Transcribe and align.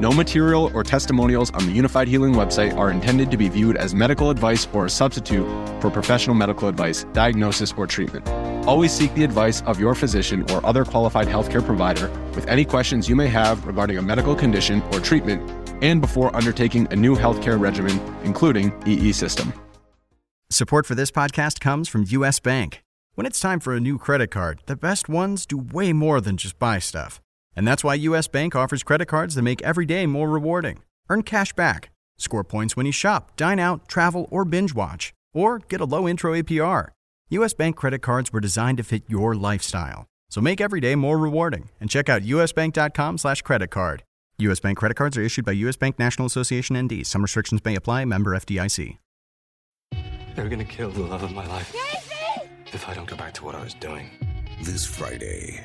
No 0.00 0.12
material 0.12 0.70
or 0.74 0.84
testimonials 0.84 1.50
on 1.50 1.66
the 1.66 1.76
Unifyd 1.76 2.06
Healing 2.06 2.32
website 2.32 2.76
are 2.76 2.92
intended 2.92 3.32
to 3.32 3.36
be 3.36 3.48
viewed 3.48 3.76
as 3.76 3.96
medical 3.96 4.30
advice 4.30 4.68
or 4.72 4.86
a 4.86 4.90
substitute 4.90 5.44
for 5.80 5.90
professional 5.90 6.36
medical 6.36 6.68
advice, 6.68 7.02
diagnosis, 7.12 7.74
or 7.76 7.84
treatment. 7.84 8.28
Always 8.68 8.92
seek 8.92 9.12
the 9.14 9.24
advice 9.24 9.60
of 9.62 9.80
your 9.80 9.96
physician 9.96 10.48
or 10.52 10.64
other 10.64 10.84
qualified 10.84 11.26
healthcare 11.26 11.64
provider 11.64 12.08
with 12.36 12.46
any 12.46 12.64
questions 12.64 13.08
you 13.08 13.16
may 13.16 13.26
have 13.26 13.66
regarding 13.66 13.98
a 13.98 14.02
medical 14.02 14.36
condition 14.36 14.82
or 14.92 15.00
treatment 15.00 15.42
and 15.82 16.00
before 16.00 16.34
undertaking 16.36 16.86
a 16.92 16.96
new 16.96 17.16
healthcare 17.16 17.58
regimen, 17.58 18.00
including 18.22 18.72
EE 18.86 19.10
system. 19.10 19.52
Support 20.48 20.86
for 20.86 20.94
this 20.94 21.10
podcast 21.10 21.58
comes 21.58 21.88
from 21.88 22.04
US 22.06 22.38
Bank. 22.38 22.84
When 23.16 23.26
it's 23.26 23.40
time 23.40 23.58
for 23.58 23.74
a 23.74 23.80
new 23.80 23.98
credit 23.98 24.30
card, 24.30 24.62
the 24.66 24.76
best 24.76 25.08
ones 25.08 25.44
do 25.44 25.58
way 25.58 25.92
more 25.92 26.20
than 26.20 26.36
just 26.36 26.56
buy 26.60 26.78
stuff. 26.78 27.20
And 27.58 27.66
that's 27.66 27.82
why 27.82 27.94
US 27.94 28.28
Bank 28.28 28.54
offers 28.54 28.84
credit 28.84 29.06
cards 29.06 29.34
that 29.34 29.42
make 29.42 29.60
every 29.62 29.84
day 29.84 30.06
more 30.06 30.30
rewarding. 30.30 30.84
Earn 31.10 31.24
cash 31.24 31.52
back, 31.54 31.90
score 32.16 32.44
points 32.44 32.76
when 32.76 32.86
you 32.86 32.92
shop, 32.92 33.34
dine 33.34 33.58
out, 33.58 33.88
travel, 33.88 34.28
or 34.30 34.44
binge 34.44 34.72
watch, 34.76 35.12
or 35.34 35.58
get 35.58 35.80
a 35.80 35.84
low 35.84 36.06
intro 36.06 36.34
APR. 36.34 36.90
US 37.30 37.54
Bank 37.54 37.74
credit 37.74 37.98
cards 37.98 38.32
were 38.32 38.38
designed 38.38 38.78
to 38.78 38.84
fit 38.84 39.02
your 39.08 39.34
lifestyle. 39.34 40.06
So 40.30 40.40
make 40.40 40.60
every 40.60 40.78
day 40.78 40.94
more 40.94 41.18
rewarding 41.18 41.70
and 41.80 41.90
check 41.90 42.08
out 42.08 42.22
usbank.com 42.22 43.18
slash 43.18 43.42
credit 43.42 43.72
card. 43.72 44.04
US 44.38 44.60
Bank 44.60 44.78
credit 44.78 44.94
cards 44.94 45.16
are 45.16 45.22
issued 45.22 45.44
by 45.44 45.52
US 45.66 45.74
Bank 45.74 45.98
National 45.98 46.26
Association 46.26 46.80
ND. 46.80 47.04
Some 47.04 47.22
restrictions 47.22 47.64
may 47.64 47.74
apply. 47.74 48.04
Member 48.04 48.36
FDIC. 48.36 48.98
They're 50.36 50.48
gonna 50.48 50.64
kill 50.64 50.90
the 50.90 51.02
love 51.02 51.24
of 51.24 51.32
my 51.32 51.44
life. 51.48 51.74
If 52.72 52.88
I 52.88 52.94
don't 52.94 53.08
go 53.08 53.16
back 53.16 53.34
to 53.34 53.44
what 53.44 53.56
I 53.56 53.64
was 53.64 53.74
doing. 53.74 54.10
This 54.62 54.86
Friday, 54.86 55.64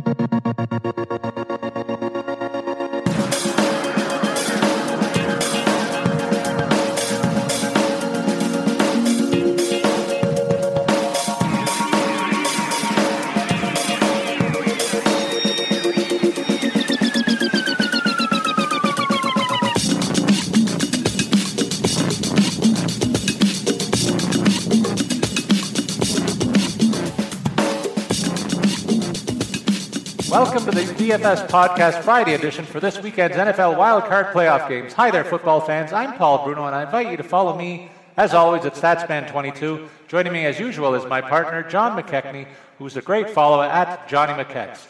Welcome 30.31 30.63
to 30.63 30.71
the 30.71 30.83
DFS 30.83 31.49
Podcast 31.49 32.03
Friday 32.03 32.35
edition 32.35 32.63
for 32.63 32.79
this 32.79 32.97
weekend's 33.03 33.35
NFL 33.35 33.75
Wildcard 33.75 34.31
Playoff 34.31 34.69
games. 34.69 34.93
Hi 34.93 35.11
there, 35.11 35.25
football 35.25 35.59
fans. 35.59 35.91
I'm 35.91 36.13
Paul 36.13 36.45
Bruno, 36.45 36.65
and 36.67 36.73
I 36.73 36.83
invite 36.83 37.11
you 37.11 37.17
to 37.17 37.23
follow 37.23 37.53
me, 37.53 37.91
as 38.15 38.33
always, 38.33 38.63
at 38.63 38.75
StatsMan22. 38.75 39.89
Joining 40.07 40.31
me, 40.31 40.45
as 40.45 40.57
usual, 40.57 40.95
is 40.95 41.05
my 41.05 41.19
partner, 41.19 41.63
John 41.63 42.01
McKechnie, 42.01 42.47
who's 42.77 42.95
a 42.95 43.01
great 43.01 43.29
follower 43.29 43.65
at 43.65 44.07
Johnny 44.07 44.41
McKechs. 44.41 44.87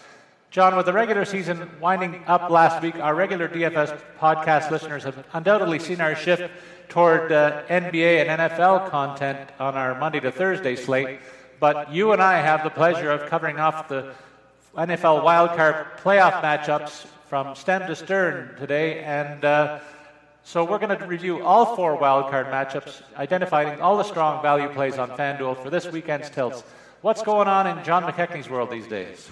John, 0.51 0.75
with 0.77 0.85
the 0.85 0.93
regular 0.93 1.25
season 1.25 1.67
winding 1.79 2.21
up 2.27 2.51
last 2.51 2.83
week, 2.83 2.97
our 2.97 3.15
regular 3.15 3.47
DFS 3.49 3.99
podcast 4.19 4.69
listeners 4.69 5.05
have 5.05 5.25
undoubtedly 5.33 5.79
seen 5.79 6.01
our 6.01 6.13
shift 6.13 6.51
toward 6.87 7.31
uh, 7.31 7.63
NBA 7.67 8.27
and 8.27 8.39
NFL 8.41 8.91
content 8.91 9.49
on 9.59 9.73
our 9.73 9.97
Monday 9.99 10.19
to 10.19 10.31
Thursday 10.31 10.75
slate. 10.75 11.19
But 11.59 11.91
you 11.91 12.11
and 12.11 12.21
I 12.21 12.41
have 12.41 12.63
the 12.63 12.69
pleasure 12.69 13.09
of 13.09 13.27
covering 13.27 13.59
off 13.59 13.87
the 13.87 14.13
NFL 14.75 15.21
wildcard 15.21 15.97
playoff 15.97 16.41
matchups 16.41 17.05
from 17.27 17.55
stem 17.55 17.87
to 17.87 17.95
stern 17.95 18.55
today, 18.57 19.03
and 19.03 19.43
uh, 19.43 19.79
so 20.43 20.63
we're 20.63 20.79
going 20.79 20.97
to 20.97 21.05
review 21.05 21.43
all 21.43 21.75
four 21.75 21.97
wildcard 21.97 22.49
matchups, 22.49 23.01
identifying 23.17 23.81
all 23.81 23.97
the 23.97 24.03
strong 24.03 24.41
value 24.41 24.69
plays 24.69 24.97
on 24.97 25.09
FanDuel 25.09 25.61
for 25.61 25.69
this 25.69 25.87
weekend's 25.87 26.29
tilts. 26.29 26.63
What's 27.01 27.21
going 27.21 27.49
on 27.49 27.67
in 27.67 27.83
John 27.83 28.03
McKechnie's 28.03 28.49
world 28.49 28.69
these 28.69 28.87
days? 28.87 29.29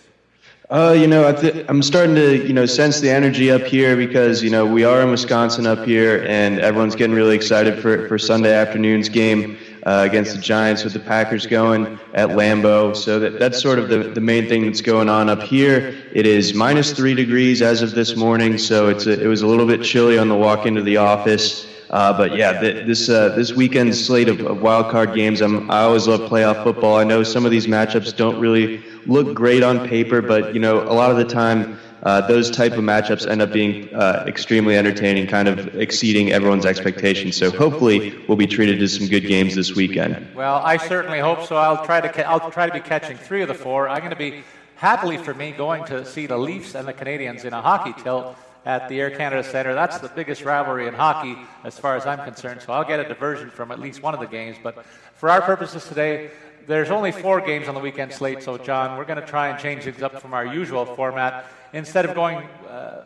Uh, 0.70 0.94
you 0.98 1.08
know, 1.08 1.26
I 1.30 1.66
I'm 1.70 1.82
starting 1.84 2.16
to, 2.16 2.46
you 2.46 2.54
know, 2.54 2.66
sense 2.66 3.00
the 3.00 3.10
energy 3.10 3.50
up 3.50 3.62
here 3.62 3.96
because, 3.96 4.44
you 4.44 4.50
know, 4.50 4.66
we 4.66 4.84
are 4.84 5.02
in 5.02 5.10
Wisconsin 5.10 5.66
up 5.66 5.86
here, 5.86 6.26
and 6.28 6.60
everyone's 6.60 6.96
getting 6.96 7.16
really 7.16 7.36
excited 7.36 7.82
for, 7.82 8.10
for 8.10 8.20
Sunday 8.20 8.54
afternoon's 8.54 9.08
game 9.08 9.58
uh, 9.86 10.06
against 10.08 10.36
the 10.36 10.42
Giants 10.42 10.84
with 10.84 10.94
the 10.94 11.00
Packers 11.00 11.46
going 11.46 12.00
at 12.14 12.30
Lambeau. 12.30 12.96
So 12.96 13.20
that, 13.20 13.40
that's 13.40 13.62
sort 13.62 13.80
of 13.80 13.90
the, 13.90 14.00
the 14.00 14.22
main 14.22 14.48
thing 14.48 14.66
that's 14.66 14.82
going 14.82 15.10
on 15.10 15.30
up 15.30 15.42
here. 15.42 15.96
It 16.14 16.26
is 16.26 16.54
minus 16.54 16.92
three 16.92 17.14
degrees 17.14 17.62
as 17.62 17.82
of 17.82 17.92
this 17.92 18.16
morning, 18.16 18.58
so 18.58 18.90
it's 18.90 19.06
a, 19.06 19.22
it 19.22 19.28
was 19.28 19.42
a 19.42 19.48
little 19.48 19.66
bit 19.66 19.84
chilly 19.84 20.18
on 20.18 20.28
the 20.28 20.36
walk 20.36 20.66
into 20.66 20.82
the 20.82 20.98
office. 20.98 21.68
Uh, 21.90 22.16
but 22.16 22.36
yeah, 22.36 22.60
th- 22.60 22.86
this 22.86 23.10
uh, 23.10 23.30
this 23.30 23.54
weekend's 23.54 24.04
slate 24.04 24.30
of, 24.30 24.40
of 24.42 24.62
wild 24.62 24.92
card 24.92 25.16
games. 25.16 25.42
I'm, 25.42 25.72
I 25.72 25.80
always 25.82 26.08
love 26.08 26.22
playoff 26.30 26.64
football. 26.64 26.98
I 26.98 27.04
know 27.04 27.24
some 27.24 27.46
of 27.46 27.52
these 27.52 27.66
matchups 27.66 28.16
don't 28.16 28.40
really 28.40 28.84
look 29.08 29.34
great 29.34 29.64
on 29.64 29.88
paper, 29.88 30.22
but 30.22 30.54
you 30.54 30.60
know 30.60 30.84
a 30.84 30.94
lot 30.94 31.10
of 31.10 31.18
the 31.18 31.26
time 31.26 31.80
uh, 32.04 32.26
those 32.28 32.50
type 32.50 32.74
of 32.74 32.80
matchups 32.80 33.28
end 33.28 33.42
up 33.42 33.52
being 33.52 33.94
uh, 33.94 34.24
extremely 34.28 34.78
entertaining, 34.78 35.28
kind 35.28 35.48
of 35.48 35.76
exceeding 35.76 36.32
everyone's 36.32 36.66
expectations. 36.66 37.36
So 37.36 37.52
hopefully 37.52 38.16
we'll 38.28 38.38
be 38.38 38.48
treated 38.48 38.80
to 38.80 38.88
some 38.88 39.08
good 39.08 39.28
games 39.28 39.56
this 39.56 39.76
weekend. 39.76 40.34
Well, 40.34 40.62
I 40.64 40.78
certainly 40.78 41.20
hope 41.20 41.46
so. 41.46 41.58
I'll 41.58 41.86
try 41.86 42.00
to 42.02 42.10
ca- 42.10 42.24
I'll 42.24 42.52
try 42.52 42.68
to 42.68 42.74
be 42.74 42.80
catching 42.80 43.18
three 43.18 43.42
of 43.42 43.48
the 43.48 43.54
four. 43.54 43.90
I'm 43.90 44.00
going 44.00 44.12
to 44.12 44.16
be 44.16 44.44
happily 44.76 45.18
for 45.18 45.34
me 45.34 45.52
going 45.52 45.84
to 45.86 46.06
see 46.06 46.26
the 46.26 46.38
Leafs 46.38 46.74
and 46.76 46.88
the 46.88 46.94
Canadiens 46.94 47.44
in 47.44 47.52
a 47.52 47.62
hockey 47.62 47.94
tilt 48.02 48.36
at 48.66 48.88
the 48.88 49.00
Air 49.02 49.12
Canada 49.12 49.44
Centre. 49.44 49.74
That's 49.74 50.00
the 50.00 50.10
biggest 50.10 50.44
rivalry 50.44 50.88
in 50.88 50.94
hockey 50.94 51.38
as 51.64 51.78
far 51.78 51.98
as 51.98 52.06
I'm 52.06 52.24
concerned. 52.24 52.62
So 52.62 52.72
I'll 52.72 52.86
get 52.86 53.00
a 53.00 53.08
diversion 53.08 53.50
from 53.50 53.72
at 53.72 53.80
least 53.80 54.02
one 54.02 54.14
of 54.14 54.20
the 54.20 54.28
games. 54.28 54.58
But 54.62 54.86
for 55.16 55.30
our 55.30 55.42
purposes 55.42 55.86
today, 55.86 56.32
there's 56.66 56.92
only 56.92 57.12
four 57.12 57.42
games 57.42 57.68
on 57.68 57.74
the 57.74 57.82
weekend 57.82 58.14
slate. 58.14 58.44
So 58.44 58.58
John, 58.58 58.98
we're 58.98 59.06
going 59.06 59.20
to 59.20 59.26
try 59.26 59.50
and 59.50 59.60
change 59.60 59.84
things 59.84 60.02
up 60.02 60.22
from 60.22 60.34
our 60.34 60.46
usual 60.46 60.86
format. 60.86 61.46
Instead 61.74 62.06
of 62.06 62.16
going 62.16 62.38
uh, 62.68 63.04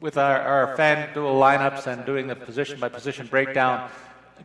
with 0.00 0.16
our, 0.16 0.40
our 0.40 0.76
FanDuel 0.76 1.14
lineups 1.14 1.86
and 1.86 2.04
doing 2.04 2.26
the 2.26 2.36
position 2.36 2.78
by 2.78 2.88
position 2.88 3.26
breakdown 3.26 3.90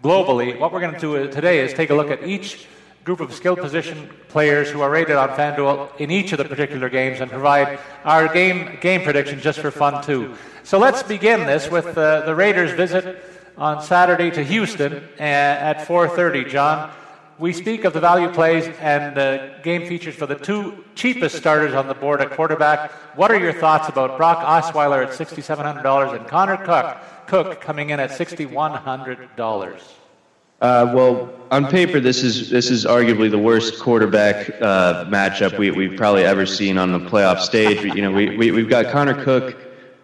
globally, 0.03 0.57
what 0.59 0.71
we're 0.71 0.79
going 0.79 0.93
to 0.93 0.99
do 0.99 1.27
today 1.29 1.59
is 1.59 1.73
take 1.73 1.89
a 1.89 1.95
look 1.95 2.09
at 2.09 2.23
each 2.27 2.67
group 3.03 3.19
of 3.19 3.33
skilled 3.33 3.59
position 3.59 4.09
players 4.27 4.69
who 4.69 4.81
are 4.81 4.89
rated 4.89 5.15
on 5.15 5.29
FanDuel 5.29 5.95
in 5.99 6.11
each 6.11 6.31
of 6.31 6.37
the 6.37 6.45
particular 6.45 6.89
games 6.89 7.21
and 7.21 7.29
provide 7.29 7.79
our 8.03 8.31
game 8.31 8.77
game 8.81 9.01
prediction 9.01 9.39
just 9.39 9.59
for 9.59 9.71
fun 9.71 10.03
too. 10.03 10.35
So 10.63 10.77
let's 10.77 11.03
begin 11.03 11.45
this 11.45 11.69
with 11.71 11.97
uh, 11.97 12.21
the 12.21 12.35
Raiders' 12.35 12.71
visit 12.71 13.23
on 13.57 13.81
Saturday 13.81 14.31
to 14.31 14.43
Houston 14.43 14.93
uh, 14.93 15.23
at 15.23 15.87
4:30. 15.87 16.49
John, 16.49 16.91
we 17.39 17.53
speak 17.53 17.85
of 17.85 17.93
the 17.93 17.99
value 17.99 18.29
plays 18.29 18.67
and 18.79 19.15
the 19.15 19.55
game 19.63 19.87
features 19.87 20.13
for 20.13 20.25
the 20.25 20.35
two 20.35 20.83
cheapest 20.93 21.37
starters 21.37 21.73
on 21.73 21.87
the 21.87 21.93
board 21.93 22.21
at 22.21 22.31
quarterback. 22.31 22.91
What 23.15 23.31
are 23.31 23.39
your 23.39 23.53
thoughts 23.53 23.87
about 23.87 24.17
Brock 24.17 24.39
Osweiler 24.39 25.03
at 25.03 25.11
$6,700 25.11 26.15
and 26.15 26.27
Connor 26.27 26.57
Cook 26.57 26.97
Cook 27.29 27.61
coming 27.61 27.91
in 27.91 27.99
at 27.99 28.09
$6,100. 28.09 29.81
Uh, 30.61 30.91
well, 30.93 31.29
on 31.51 31.67
paper, 31.67 31.99
this 32.01 32.21
is 32.23 32.49
this 32.49 32.69
is 32.69 32.85
arguably 32.85 33.31
the 33.31 33.39
worst 33.39 33.79
quarterback 33.79 34.49
uh, 34.61 35.05
matchup 35.05 35.57
we, 35.57 35.71
we've 35.71 35.95
probably 35.95 36.23
ever 36.23 36.45
seen 36.45 36.77
on 36.77 36.91
the 36.91 36.99
playoff 36.99 37.39
stage. 37.39 37.81
You 37.95 38.01
know, 38.01 38.11
we, 38.11 38.35
we 38.35 38.51
we've 38.51 38.67
got 38.67 38.87
Connor 38.87 39.23
Cook 39.23 39.55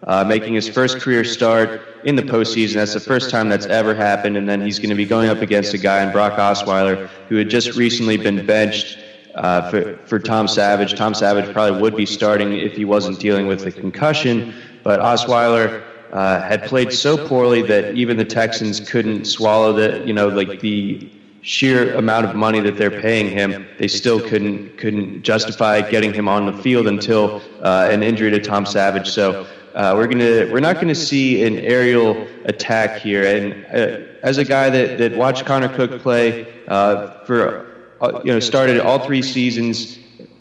uh, 0.04 0.24
making 0.24 0.54
his 0.54 0.68
first 0.68 1.00
career 1.00 1.24
start 1.24 1.95
in 2.06 2.14
the 2.14 2.22
postseason. 2.22 2.74
That's 2.74 2.94
the 2.94 3.00
first 3.00 3.30
time 3.30 3.48
that's 3.48 3.66
ever 3.66 3.92
happened, 3.94 4.36
and 4.36 4.48
then 4.48 4.60
he's 4.60 4.78
going 4.78 4.90
to 4.90 4.96
be 4.96 5.04
going 5.04 5.28
up 5.28 5.42
against 5.42 5.74
a 5.74 5.78
guy 5.78 6.02
in 6.04 6.12
Brock 6.12 6.34
Osweiler 6.38 7.08
who 7.28 7.36
had 7.36 7.50
just 7.50 7.76
recently 7.76 8.16
been 8.16 8.46
benched. 8.46 8.98
Uh, 9.34 9.70
for, 9.70 9.98
for 10.06 10.18
Tom 10.18 10.48
Savage. 10.48 10.94
Tom 10.94 11.12
Savage 11.12 11.52
probably 11.52 11.78
would 11.78 11.94
be 11.94 12.06
starting 12.06 12.54
if 12.54 12.72
he 12.72 12.86
wasn't 12.86 13.20
dealing 13.20 13.46
with 13.46 13.66
a 13.66 13.70
concussion, 13.70 14.54
but 14.82 14.98
Osweiler 14.98 15.84
uh, 16.10 16.40
had 16.40 16.62
played 16.62 16.90
so 16.90 17.28
poorly 17.28 17.60
that 17.60 17.94
even 17.94 18.16
the 18.16 18.24
Texans 18.24 18.80
couldn't 18.80 19.26
swallow 19.26 19.74
the, 19.74 20.02
you 20.06 20.14
know, 20.14 20.28
like 20.28 20.60
the 20.60 21.10
sheer 21.42 21.94
amount 21.96 22.24
of 22.24 22.34
money 22.34 22.60
that 22.60 22.78
they're 22.78 22.98
paying 23.02 23.28
him. 23.28 23.66
They 23.78 23.88
still 23.88 24.26
couldn't 24.26 24.78
couldn't 24.78 25.22
justify 25.22 25.82
getting 25.82 26.14
him 26.14 26.28
on 26.28 26.46
the 26.46 26.62
field 26.62 26.86
until 26.86 27.42
uh, 27.60 27.90
an 27.90 28.02
injury 28.02 28.30
to 28.30 28.40
Tom 28.40 28.64
Savage. 28.64 29.10
So. 29.10 29.46
Uh, 29.76 29.92
we're 29.94 30.06
gonna 30.06 30.50
we're 30.50 30.58
not 30.58 30.76
gonna 30.76 30.94
see 30.94 31.44
an 31.44 31.58
aerial 31.58 32.26
attack 32.46 32.98
here. 32.98 33.24
And 33.24 33.66
uh, 33.66 34.06
as 34.22 34.38
a 34.38 34.44
guy 34.44 34.70
that, 34.70 34.96
that 34.96 35.14
watched 35.14 35.44
Connor 35.44 35.68
Cook 35.68 36.00
play 36.00 36.46
uh, 36.66 37.22
for 37.24 37.66
uh, 38.00 38.22
you 38.24 38.32
know 38.32 38.40
started 38.40 38.80
all 38.80 38.98
three 38.98 39.20
seasons, 39.20 39.98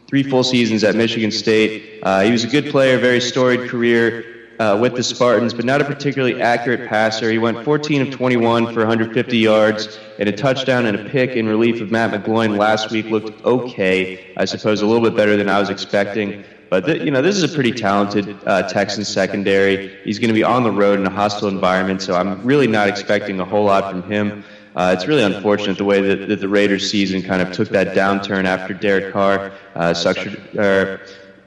three 0.08 0.24
full 0.24 0.46
seasons 0.46 0.86
at 0.86 0.96
Michigan 0.96 1.32
State. 1.32 2.00
Uh, 2.02 2.22
he 2.22 2.32
was 2.32 2.46
a 2.46 2.48
good 2.48 2.72
player, 2.72 2.98
very 2.98 3.20
storied 3.20 3.70
career 3.70 4.54
uh, 4.60 4.78
with 4.80 4.96
the 4.96 5.04
Spartans, 5.04 5.54
but 5.54 5.66
not 5.66 5.82
a 5.82 5.84
particularly 5.84 6.42
accurate 6.42 6.88
passer. 6.88 7.30
He 7.30 7.38
went 7.38 7.62
14 7.66 8.04
of 8.04 8.12
21 8.12 8.74
for 8.74 8.80
150 8.80 9.38
yards 9.38 10.00
and 10.18 10.30
a 10.30 10.32
touchdown 10.32 10.86
and 10.86 10.98
a 10.98 11.10
pick 11.10 11.32
in 11.32 11.46
relief 11.46 11.82
of 11.82 11.92
Matt 11.92 12.12
McGloin 12.12 12.58
last 12.58 12.90
week. 12.90 13.08
Looked 13.08 13.44
okay, 13.44 14.34
I 14.38 14.46
suppose, 14.46 14.82
a 14.82 14.86
little 14.86 15.04
bit 15.04 15.14
better 15.18 15.36
than 15.36 15.50
I 15.50 15.60
was 15.60 15.70
expecting. 15.70 16.46
But 16.69 16.85
th- 16.85 17.03
you 17.03 17.12
know, 17.12 17.21
this 17.21 17.35
is 17.35 17.44
a 17.44 17.53
pretty 17.53 17.71
talented 17.71 18.38
uh, 18.45 18.67
Texans 18.67 19.07
secondary. 19.07 19.95
He's 20.03 20.19
going 20.19 20.29
to 20.29 20.33
be 20.33 20.44
on 20.44 20.63
the 20.63 20.71
road 20.71 21.00
in 21.00 21.06
a 21.06 21.09
hostile 21.09 21.47
environment, 21.47 22.01
so 22.01 22.15
I'm 22.15 22.44
really 22.44 22.67
not 22.67 22.88
expecting 22.88 23.39
a 23.39 23.45
whole 23.45 23.65
lot 23.65 23.91
from 23.91 24.03
him. 24.03 24.44
Uh, 24.75 24.94
it's 24.95 25.07
really 25.07 25.23
unfortunate 25.23 25.77
the 25.77 25.85
way 25.85 26.01
that, 26.01 26.27
that, 26.27 26.41
the 26.41 26.50
Raiders' 26.50 26.89
season 26.89 27.21
kind 27.21 27.41
of 27.41 27.53
took 27.53 27.69
that 27.69 27.95
downturn 27.95 28.44
after 28.44 28.73
Derek 28.73 29.13
Carr 29.13 29.53
uh, 29.75 29.94
suffered, 29.94 31.00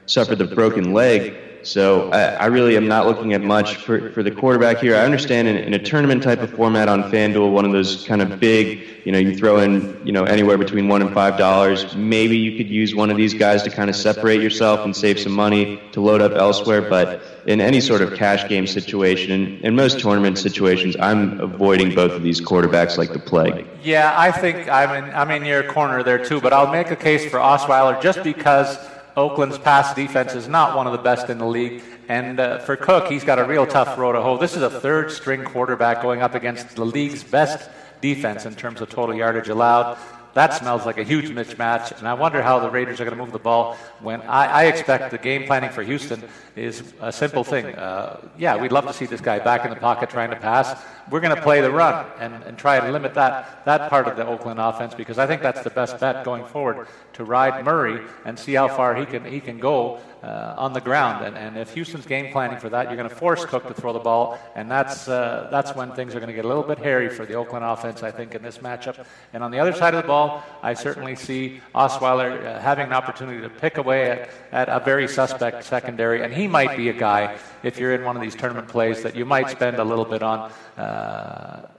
suffered 0.06 0.38
the 0.38 0.46
broken 0.46 0.94
leg. 0.94 1.47
So 1.68 2.10
I, 2.12 2.30
I, 2.30 2.46
really 2.46 2.78
am 2.78 2.88
not 2.88 3.06
looking 3.06 3.34
at 3.34 3.42
much 3.42 3.76
for, 3.76 4.10
for 4.12 4.22
the 4.22 4.30
quarterback 4.30 4.78
here. 4.78 4.96
I 4.96 5.00
understand 5.00 5.48
in, 5.48 5.56
in, 5.56 5.74
a 5.74 5.78
tournament 5.78 6.22
type 6.22 6.40
of 6.40 6.50
format 6.50 6.88
on 6.88 7.02
FanDuel, 7.12 7.52
one 7.52 7.66
of 7.66 7.72
those 7.72 8.06
kind 8.06 8.22
of 8.22 8.40
big, 8.40 9.02
you 9.04 9.12
know, 9.12 9.18
you 9.18 9.36
throw 9.36 9.58
in, 9.58 10.00
you 10.02 10.10
know, 10.10 10.24
anywhere 10.24 10.56
between 10.56 10.88
one 10.88 11.02
and 11.02 11.12
five 11.12 11.36
dollars. 11.36 11.94
Maybe 11.94 12.38
you 12.38 12.56
could 12.56 12.70
use 12.70 12.94
one 12.94 13.10
of 13.10 13.18
these 13.18 13.34
guys 13.34 13.62
to 13.64 13.70
kind 13.70 13.90
of 13.90 13.96
separate 13.96 14.40
yourself 14.40 14.80
and 14.80 14.96
save 14.96 15.20
some 15.20 15.32
money 15.32 15.78
to 15.92 16.00
load 16.00 16.22
up 16.22 16.32
elsewhere. 16.32 16.80
But 16.80 17.20
in 17.44 17.60
any 17.60 17.82
sort 17.82 18.00
of 18.00 18.14
cash 18.14 18.48
game 18.48 18.66
situation, 18.66 19.30
in, 19.30 19.60
in 19.62 19.76
most 19.76 20.00
tournament 20.00 20.38
situations, 20.38 20.96
I'm 20.98 21.38
avoiding 21.38 21.94
both 21.94 22.12
of 22.12 22.22
these 22.22 22.40
quarterbacks 22.40 22.96
like 22.96 23.12
the 23.12 23.18
plague. 23.18 23.66
Yeah, 23.82 24.14
I 24.16 24.32
think 24.32 24.70
I'm 24.70 25.04
in, 25.04 25.14
I'm 25.14 25.30
in 25.32 25.44
your 25.44 25.64
corner 25.64 26.02
there 26.02 26.24
too. 26.24 26.40
But 26.40 26.54
I'll 26.54 26.72
make 26.72 26.90
a 26.90 26.96
case 26.96 27.30
for 27.30 27.36
Osweiler 27.38 28.00
just 28.00 28.22
because 28.22 28.78
Oakland's 29.18 29.58
pass 29.58 29.94
defense 29.94 30.34
is 30.34 30.46
not 30.46 30.76
one 30.76 30.86
of 30.86 30.92
the 30.92 30.98
best 30.98 31.28
in 31.28 31.38
the 31.38 31.46
league. 31.46 31.82
And 32.08 32.38
uh, 32.38 32.60
for 32.60 32.76
Cook, 32.76 33.10
he's 33.10 33.24
got 33.24 33.40
a 33.40 33.44
real 33.44 33.66
tough 33.66 33.98
road 33.98 34.12
to 34.12 34.22
hoe. 34.22 34.38
This 34.38 34.54
is 34.56 34.62
a 34.62 34.70
third 34.70 35.10
string 35.10 35.44
quarterback 35.44 36.00
going 36.00 36.22
up 36.22 36.36
against 36.36 36.76
the 36.76 36.84
league's 36.84 37.24
best 37.24 37.68
defense 38.00 38.46
in 38.46 38.54
terms 38.54 38.80
of 38.80 38.88
total 38.88 39.14
yardage 39.14 39.48
allowed. 39.48 39.98
That 40.34 40.54
smells 40.54 40.86
like 40.86 40.98
a 40.98 41.02
huge 41.02 41.30
mismatch, 41.30 41.98
and 41.98 42.06
I 42.06 42.14
wonder 42.14 42.42
how 42.42 42.60
the 42.60 42.70
Raiders 42.70 43.00
are 43.00 43.04
going 43.04 43.16
to 43.16 43.22
move 43.22 43.32
the 43.32 43.40
ball 43.40 43.76
when 44.00 44.22
I, 44.22 44.46
I 44.46 44.64
expect 44.66 45.10
the 45.10 45.18
game 45.18 45.46
planning 45.46 45.70
for 45.70 45.82
Houston 45.82 46.22
is 46.54 46.94
a 47.00 47.10
simple 47.10 47.42
thing. 47.42 47.74
Uh, 47.74 48.20
yeah, 48.38 48.56
we'd 48.56 48.70
love 48.70 48.86
to 48.86 48.92
see 48.92 49.06
this 49.06 49.20
guy 49.20 49.40
back 49.40 49.64
in 49.64 49.70
the 49.70 49.76
pocket 49.76 50.10
trying 50.10 50.30
to 50.30 50.36
pass. 50.36 50.80
We're 51.10 51.20
going 51.20 51.34
to 51.34 51.42
play 51.42 51.60
the 51.60 51.70
run 51.70 52.06
and, 52.18 52.42
and 52.44 52.58
try 52.58 52.80
to 52.80 52.92
limit 52.92 53.14
that, 53.14 53.64
that 53.64 53.90
part 53.90 54.08
of 54.08 54.16
the 54.16 54.26
Oakland 54.26 54.60
offense 54.60 54.94
because 54.94 55.18
I 55.18 55.26
think 55.26 55.42
that's 55.42 55.62
the 55.62 55.70
best 55.70 55.98
bet 55.98 56.24
going 56.24 56.44
forward 56.44 56.88
to 57.14 57.24
ride 57.24 57.64
Murray 57.64 58.04
and 58.24 58.38
see 58.38 58.54
how 58.54 58.68
far 58.68 58.94
he 58.94 59.04
can, 59.04 59.24
he 59.24 59.40
can 59.40 59.58
go 59.58 60.00
uh, 60.22 60.54
on 60.56 60.72
the 60.72 60.80
ground. 60.80 61.24
And, 61.24 61.36
and 61.36 61.56
if 61.56 61.72
Houston's 61.74 62.06
game 62.06 62.32
planning 62.32 62.58
for 62.58 62.68
that, 62.68 62.86
you're 62.86 62.96
going 62.96 63.08
to 63.08 63.14
force 63.14 63.44
Cook 63.44 63.66
to 63.68 63.74
throw 63.74 63.92
the 63.92 63.98
ball, 63.98 64.38
and 64.54 64.70
that's, 64.70 65.08
uh, 65.08 65.48
that's 65.50 65.74
when 65.74 65.92
things 65.92 66.14
are 66.14 66.20
going 66.20 66.28
to 66.28 66.34
get 66.34 66.44
a 66.44 66.48
little 66.48 66.62
bit 66.62 66.78
hairy 66.78 67.08
for 67.08 67.24
the 67.24 67.34
Oakland 67.34 67.64
offense, 67.64 68.02
I 68.02 68.10
think, 68.10 68.34
in 68.34 68.42
this 68.42 68.58
matchup. 68.58 69.04
And 69.32 69.42
on 69.42 69.50
the 69.50 69.58
other 69.58 69.72
side 69.72 69.94
of 69.94 70.02
the 70.02 70.08
ball, 70.08 70.42
I 70.62 70.74
certainly 70.74 71.16
see 71.16 71.60
Osweiler 71.74 72.44
uh, 72.44 72.60
having 72.60 72.86
an 72.86 72.92
opportunity 72.92 73.40
to 73.40 73.48
pick 73.48 73.78
away 73.78 74.10
at, 74.10 74.30
at 74.52 74.68
a 74.68 74.84
very 74.84 75.08
suspect 75.08 75.64
secondary, 75.64 76.22
and 76.22 76.32
he 76.32 76.48
might 76.48 76.76
be 76.76 76.88
a 76.88 76.92
guy, 76.92 77.36
if 77.62 77.78
you're 77.78 77.94
in 77.94 78.04
one 78.04 78.16
of 78.16 78.22
these 78.22 78.34
tournament 78.34 78.68
plays, 78.68 79.02
that 79.02 79.14
you 79.14 79.24
might 79.24 79.50
spend 79.50 79.78
a 79.78 79.84
little 79.84 80.04
bit 80.04 80.22
on. 80.22 80.50
Uh, 80.76 80.97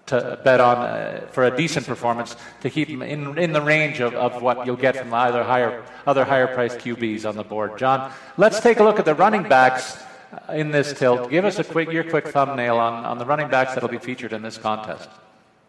to 0.10 0.40
bet 0.44 0.60
on 0.60 0.78
uh, 0.78 1.28
for 1.32 1.46
a 1.46 1.56
decent 1.56 1.86
performance 1.86 2.36
to 2.62 2.70
keep 2.70 2.88
him 2.88 3.02
in, 3.02 3.38
in 3.38 3.54
the 3.54 3.62
range 3.62 4.00
of, 4.00 4.14
of 4.16 4.42
what 4.42 4.66
you'll 4.66 4.76
get 4.76 4.98
from 4.98 5.14
either 5.14 5.44
higher, 5.44 5.84
other 6.08 6.26
higher 6.26 6.48
priced 6.48 6.80
QBs 6.80 7.28
on 7.28 7.36
the 7.36 7.44
board. 7.44 7.78
John, 7.78 8.12
let's 8.38 8.60
take 8.60 8.80
a 8.80 8.84
look 8.84 9.00
at 9.00 9.06
the 9.06 9.16
running 9.16 9.44
backs 9.44 9.98
in 10.52 10.72
this 10.72 10.94
tilt. 10.94 11.30
Give 11.30 11.46
us 11.46 11.60
a 11.60 11.64
quick, 11.64 11.92
your 11.92 12.04
quick 12.04 12.28
thumbnail 12.28 12.78
on, 12.78 13.06
on 13.06 13.18
the 13.18 13.26
running 13.26 13.50
backs 13.50 13.74
that 13.74 13.82
will 13.82 13.90
be 13.90 14.00
featured 14.00 14.34
in 14.34 14.42
this 14.42 14.58
contest. 14.58 15.10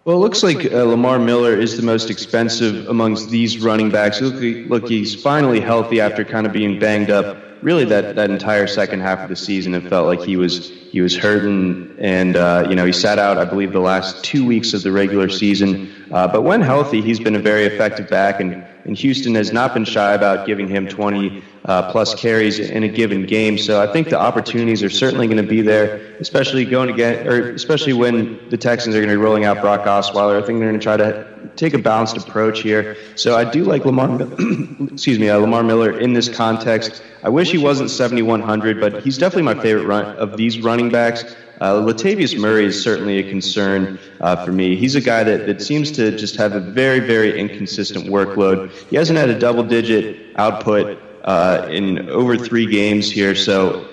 Well, 0.04 0.16
it 0.16 0.20
looks 0.20 0.42
like 0.42 0.72
uh, 0.72 0.84
Lamar 0.84 1.18
Miller 1.18 1.54
is 1.54 1.76
the 1.76 1.82
most 1.82 2.08
expensive 2.08 2.88
amongst 2.88 3.28
these 3.28 3.58
running 3.58 3.90
backs. 3.90 4.20
Look, 4.22 4.40
look, 4.70 4.88
he's 4.88 5.14
finally 5.14 5.60
healthy 5.60 6.00
after 6.00 6.24
kind 6.24 6.46
of 6.46 6.52
being 6.52 6.78
banged 6.78 7.10
up. 7.10 7.36
Really, 7.62 7.84
that, 7.86 8.16
that 8.16 8.30
entire 8.30 8.66
second 8.66 9.00
half 9.00 9.18
of 9.20 9.28
the 9.28 9.36
season, 9.36 9.74
it 9.74 9.88
felt 9.88 10.06
like 10.06 10.22
he 10.22 10.36
was 10.36 10.70
he 10.70 11.00
was 11.00 11.16
hurting, 11.16 11.94
and 11.98 12.36
uh, 12.36 12.66
you 12.68 12.74
know 12.74 12.86
he 12.86 12.92
sat 12.92 13.18
out, 13.18 13.38
I 13.38 13.44
believe, 13.44 13.72
the 13.72 13.80
last 13.80 14.24
two 14.24 14.46
weeks 14.46 14.72
of 14.72 14.82
the 14.82 14.90
regular 14.90 15.28
season. 15.28 15.92
Uh, 16.10 16.26
but 16.26 16.42
when 16.42 16.62
healthy, 16.62 17.00
he's 17.00 17.20
been 17.20 17.36
a 17.36 17.40
very 17.40 17.64
effective 17.64 18.08
back, 18.08 18.40
and, 18.40 18.64
and 18.84 18.96
Houston 18.96 19.34
has 19.34 19.52
not 19.52 19.74
been 19.74 19.84
shy 19.84 20.14
about 20.14 20.46
giving 20.46 20.68
him 20.68 20.88
20 20.88 21.42
uh, 21.64 21.90
plus 21.90 22.14
carries 22.14 22.58
in 22.58 22.82
a 22.84 22.88
given 22.88 23.26
game. 23.26 23.58
So 23.58 23.82
I 23.82 23.92
think 23.92 24.08
the 24.08 24.18
opportunities 24.18 24.82
are 24.82 24.90
certainly 24.90 25.26
going 25.26 25.36
to 25.36 25.48
be 25.48 25.60
there, 25.60 25.96
especially 26.18 26.64
going 26.64 26.94
get, 26.96 27.26
or 27.26 27.52
especially 27.52 27.92
when 27.92 28.48
the 28.48 28.56
Texans 28.56 28.94
are 28.94 28.98
going 28.98 29.10
to 29.10 29.16
be 29.16 29.22
rolling 29.22 29.44
out 29.44 29.60
Brock 29.60 29.82
Osweiler. 29.82 30.42
I 30.42 30.46
think 30.46 30.58
they're 30.58 30.68
going 30.68 30.80
to 30.80 30.82
try 30.82 30.96
to 30.96 31.26
take 31.56 31.74
a 31.74 31.78
balanced 31.78 32.16
approach 32.16 32.62
here. 32.62 32.96
So 33.16 33.36
I 33.36 33.44
do 33.44 33.64
like 33.64 33.84
Lamar, 33.84 34.22
excuse 34.92 35.18
me, 35.18 35.28
uh, 35.28 35.38
Lamar 35.38 35.62
Miller 35.62 35.98
in 35.98 36.12
this 36.12 36.28
context. 36.28 37.02
I 37.22 37.28
wish 37.28 37.50
he 37.50 37.58
wasn't 37.58 37.90
7,100, 37.90 38.80
but 38.80 39.02
he's 39.02 39.18
definitely 39.18 39.54
my 39.54 39.60
favorite 39.60 39.86
run 39.86 40.16
of 40.16 40.36
these 40.36 40.60
running 40.60 40.90
backs. 40.90 41.36
Uh, 41.60 41.74
Latavius 41.74 42.38
Murray 42.38 42.64
is 42.64 42.82
certainly 42.82 43.18
a 43.18 43.28
concern 43.28 43.98
uh, 44.22 44.42
for 44.46 44.50
me. 44.50 44.76
He's 44.76 44.94
a 44.94 45.00
guy 45.00 45.22
that, 45.24 45.46
that 45.46 45.60
seems 45.60 45.90
to 45.92 46.16
just 46.16 46.36
have 46.36 46.54
a 46.54 46.60
very, 46.60 47.00
very 47.00 47.38
inconsistent 47.38 48.06
workload. 48.06 48.72
He 48.88 48.96
hasn't 48.96 49.18
had 49.18 49.28
a 49.28 49.38
double 49.38 49.62
digit 49.62 50.34
output 50.36 50.98
uh, 51.24 51.66
in 51.70 52.08
over 52.08 52.36
three 52.36 52.66
games 52.66 53.10
here, 53.10 53.34
so 53.34 53.86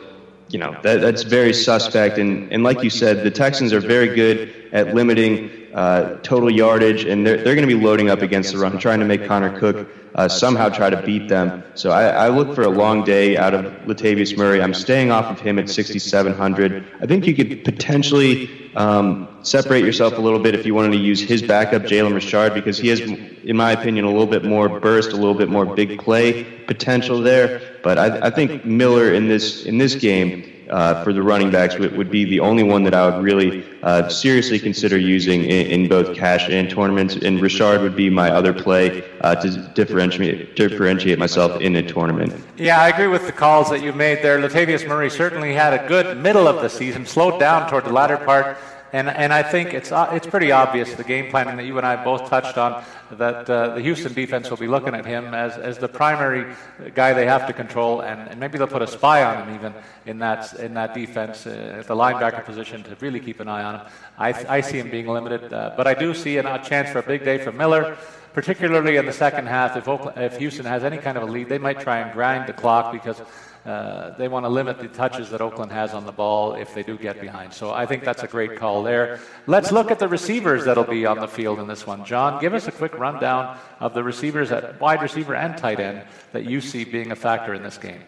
you 0.49 0.59
know 0.59 0.77
that, 0.83 1.01
that's 1.01 1.23
very 1.23 1.53
suspect. 1.53 2.17
And, 2.17 2.51
and 2.51 2.63
like 2.63 2.83
you 2.83 2.89
said, 2.89 3.23
the 3.23 3.31
Texans 3.31 3.73
are 3.73 3.79
very 3.79 4.15
good 4.15 4.69
at 4.71 4.93
limiting 4.93 5.49
uh, 5.73 6.17
total 6.23 6.49
yardage, 6.49 7.05
and 7.05 7.25
they're, 7.25 7.37
they're 7.37 7.55
going 7.55 7.67
to 7.67 7.75
be 7.75 7.81
loading 7.81 8.09
up 8.09 8.21
against 8.21 8.53
the 8.53 8.57
run, 8.57 8.77
trying 8.79 8.99
to 8.99 9.05
make 9.05 9.25
Connor 9.25 9.57
Cook 9.59 9.87
uh, 10.15 10.27
somehow 10.27 10.69
try 10.69 10.89
to 10.89 11.01
beat 11.03 11.29
them. 11.29 11.63
So 11.75 11.91
I, 11.91 12.07
I, 12.07 12.29
look 12.29 12.55
for 12.55 12.63
a 12.63 12.69
long 12.69 13.03
day 13.03 13.37
out 13.37 13.53
of 13.53 13.65
Latavius 13.85 14.35
Murray. 14.35 14.59
I'm 14.59 14.73
staying 14.73 15.11
off 15.11 15.25
of 15.25 15.39
him 15.39 15.59
at 15.59 15.69
6,700. 15.69 16.83
I 16.99 17.05
think 17.05 17.27
you 17.27 17.35
could 17.35 17.63
potentially 17.63 18.66
um, 18.77 19.27
separate 19.41 19.83
yourself 19.83 20.17
a 20.17 20.21
little 20.21 20.39
bit 20.39 20.53
if 20.53 20.63
you 20.63 20.75
wanted 20.75 20.91
to 20.91 20.97
use 20.99 21.19
his 21.19 21.41
backup, 21.41 21.81
Jalen 21.81 22.13
Richard, 22.13 22.53
because 22.53 22.77
he 22.77 22.89
has, 22.89 22.99
in 22.99 23.57
my 23.57 23.71
opinion, 23.71 24.05
a 24.05 24.09
little 24.11 24.27
bit 24.27 24.45
more 24.45 24.79
burst, 24.79 25.13
a 25.13 25.15
little 25.15 25.33
bit 25.33 25.49
more 25.49 25.65
big 25.65 25.99
play 25.99 26.43
potential 26.67 27.19
there. 27.19 27.59
But 27.81 27.97
I, 27.97 28.27
I 28.27 28.29
think 28.29 28.65
Miller 28.65 29.13
in 29.13 29.27
this 29.27 29.65
in 29.65 29.79
this 29.79 29.95
game 29.95 30.43
uh, 30.69 31.03
for 31.03 31.13
the 31.13 31.21
running 31.21 31.51
backs 31.51 31.77
would, 31.77 31.95
would, 31.97 32.11
be 32.11 32.25
the 32.25 32.39
only 32.39 32.63
one 32.63 32.83
that 32.83 32.93
I 32.93 33.09
would 33.09 33.23
really 33.23 33.65
uh, 33.83 34.07
seriously 34.09 34.59
consider 34.59 34.97
using 34.97 35.43
in, 35.43 35.67
in, 35.67 35.87
both 35.87 36.15
cash 36.15 36.49
and 36.49 36.69
tournaments. 36.69 37.15
And 37.15 37.41
Richard 37.41 37.81
would 37.81 37.95
be 37.95 38.09
my 38.09 38.31
other 38.31 38.53
play 38.53 39.03
uh, 39.21 39.35
to 39.35 39.71
differentiate 39.73 40.55
differentiate 40.55 41.19
myself 41.19 41.61
in 41.61 41.75
a 41.75 41.83
tournament. 41.83 42.33
Yeah, 42.57 42.81
I 42.81 42.89
agree 42.89 43.07
with 43.07 43.25
the 43.25 43.31
calls 43.31 43.69
that 43.69 43.81
you 43.81 43.93
made 43.93 44.21
there. 44.23 44.39
Latavius 44.39 44.87
Murray 44.87 45.09
certainly 45.09 45.53
had 45.53 45.73
a 45.73 45.87
good 45.87 46.17
middle 46.17 46.47
of 46.47 46.61
the 46.61 46.69
season, 46.69 47.05
slowed 47.05 47.39
down 47.39 47.69
toward 47.69 47.85
the 47.85 47.93
latter 47.93 48.17
part 48.17 48.57
And, 48.93 49.09
and 49.09 49.33
I 49.33 49.43
think 49.43 49.73
it's, 49.73 49.91
uh, 49.91 50.09
it's 50.13 50.27
pretty 50.27 50.51
obvious, 50.51 50.93
the 50.93 51.03
game 51.03 51.29
planning 51.29 51.57
that 51.57 51.65
you 51.65 51.77
and 51.77 51.85
I 51.85 52.01
both 52.01 52.29
touched 52.29 52.57
on, 52.57 52.83
that 53.11 53.49
uh, 53.49 53.75
the 53.75 53.81
Houston 53.81 54.13
defense 54.13 54.49
will 54.49 54.57
be 54.57 54.67
looking 54.67 54.95
at 54.95 55.05
him 55.05 55.33
as, 55.33 55.57
as 55.57 55.77
the 55.77 55.89
primary 55.89 56.53
guy 56.95 57.13
they 57.13 57.25
have 57.25 57.47
to 57.47 57.53
control, 57.53 58.01
and, 58.01 58.29
and 58.29 58.39
maybe 58.39 58.57
they'll 58.57 58.67
put 58.67 58.81
a 58.81 58.87
spy 58.87 59.23
on 59.23 59.47
him 59.47 59.55
even 59.55 59.73
in 60.05 60.19
that, 60.19 60.53
in 60.59 60.73
that 60.75 60.93
defense 60.93 61.45
uh, 61.45 61.77
at 61.79 61.87
the 61.87 61.95
linebacker 61.95 62.45
position 62.45 62.81
to 62.83 62.95
really 63.01 63.19
keep 63.19 63.39
an 63.39 63.49
eye 63.49 63.63
on 63.63 63.75
him. 63.75 63.87
I, 64.17 64.57
I 64.57 64.61
see 64.61 64.79
him 64.79 64.89
being 64.89 65.07
limited, 65.07 65.51
uh, 65.51 65.73
but 65.75 65.85
I 65.85 65.93
do 65.93 66.13
see 66.13 66.37
a 66.37 66.59
chance 66.63 66.89
for 66.89 66.99
a 66.99 67.03
big 67.03 67.25
day 67.25 67.37
for 67.37 67.51
Miller 67.51 67.97
particularly 68.33 68.97
in 68.97 69.05
the 69.07 69.11
second 69.11 69.47
half. 69.47 69.75
If, 69.75 69.87
Oakland, 69.87 70.15
if 70.19 70.37
Houston 70.37 70.63
has 70.67 70.83
any 70.83 70.99
kind 70.99 71.17
of 71.17 71.23
a 71.23 71.25
lead, 71.25 71.49
they 71.49 71.57
might 71.57 71.79
try 71.79 71.97
and 71.97 72.13
grind 72.13 72.47
the 72.47 72.53
clock 72.53 72.93
because 72.93 73.19
uh, 73.67 74.11
they 74.17 74.29
want 74.29 74.45
to 74.45 74.49
limit 74.49 74.79
the 74.79 74.87
touches 74.87 75.29
that 75.29 75.41
Oakland 75.41 75.73
has 75.73 75.93
on 75.93 76.05
the 76.05 76.11
ball 76.13 76.53
if 76.53 76.73
they 76.73 76.83
do 76.83 76.97
get 76.97 77.19
behind. 77.19 77.51
So 77.51 77.71
I 77.71 77.85
think 77.85 78.05
that's 78.05 78.23
a 78.23 78.27
great 78.27 78.55
call 78.55 78.81
there. 78.81 79.19
Let's 79.45 79.73
look 79.73 79.91
at 79.91 79.99
the 79.99 80.07
receivers 80.07 80.63
that'll 80.63 80.85
be 80.85 81.05
on 81.05 81.19
the 81.19 81.27
field 81.27 81.59
in 81.59 81.67
this 81.67 81.85
one. 81.85 82.05
John, 82.05 82.39
give 82.39 82.53
us 82.53 82.69
a 82.69 82.71
quick 82.71 82.97
rundown 82.97 83.57
of 83.81 83.93
the 83.93 84.03
receivers 84.03 84.53
at 84.53 84.79
wide 84.79 85.01
receiver 85.01 85.35
and 85.35 85.57
tight 85.57 85.81
end 85.81 86.03
that 86.31 86.45
you 86.45 86.61
see 86.61 86.85
being 86.85 87.11
a 87.11 87.15
factor 87.15 87.53
in 87.53 87.61
this 87.61 87.77
game. 87.77 88.01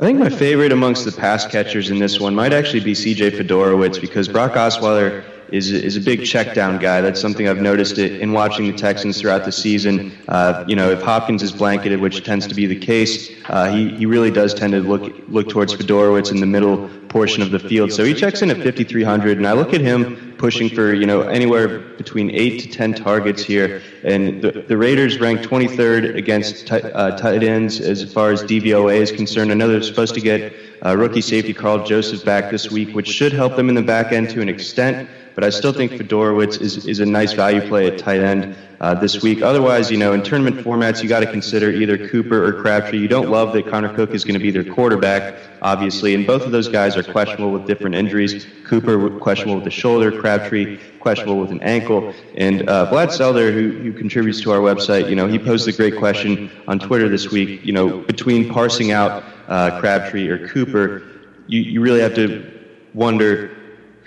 I 0.00 0.04
think 0.04 0.18
my 0.18 0.28
favorite 0.28 0.70
amongst 0.70 1.06
the 1.06 1.12
pass 1.12 1.46
catchers 1.46 1.90
in 1.90 1.98
this 1.98 2.20
one 2.20 2.34
might 2.34 2.52
actually 2.52 2.80
be 2.80 2.94
C.J. 2.94 3.30
Fiedorowicz 3.32 4.00
because 4.00 4.28
Brock 4.28 4.52
Osweiler 4.52 5.24
is 5.52 5.70
is 5.70 5.96
a 5.96 6.00
big 6.00 6.24
check 6.24 6.54
down 6.54 6.78
guy. 6.78 7.00
That's 7.00 7.20
something 7.20 7.48
I've 7.48 7.60
noticed 7.60 7.98
in 7.98 8.32
watching 8.32 8.70
the 8.70 8.76
Texans 8.76 9.20
throughout 9.20 9.44
the 9.44 9.52
season. 9.52 10.12
Uh, 10.28 10.64
you 10.66 10.76
know, 10.76 10.90
if 10.90 11.02
Hopkins 11.02 11.42
is 11.42 11.52
blanketed, 11.52 12.00
which 12.00 12.24
tends 12.24 12.46
to 12.46 12.54
be 12.54 12.66
the 12.66 12.78
case, 12.78 13.30
uh, 13.48 13.70
he 13.70 13.90
he 13.96 14.06
really 14.06 14.30
does 14.30 14.54
tend 14.54 14.72
to 14.72 14.80
look 14.80 15.12
look 15.28 15.48
towards 15.48 15.74
Fiedorowicz 15.74 16.30
in 16.30 16.40
the 16.40 16.46
middle 16.46 16.88
portion 17.08 17.42
of 17.42 17.50
the 17.50 17.58
field. 17.58 17.92
So 17.92 18.04
he 18.04 18.14
checks 18.14 18.40
in 18.40 18.50
at 18.50 18.58
5,300, 18.58 19.36
and 19.36 19.46
I 19.46 19.52
look 19.52 19.74
at 19.74 19.80
him 19.80 20.34
pushing 20.38 20.70
for 20.70 20.94
you 20.94 21.06
know 21.06 21.22
anywhere 21.22 21.80
between 21.96 22.30
eight 22.30 22.60
to 22.60 22.68
ten 22.68 22.94
targets 22.94 23.42
here. 23.42 23.82
And 24.04 24.40
the, 24.40 24.64
the 24.66 24.76
Raiders 24.76 25.20
rank 25.20 25.40
23rd 25.40 26.16
against 26.16 26.68
t- 26.68 26.76
uh, 26.76 27.16
tight 27.18 27.42
ends 27.42 27.80
as 27.80 28.10
far 28.10 28.30
as 28.30 28.42
DVOA 28.42 28.96
is 28.96 29.12
concerned. 29.12 29.50
I 29.50 29.54
know 29.54 29.68
they're 29.68 29.82
supposed 29.82 30.14
to 30.14 30.20
get 30.20 30.54
uh, 30.84 30.96
rookie 30.96 31.20
safety 31.20 31.52
Karl 31.52 31.84
Joseph 31.84 32.24
back 32.24 32.50
this 32.50 32.70
week, 32.70 32.94
which 32.94 33.08
should 33.08 33.32
help 33.32 33.56
them 33.56 33.68
in 33.68 33.74
the 33.74 33.82
back 33.82 34.12
end 34.12 34.30
to 34.30 34.40
an 34.40 34.48
extent 34.48 35.08
but 35.34 35.44
I 35.44 35.50
still 35.50 35.72
think 35.72 35.92
Fiedorowicz 35.92 36.60
is, 36.60 36.86
is 36.86 37.00
a 37.00 37.06
nice 37.06 37.32
value 37.32 37.66
play 37.66 37.86
at 37.86 37.98
tight 37.98 38.20
end 38.20 38.56
uh, 38.80 38.94
this 38.94 39.22
week. 39.22 39.42
Otherwise, 39.42 39.90
you 39.90 39.96
know, 39.96 40.12
in 40.12 40.22
tournament 40.22 40.56
formats, 40.64 41.02
you 41.02 41.08
got 41.08 41.20
to 41.20 41.30
consider 41.30 41.70
either 41.70 42.08
Cooper 42.08 42.44
or 42.44 42.62
Crabtree. 42.62 42.98
You 42.98 43.08
don't 43.08 43.30
love 43.30 43.52
that 43.52 43.66
Connor 43.66 43.94
Cook 43.94 44.10
is 44.10 44.24
going 44.24 44.34
to 44.34 44.40
be 44.40 44.50
their 44.50 44.64
quarterback, 44.64 45.38
obviously, 45.60 46.14
and 46.14 46.26
both 46.26 46.42
of 46.42 46.50
those 46.50 46.68
guys 46.68 46.96
are 46.96 47.02
questionable 47.02 47.52
with 47.52 47.66
different 47.66 47.94
injuries. 47.94 48.46
Cooper 48.64 49.10
questionable 49.18 49.56
with 49.56 49.64
the 49.64 49.70
shoulder, 49.70 50.10
Crabtree 50.20 50.78
questionable 50.98 51.40
with 51.40 51.50
an 51.50 51.62
ankle, 51.62 52.14
and 52.36 52.68
uh, 52.68 52.90
Vlad 52.90 53.08
Sedler, 53.08 53.52
who, 53.52 53.70
who 53.70 53.92
contributes 53.92 54.40
to 54.42 54.52
our 54.52 54.60
website, 54.60 55.08
you 55.08 55.16
know, 55.16 55.26
he 55.26 55.38
posed 55.38 55.66
a 55.68 55.72
great 55.72 55.96
question 55.96 56.50
on 56.68 56.78
Twitter 56.78 57.08
this 57.08 57.30
week. 57.30 57.64
You 57.64 57.72
know, 57.72 57.98
between 57.98 58.48
parsing 58.50 58.92
out 58.92 59.24
uh, 59.48 59.78
Crabtree 59.80 60.28
or 60.28 60.48
Cooper, 60.48 61.02
you, 61.46 61.60
you 61.60 61.80
really 61.80 62.00
have 62.00 62.14
to 62.14 62.46
wonder 62.94 63.56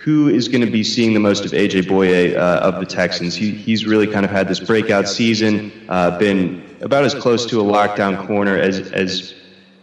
who 0.04 0.28
is 0.28 0.50
going 0.50 0.60
to 0.60 0.70
be 0.70 0.84
seeing 0.84 1.14
the 1.14 1.20
most 1.20 1.46
of 1.46 1.52
AJ 1.52 1.84
Bouye 1.84 2.36
uh, 2.36 2.60
of 2.60 2.82
the 2.82 2.86
Texans. 2.86 3.36
He, 3.36 3.52
he's 3.52 3.86
really 3.86 4.06
kind 4.06 4.26
of 4.26 4.32
had 4.32 4.50
this 4.50 4.60
breakout 4.60 5.08
season, 5.08 5.72
uh, 5.88 6.18
been 6.20 6.62
about 6.82 7.06
as 7.06 7.16
close 7.16 7.46
to 7.46 7.62
a 7.62 7.64
lockdown 7.64 8.28
corner 8.28 8.58
as, 8.58 8.92
as 8.92 9.34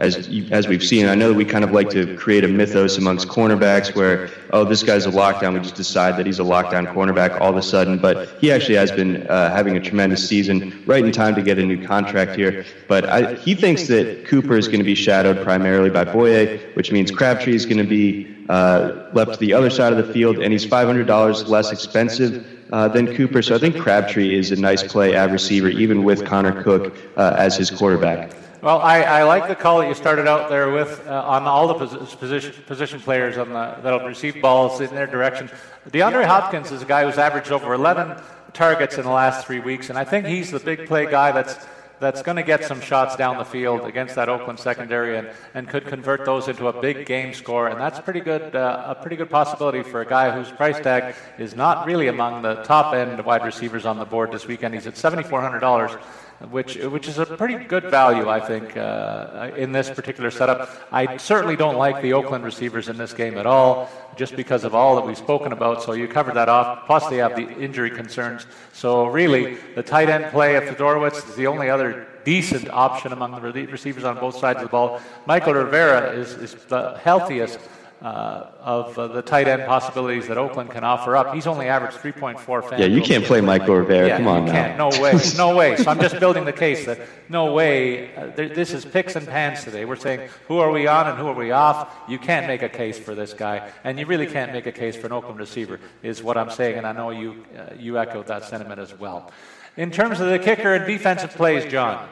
as 0.01 0.29
as 0.51 0.67
we've 0.67 0.83
seen. 0.83 1.07
I 1.07 1.15
know 1.15 1.29
that 1.29 1.35
we 1.35 1.45
kind 1.45 1.63
of 1.63 1.73
like 1.73 1.91
to 1.91 2.17
create 2.17 2.43
a 2.43 2.49
mythos 2.49 2.97
amongst 2.97 3.29
cornerbacks 3.29 3.95
where 3.95 4.31
oh 4.53 4.65
this 4.65 4.83
guy's 4.83 5.07
a 5.07 5.11
lockdown. 5.11 5.55
We 5.55 5.61
just 5.61 5.75
decide 5.75 6.17
that 6.17 6.27
he's 6.27 6.41
a 6.41 6.43
lockdown 6.43 6.93
cornerback 6.93 7.39
all 7.41 7.51
of 7.51 7.57
a 7.57 7.63
sudden. 7.63 7.99
But 7.99 8.31
he 8.41 8.51
actually 8.51 8.77
has 8.77 8.91
been 8.91 9.27
uh, 9.29 9.55
having 9.55 9.77
a 9.77 9.81
tremendous 9.81 10.27
season, 10.27 10.83
right 10.87 11.05
in 11.05 11.13
time 11.13 11.35
to 11.35 11.43
get 11.43 11.59
a 11.59 11.63
new 11.63 11.87
contract 11.87 12.35
here. 12.35 12.65
But 12.89 13.05
I, 13.05 13.35
he 13.35 13.55
thinks 13.55 13.87
that 13.89 14.25
Cooper 14.27 14.57
is 14.57 14.67
going 14.67 14.81
to 14.81 14.85
be 14.85 14.95
shadowed 14.95 15.45
primarily 15.45 15.91
by 15.91 16.05
Bouye, 16.05 16.75
which 16.75 16.91
means 16.91 17.11
Crabtree 17.11 17.55
is 17.55 17.67
going 17.67 17.79
to 17.79 17.85
be 17.85 18.35
uh, 18.49 19.11
left 19.13 19.35
to 19.35 19.39
the 19.39 19.53
other 19.53 19.71
side 19.71 19.93
of 19.93 20.05
the 20.05 20.13
field, 20.13 20.39
and 20.39 20.51
he's 20.51 20.67
$500 20.67 21.49
less 21.49 21.71
expensive. 21.71 22.57
Uh, 22.73 22.87
than 22.87 23.17
Cooper, 23.17 23.43
so 23.43 23.57
I 23.57 23.59
think 23.59 23.77
Crabtree 23.77 24.33
is 24.33 24.53
a 24.53 24.57
nice 24.57 24.85
play 24.85 25.17
at 25.17 25.33
receiver, 25.33 25.67
even 25.67 26.05
with 26.05 26.25
Connor 26.25 26.63
Cook 26.63 26.95
uh, 27.17 27.35
as 27.37 27.57
his 27.57 27.69
quarterback. 27.69 28.31
Well, 28.63 28.79
I, 28.83 29.01
I, 29.05 29.23
like 29.23 29.49
the 29.49 29.55
call 29.55 29.79
that 29.79 29.89
you 29.89 29.95
started 29.95 30.29
out 30.29 30.51
there 30.51 30.71
with 30.71 31.07
uh, 31.07 31.23
on 31.25 31.45
all 31.45 31.67
the 31.67 31.87
position, 32.17 32.53
position 32.67 33.01
players 33.01 33.39
on 33.39 33.49
the, 33.49 33.79
that'll 33.83 34.07
receive 34.07 34.43
balls 34.43 34.83
in 34.83 34.91
their 34.91 35.07
direction. 35.07 35.51
DeAndre 35.89 36.27
Hopkins 36.27 36.71
is 36.71 36.83
a 36.83 36.85
guy 36.85 37.07
who's 37.07 37.17
averaged 37.17 37.53
over 37.53 37.73
11 37.73 38.23
targets 38.53 38.99
in 38.99 39.05
the 39.05 39.11
last 39.11 39.47
three 39.47 39.61
weeks, 39.61 39.89
and 39.89 39.99
I 39.99 40.05
think 40.05 40.27
he's 40.27 40.51
the 40.51 40.61
big 40.61 40.87
play 40.87 41.11
guy 41.11 41.33
that's 41.33 41.57
that's 42.01 42.23
going 42.23 42.37
to 42.37 42.43
get 42.43 42.65
some 42.65 42.81
shots 42.81 43.15
down 43.15 43.37
the 43.37 43.45
field 43.45 43.83
against 43.83 44.15
that 44.15 44.31
Oakland 44.31 44.59
secondary 44.59 45.19
and, 45.19 45.29
and 45.53 45.69
could 45.69 45.87
convert 45.87 46.25
those 46.25 46.49
into 46.49 46.67
a 46.67 46.81
big 46.81 47.05
game 47.05 47.35
score. 47.35 47.69
And 47.69 47.79
that's 47.79 48.01
pretty 48.01 48.21
good, 48.21 48.57
uh, 48.57 48.85
a 48.87 48.95
pretty 48.95 49.17
good 49.17 49.29
possibility 49.29 49.83
for 49.83 50.01
a 50.01 50.07
guy 50.07 50.31
whose 50.31 50.51
price 50.51 50.81
tag 50.81 51.15
is 51.39 51.55
not 51.55 51.87
really 51.87 52.09
among 52.09 52.41
the 52.41 52.55
top 52.63 52.95
end 52.95 53.23
wide 53.23 53.45
receivers 53.45 53.85
on 53.85 53.99
the 53.99 54.07
board 54.07 54.33
this 54.33 54.47
weekend. 54.47 54.73
He's 54.73 54.87
at 54.87 54.95
$7,400 54.95 56.01
which 56.49 56.77
which 56.77 57.07
is 57.07 57.19
a 57.19 57.27
pretty 57.27 57.57
good 57.65 57.85
value, 57.85 58.29
I 58.29 58.41
think, 58.41 58.77
uh, 58.77 58.81
uh, 58.81 59.51
in 59.57 59.73
this 59.73 59.91
particular 59.91 60.31
setup. 60.31 60.71
I 60.91 61.19
certainly 61.19 61.55
don't 61.55 61.77
like 61.77 62.01
the 62.01 62.15
Oakland 62.15 62.45
receivers 62.45 62.89
in 62.89 62.97
this 62.97 63.13
game 63.13 63.37
at 63.37 63.47
all, 63.47 63.91
just 64.17 64.37
because 64.37 64.65
of 64.65 64.75
all 64.75 64.97
that 64.97 65.07
we've 65.07 65.19
spoken 65.19 65.53
about. 65.53 65.83
So 65.83 65.93
you 65.93 66.09
covered 66.09 66.35
that 66.35 66.49
off. 66.49 66.87
Plus, 66.87 67.09
they 67.09 67.19
have 67.19 67.33
uh, 67.33 67.35
uh, 67.35 67.47
the 67.47 67.61
injury 67.61 67.91
concerns. 67.91 68.47
So 68.73 69.07
really, 69.07 69.57
the 69.75 69.83
tight 69.83 70.09
end 70.09 70.33
play 70.33 70.57
of 70.57 70.65
Fiedorowicz 70.65 71.29
is 71.29 71.37
the 71.37 71.47
only 71.47 71.69
other 71.69 72.07
decent 72.25 72.71
option 72.71 73.13
among 73.13 73.33
the 73.33 73.67
receivers 73.67 74.05
on 74.05 74.19
both 74.19 74.39
sides 74.39 74.59
of 74.59 74.65
the 74.65 74.71
ball. 74.71 75.01
Mychal 75.27 75.55
Rivera 75.55 76.13
is, 76.13 76.33
is 76.35 76.55
the 76.67 76.99
healthiest 76.99 77.59
uh, 78.03 78.51
of 78.61 78.99
uh, 78.99 79.09
the 79.09 79.21
tight 79.21 79.47
end 79.47 79.65
possibilities 79.67 80.27
that 80.29 80.39
Oakland 80.39 80.71
can 80.71 80.85
offer 80.85 81.17
up. 81.17 81.35
He's 81.35 81.47
only 81.47 81.69
averaged 81.69 81.99
3.4 81.99 82.69
fan. 82.71 82.81
Yeah, 82.81 82.87
you 82.87 83.03
can't 83.03 83.25
play 83.25 83.41
Mychal 83.41 83.79
Rivera. 83.81 84.09
Yeah, 84.09 84.17
Come 84.17 84.29
on 84.29 84.45
now. 84.47 84.77
No 84.77 85.01
way. 85.01 85.19
No 85.37 85.55
way. 85.55 85.77
So 85.77 85.91
I'm 85.91 86.01
just 86.01 86.19
building 86.19 86.45
the 86.45 86.53
case 86.53 86.87
that 86.87 87.01
no 87.29 87.53
way. 87.53 88.15
Uh, 88.15 88.31
this 88.35 88.73
is 88.73 88.85
picks 88.85 89.17
and 89.17 89.27
pans 89.27 89.65
today. 89.65 89.85
We're 89.85 89.97
saying 89.97 90.31
who 90.49 90.59
are 90.59 90.71
we 90.71 90.87
on 90.87 91.09
and 91.09 91.19
who 91.19 91.27
are 91.27 91.35
we 91.35 91.51
off. 91.51 91.95
You 92.09 92.19
can't 92.19 92.47
make 92.47 92.63
a 92.63 92.69
case 92.69 92.99
for 92.99 93.15
this 93.15 93.35
guy, 93.35 93.71
and 93.85 93.99
you 93.99 94.07
really 94.07 94.27
can't 94.27 94.53
make 94.53 94.67
a 94.67 94.73
case 94.73 94.97
for 94.97 95.07
an 95.07 95.13
Oakland 95.13 95.39
receiver. 95.39 95.79
Is 96.03 96.23
what 96.23 96.37
I'm 96.39 96.51
saying, 96.51 96.79
and 96.79 96.87
I 96.87 96.93
know 96.93 97.11
you 97.11 97.45
uh, 97.57 97.75
you 97.79 97.99
echoed 97.99 98.27
that 98.29 98.45
sentiment 98.45 98.81
as 98.81 98.99
well. 98.99 99.31
In 99.77 99.91
terms 99.91 100.21
of 100.21 100.29
the 100.31 100.39
kicker 100.39 100.75
and 100.75 100.87
defensive 100.87 101.31
plays, 101.33 101.71
John. 101.71 102.09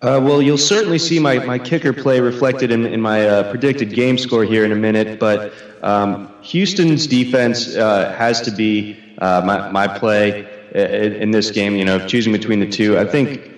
Uh, 0.00 0.20
well, 0.22 0.40
you'll 0.40 0.56
certainly 0.56 0.98
see 0.98 1.18
my, 1.18 1.40
my 1.40 1.58
kicker 1.58 1.92
play 1.92 2.20
reflected 2.20 2.70
in, 2.70 2.86
in 2.86 3.00
my 3.00 3.26
uh, 3.26 3.50
predicted 3.50 3.92
game 3.92 4.16
score 4.16 4.44
here 4.44 4.64
in 4.64 4.70
a 4.70 4.76
minute, 4.76 5.18
but 5.18 5.52
um, 5.82 6.32
Houston's 6.42 7.08
defense 7.08 7.74
uh, 7.74 8.14
has 8.16 8.40
to 8.42 8.52
be 8.52 8.96
uh, 9.18 9.42
my, 9.44 9.68
my 9.72 9.88
play 9.88 10.46
in, 10.72 11.14
in, 11.14 11.30
this 11.32 11.50
game. 11.50 11.74
You 11.74 11.84
know, 11.84 12.06
choosing 12.06 12.32
between 12.32 12.60
the 12.60 12.68
two, 12.68 12.96
I 12.96 13.06
think, 13.06 13.50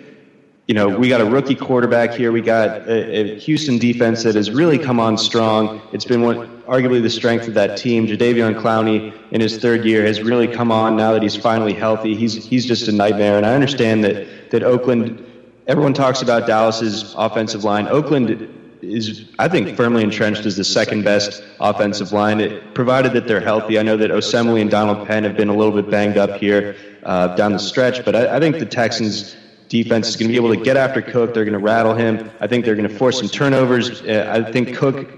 you 0.66 0.72
know, 0.72 0.88
we 0.88 1.10
got 1.10 1.20
a 1.20 1.26
rookie 1.26 1.54
quarterback 1.54 2.14
here. 2.14 2.32
We 2.32 2.40
got 2.40 2.88
a, 2.88 3.34
a 3.34 3.38
Houston 3.38 3.76
defense 3.76 4.22
that 4.22 4.34
has 4.34 4.50
really 4.50 4.78
come 4.78 4.98
on 4.98 5.18
strong. 5.18 5.82
It's 5.92 6.06
been 6.06 6.22
one, 6.22 6.62
arguably 6.62 7.02
the 7.02 7.10
strength 7.10 7.48
of 7.48 7.54
that 7.54 7.76
team. 7.76 8.06
Jadeveon 8.06 8.58
Clowney 8.58 9.12
in 9.30 9.42
his 9.42 9.58
third 9.58 9.84
year 9.84 10.06
has 10.06 10.22
really 10.22 10.48
come 10.48 10.72
on 10.72 10.96
now 10.96 11.12
that 11.12 11.22
he's 11.22 11.36
finally 11.36 11.74
healthy. 11.74 12.14
He's, 12.14 12.42
he's 12.42 12.64
just 12.64 12.88
a 12.88 12.92
nightmare, 12.92 13.36
and 13.36 13.44
I 13.44 13.54
understand 13.54 14.04
that, 14.04 14.50
that 14.52 14.62
Oakland– 14.62 15.26
everyone 15.70 15.94
talks 15.94 16.20
about 16.20 16.48
Dallas's 16.48 17.14
offensive 17.16 17.62
line. 17.62 17.86
Oakland 17.86 18.48
is, 18.82 19.24
I 19.38 19.46
think, 19.46 19.76
firmly 19.76 20.02
entrenched 20.02 20.44
as 20.44 20.56
the 20.56 20.64
second 20.64 21.04
best 21.04 21.44
offensive 21.60 22.10
line, 22.12 22.40
it, 22.40 22.74
provided 22.74 23.12
that 23.12 23.28
they're 23.28 23.40
healthy. 23.40 23.78
I 23.78 23.82
know 23.84 23.96
that 23.96 24.10
Osemele 24.10 24.60
and 24.60 24.68
Donald 24.68 25.06
Penn 25.06 25.22
have 25.22 25.36
been 25.36 25.48
a 25.48 25.54
little 25.54 25.72
bit 25.72 25.88
banged 25.88 26.18
up 26.18 26.40
here 26.40 26.74
uh, 27.04 27.36
down 27.36 27.52
the 27.52 27.60
stretch, 27.60 28.04
but 28.04 28.16
I, 28.16 28.36
I 28.36 28.40
think 28.40 28.58
the 28.58 28.66
Texans 28.66 29.36
defense 29.68 30.08
is 30.08 30.16
going 30.16 30.26
to 30.26 30.32
be 30.32 30.44
able 30.44 30.52
to 30.52 30.60
get 30.60 30.76
after 30.76 31.00
Cook. 31.00 31.34
They're 31.34 31.44
going 31.44 31.52
to 31.52 31.60
rattle 31.60 31.94
him. 31.94 32.28
I 32.40 32.48
think 32.48 32.64
they're 32.64 32.74
going 32.74 32.88
to 32.88 32.96
force 32.96 33.18
some 33.18 33.28
turnovers. 33.28 34.02
Uh, 34.02 34.42
I 34.44 34.50
think 34.50 34.76
Cook, 34.76 35.08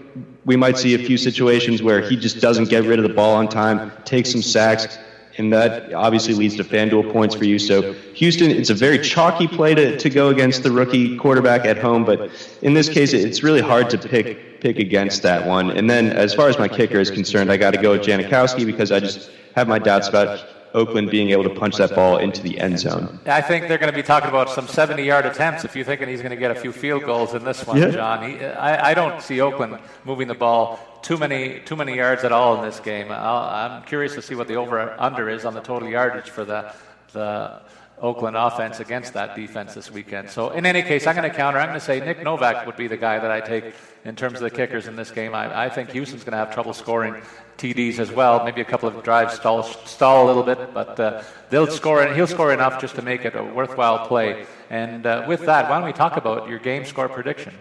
we 0.44 0.56
might 0.56 0.76
see 0.76 0.94
a 0.94 0.99
few 0.99 1.16
situations 1.16 1.82
where 1.82 2.02
he 2.02 2.14
just 2.14 2.42
doesn't 2.42 2.68
get 2.68 2.85
rid 2.85 2.99
of 2.99 3.09
the 3.09 3.14
ball 3.14 3.37
on 3.37 3.49
time, 3.49 3.90
takes 4.04 4.30
some 4.30 4.42
sacks 4.42 4.99
and 5.39 5.53
that 5.53 5.93
obviously 5.95 6.35
leads 6.35 6.57
to 6.57 6.65
FanDuel 6.65 7.12
points 7.12 7.35
for 7.35 7.45
you. 7.45 7.59
So 7.59 7.93
Houston, 8.15 8.51
it's 8.51 8.71
a 8.71 8.75
very 8.75 8.99
chalky 8.99 9.47
play 9.47 9.75
to, 9.75 9.97
to 9.97 10.11
go 10.11 10.29
against 10.29 10.62
the 10.62 10.71
rookie 10.71 11.17
quarterback 11.17 11.65
at 11.65 11.79
home, 11.79 12.05
but 12.05 12.31
in 12.62 12.75
this 12.75 12.89
case, 12.89 13.12
it's 13.12 13.43
really 13.43 13.61
hard 13.61 13.91
to 13.91 13.99
pick 13.99 14.61
pick 14.62 14.79
against 14.79 15.23
that 15.25 15.45
one. 15.45 15.73
And 15.73 15.91
then 15.91 16.11
as 16.11 16.33
far 16.33 16.49
as 16.49 16.57
my 16.57 16.69
kicker 16.69 17.01
is 17.01 17.11
concerned, 17.11 17.51
I 17.51 17.57
got 17.57 17.73
to 17.73 17.83
go 17.83 17.91
with 17.91 18.03
Janikowski 18.03 18.65
because 18.65 18.93
I 18.93 19.01
just 19.01 19.29
have 19.57 19.67
my 19.67 19.81
doubts 19.81 20.07
about 20.09 20.47
Oakland 20.75 21.11
being 21.11 21.31
able 21.31 21.45
to 21.45 21.50
punch 21.50 21.76
that 21.76 21.95
ball 21.95 22.19
into 22.19 22.43
the 22.43 22.59
end 22.59 22.79
zone. 22.79 23.19
I 23.26 23.41
think 23.41 23.69
they're 23.69 23.79
going 23.79 23.93
to 23.93 23.97
be 23.97 24.02
talking 24.02 24.29
about 24.29 24.50
some 24.50 24.67
70-yard 24.67 25.26
attempts. 25.26 25.64
If 25.64 25.76
you're 25.76 25.85
thinking 25.85 26.09
he's 26.09 26.23
going 26.23 26.31
to 26.31 26.37
get 26.37 26.50
a 26.50 26.55
few 26.55 26.73
field 26.73 27.05
goals 27.05 27.35
in 27.35 27.45
this 27.45 27.67
one, 27.67 27.76
yeah. 27.76 27.91
John, 27.91 28.31
he, 28.31 28.45
I, 28.45 28.91
I, 28.91 28.95
don't 28.95 29.21
see 29.23 29.41
Oakland 29.41 29.79
moving 30.05 30.29
the 30.29 30.35
ball 30.35 30.79
too 31.02 31.19
many 31.19 31.61
too 31.61 31.76
many 31.76 31.97
yards 31.97 32.25
at 32.25 32.33
all 32.33 32.57
in 32.57 32.62
this 32.62 32.81
game. 32.81 33.11
i 33.11 33.67
am 33.67 33.83
curious 33.83 34.14
to 34.14 34.23
see 34.23 34.35
what 34.35 34.49
the 34.49 34.55
over/under 34.55 35.29
is 35.29 35.45
on 35.45 35.52
the 35.52 35.61
total 35.61 35.88
yardage 35.88 36.31
for 36.31 36.45
the 36.45 36.73
the 37.12 37.61
Oakland 38.02 38.37
offense 38.37 38.80
against 38.80 39.14
that 39.14 39.37
defense 39.37 39.75
this 39.75 39.90
weekend. 39.90 40.28
So, 40.28 40.50
in 40.50 40.66
any 40.66 40.82
case, 40.82 41.06
I'm 41.06 41.14
going 41.14 41.30
to 41.30 41.35
counter. 41.35 41.61
I'm 41.61 41.68
going 41.68 41.78
to 41.78 41.85
say 41.85 42.00
Nick 42.00 42.23
Novak 42.23 42.66
would 42.66 42.76
be 42.76 42.88
the 42.88 42.97
guy 42.97 43.21
that 43.21 43.30
I 43.30 43.40
take 43.40 43.73
in 44.04 44.16
terms 44.16 44.35
of 44.35 44.40
the 44.40 44.50
kickers 44.50 44.88
in 44.88 44.97
this 44.97 45.12
game. 45.12 45.35
I, 45.35 45.66
I 45.66 45.68
think 45.68 45.90
Houston's 45.90 46.25
going 46.25 46.32
to 46.32 46.38
have 46.38 46.52
trouble 46.52 46.73
scoring 46.73 47.23
TDs 47.59 48.00
as 48.00 48.11
well. 48.11 48.44
Maybe 48.44 48.61
a 48.61 48.64
couple 48.64 48.88
of 48.88 49.04
drives 49.04 49.35
stall, 49.35 49.62
stall 49.62 50.25
a 50.25 50.26
little 50.26 50.42
bit, 50.42 50.75
but 50.75 50.99
uh, 50.99 51.23
they'll 51.50 51.68
score. 51.68 52.02
and 52.02 52.16
He'll 52.16 52.26
score 52.26 52.52
enough 52.52 52.80
just 52.80 52.97
to 52.97 53.02
make 53.02 53.25
it 53.25 53.37
a 53.37 53.44
worthwhile 53.44 54.06
play. 54.09 54.47
And 54.68 55.06
uh, 55.06 55.25
with 55.28 55.47
that, 55.47 55.71
why 55.71 55.76
don't 55.78 55.87
we 55.87 55.92
talk 55.92 56.16
about 56.16 56.49
your 56.49 56.59
game 56.59 56.85
score 56.85 57.09
prediction? 57.09 57.54